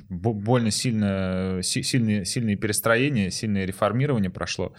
больно 0.09 0.71
сильно, 0.71 1.61
сильные, 1.63 2.25
сильные 2.25 2.57
перестроения, 2.57 3.31
сильное 3.31 3.65
реформирование 3.65 4.31
прошло. 4.31 4.73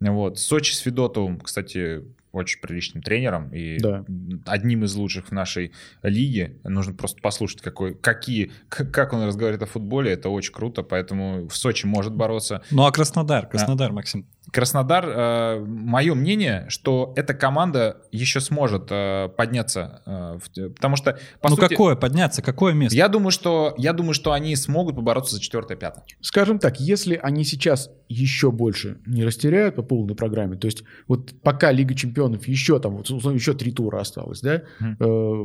Вот. 0.00 0.38
Сочи 0.38 0.74
с 0.74 0.78
Федотовым, 0.78 1.40
кстати, 1.40 2.02
очень 2.32 2.60
приличным 2.60 3.02
тренером 3.02 3.50
и 3.50 3.78
Да. 3.78 4.04
одним 4.46 4.84
из 4.84 4.94
лучших 4.94 5.28
в 5.28 5.32
нашей 5.32 5.72
лиге. 6.02 6.56
Нужно 6.64 6.94
просто 6.94 7.20
послушать, 7.20 7.60
какой, 7.60 7.94
какие, 7.94 8.50
как 8.68 9.12
он 9.12 9.22
разговаривает 9.24 9.62
о 9.62 9.66
футболе. 9.66 10.12
Это 10.12 10.28
очень 10.30 10.52
круто, 10.52 10.82
поэтому 10.82 11.46
в 11.48 11.56
Сочи 11.56 11.86
может 11.86 12.14
бороться. 12.14 12.62
Ну 12.70 12.84
а 12.84 12.92
Краснодар, 12.92 13.46
Краснодар, 13.46 13.92
Максим. 13.92 14.26
Краснодар, 14.50 15.60
мое 15.60 16.14
мнение, 16.14 16.66
что 16.68 17.12
эта 17.16 17.32
команда 17.32 17.98
еще 18.10 18.40
сможет 18.40 18.88
э, 18.90 19.28
подняться, 19.36 20.02
э, 20.04 20.38
в- 20.42 20.70
потому 20.74 20.96
что 20.96 21.18
по 21.40 21.48
ну 21.48 21.56
сути, 21.56 21.68
какое 21.68 21.94
подняться, 21.96 22.42
какое 22.42 22.72
место? 22.74 22.96
я 22.96 23.08
думаю, 23.08 23.30
что 23.30 23.74
я 23.78 23.92
думаю, 23.92 24.14
что 24.14 24.32
они 24.32 24.54
смогут 24.56 24.96
побороться 24.96 25.36
за 25.36 25.40
четвертое, 25.40 25.76
пятое. 25.76 26.04
Скажем 26.20 26.58
так, 26.58 26.80
если 26.80 27.18
они 27.22 27.44
сейчас 27.44 27.90
еще 28.08 28.50
больше 28.50 28.98
не 29.06 29.24
растеряют 29.24 29.76
по 29.76 29.82
полной 29.82 30.14
программе, 30.16 30.56
то 30.56 30.66
есть 30.66 30.82
вот 31.08 31.32
пока 31.42 31.70
Лига 31.72 31.94
Чемпионов 31.94 32.46
еще 32.48 32.78
там, 32.80 32.96
вот, 32.96 33.08
условно, 33.10 33.36
еще 33.38 33.54
три 33.54 33.70
тура 33.72 34.00
осталось, 34.00 34.40
да, 34.40 34.62
э, 35.00 35.44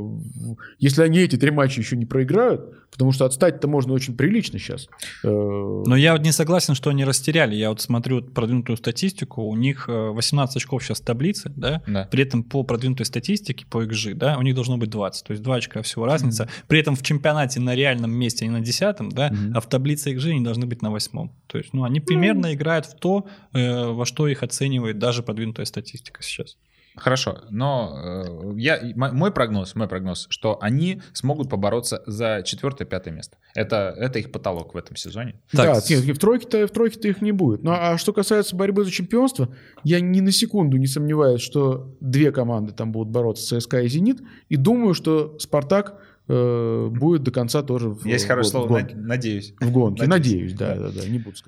если 0.80 1.04
они 1.04 1.20
эти 1.20 1.36
три 1.38 1.52
матча 1.52 1.80
еще 1.80 1.96
не 1.96 2.06
проиграют, 2.06 2.90
потому 2.92 3.12
что 3.12 3.26
отстать-то 3.26 3.68
можно 3.68 3.94
очень 3.94 4.18
прилично 4.18 4.60
сейчас. 4.60 4.88
э, 5.24 5.28
Но 5.30 5.96
я 5.96 6.14
вот 6.14 6.22
не 6.24 6.32
согласен, 6.32 6.74
что 6.74 6.90
они 6.90 7.06
растеряли. 7.06 7.56
Я 7.56 7.70
вот 7.70 7.80
смотрю 7.82 8.22
продвинутую 8.24 8.76
статистику, 8.88 9.42
у 9.44 9.56
них 9.58 9.86
э, 9.90 9.92
18 10.12 10.56
очков 10.56 10.84
сейчас 10.84 11.02
в 11.02 11.04
таблице, 11.06 11.52
да, 11.56 11.82
Да. 11.88 12.08
при 12.10 12.24
этом 12.24 12.44
по 12.44 12.64
продвинутой 12.64 13.06
статистике, 13.06 13.66
по 13.66 13.84
XG, 13.84 14.14
да, 14.14 14.38
у 14.38 14.42
них 14.42 14.56
должно 14.56 14.78
быть 14.78 14.90
20, 14.90 15.26
то 15.28 15.32
есть 15.34 15.44
2 15.44 15.56
очка 15.56 15.82
всего 15.82 16.06
разница. 16.06 16.48
При 16.68 16.80
этом 16.80 16.96
в 16.96 17.04
чемпионате 17.04 17.60
на 17.60 17.76
реальном 17.76 18.12
месте 18.12 18.46
они 18.46 18.54
на 18.54 18.62
10, 18.62 19.10
да, 19.10 19.30
Мгм. 19.30 19.52
а 19.58 19.60
в 19.60 19.68
таблице 19.68 20.14
XG 20.16 20.30
они 20.32 20.42
должны 20.42 20.66
быть 20.66 20.82
на 20.82 20.90
8. 20.90 21.30
То 21.48 21.58
есть, 21.58 21.74
ну, 21.74 21.84
они 21.84 22.00
примерно 22.00 22.54
играют 22.54 22.86
в 22.86 22.96
то, 22.96 23.26
э, 23.54 23.86
во 23.88 24.06
что 24.06 24.28
их 24.28 24.44
оценивает 24.44 24.98
даже 25.00 25.22
продвинутая 25.24 25.66
статистика 25.66 26.24
сейчас. 26.24 26.58
Хорошо, 26.98 27.44
но 27.50 28.24
э, 28.56 28.60
я, 28.60 28.80
мой 28.96 29.32
прогноз, 29.32 29.76
мой 29.76 29.88
прогноз, 29.88 30.28
что 30.30 30.58
они 30.62 31.02
смогут 31.14 31.50
побороться 31.50 32.04
за 32.06 32.42
четвертое, 32.46 32.86
пятое 32.86 33.14
место. 33.14 33.38
Это, 33.56 33.94
это 33.98 34.20
их 34.20 34.32
потолок 34.32 34.74
в 34.74 34.78
этом 34.78 34.96
сезоне. 34.96 35.40
Да, 35.54 35.76
Так, 35.76 35.90
нет, 35.90 36.00
в 36.04 36.20
тройке-то, 36.20 36.68
в 36.68 36.72
тройке-то 36.72 37.08
их 37.08 37.22
не 37.22 37.32
будет. 37.32 37.64
Ну, 37.64 37.72
а 37.72 37.98
что 37.98 38.14
касается 38.14 38.56
борьбы 38.56 38.84
за 38.84 38.92
чемпионство, 38.92 39.50
я 39.84 40.00
ни 40.00 40.20
на 40.22 40.32
секунду 40.32 40.78
не 40.78 40.88
сомневаюсь, 40.88 41.42
что 41.42 41.96
две 42.00 42.32
команды 42.32 42.74
там 42.74 42.92
будут 42.92 43.10
бороться, 43.10 43.60
ЦСКА 43.60 43.82
и 43.82 43.88
«Зенит», 43.88 44.22
и 44.50 44.56
думаю, 44.58 44.94
что 44.94 45.38
«Спартак» 45.40 46.02
э, 46.30 46.88
будет 46.92 47.24
до 47.24 47.32
конца 47.32 47.64
тоже 47.64 47.90
в, 47.90 48.06
Есть 48.06 48.26
в 48.26 48.28
хорошее 48.28 48.52
гон- 48.52 48.68
слово, 48.68 48.68
в 48.68 48.82
гонке. 48.82 48.96
«на- 48.98 49.08
надеюсь. 49.08 49.54
В 49.62 49.72
гонке, 49.72 50.06
Надеюсь. 50.08 50.52
надеюсь, 50.52 50.54
да, 50.54 50.76
да, 50.76 51.02
да, 51.02 51.08
не 51.08 51.20
буду 51.20 51.38
скрывать. 51.38 51.46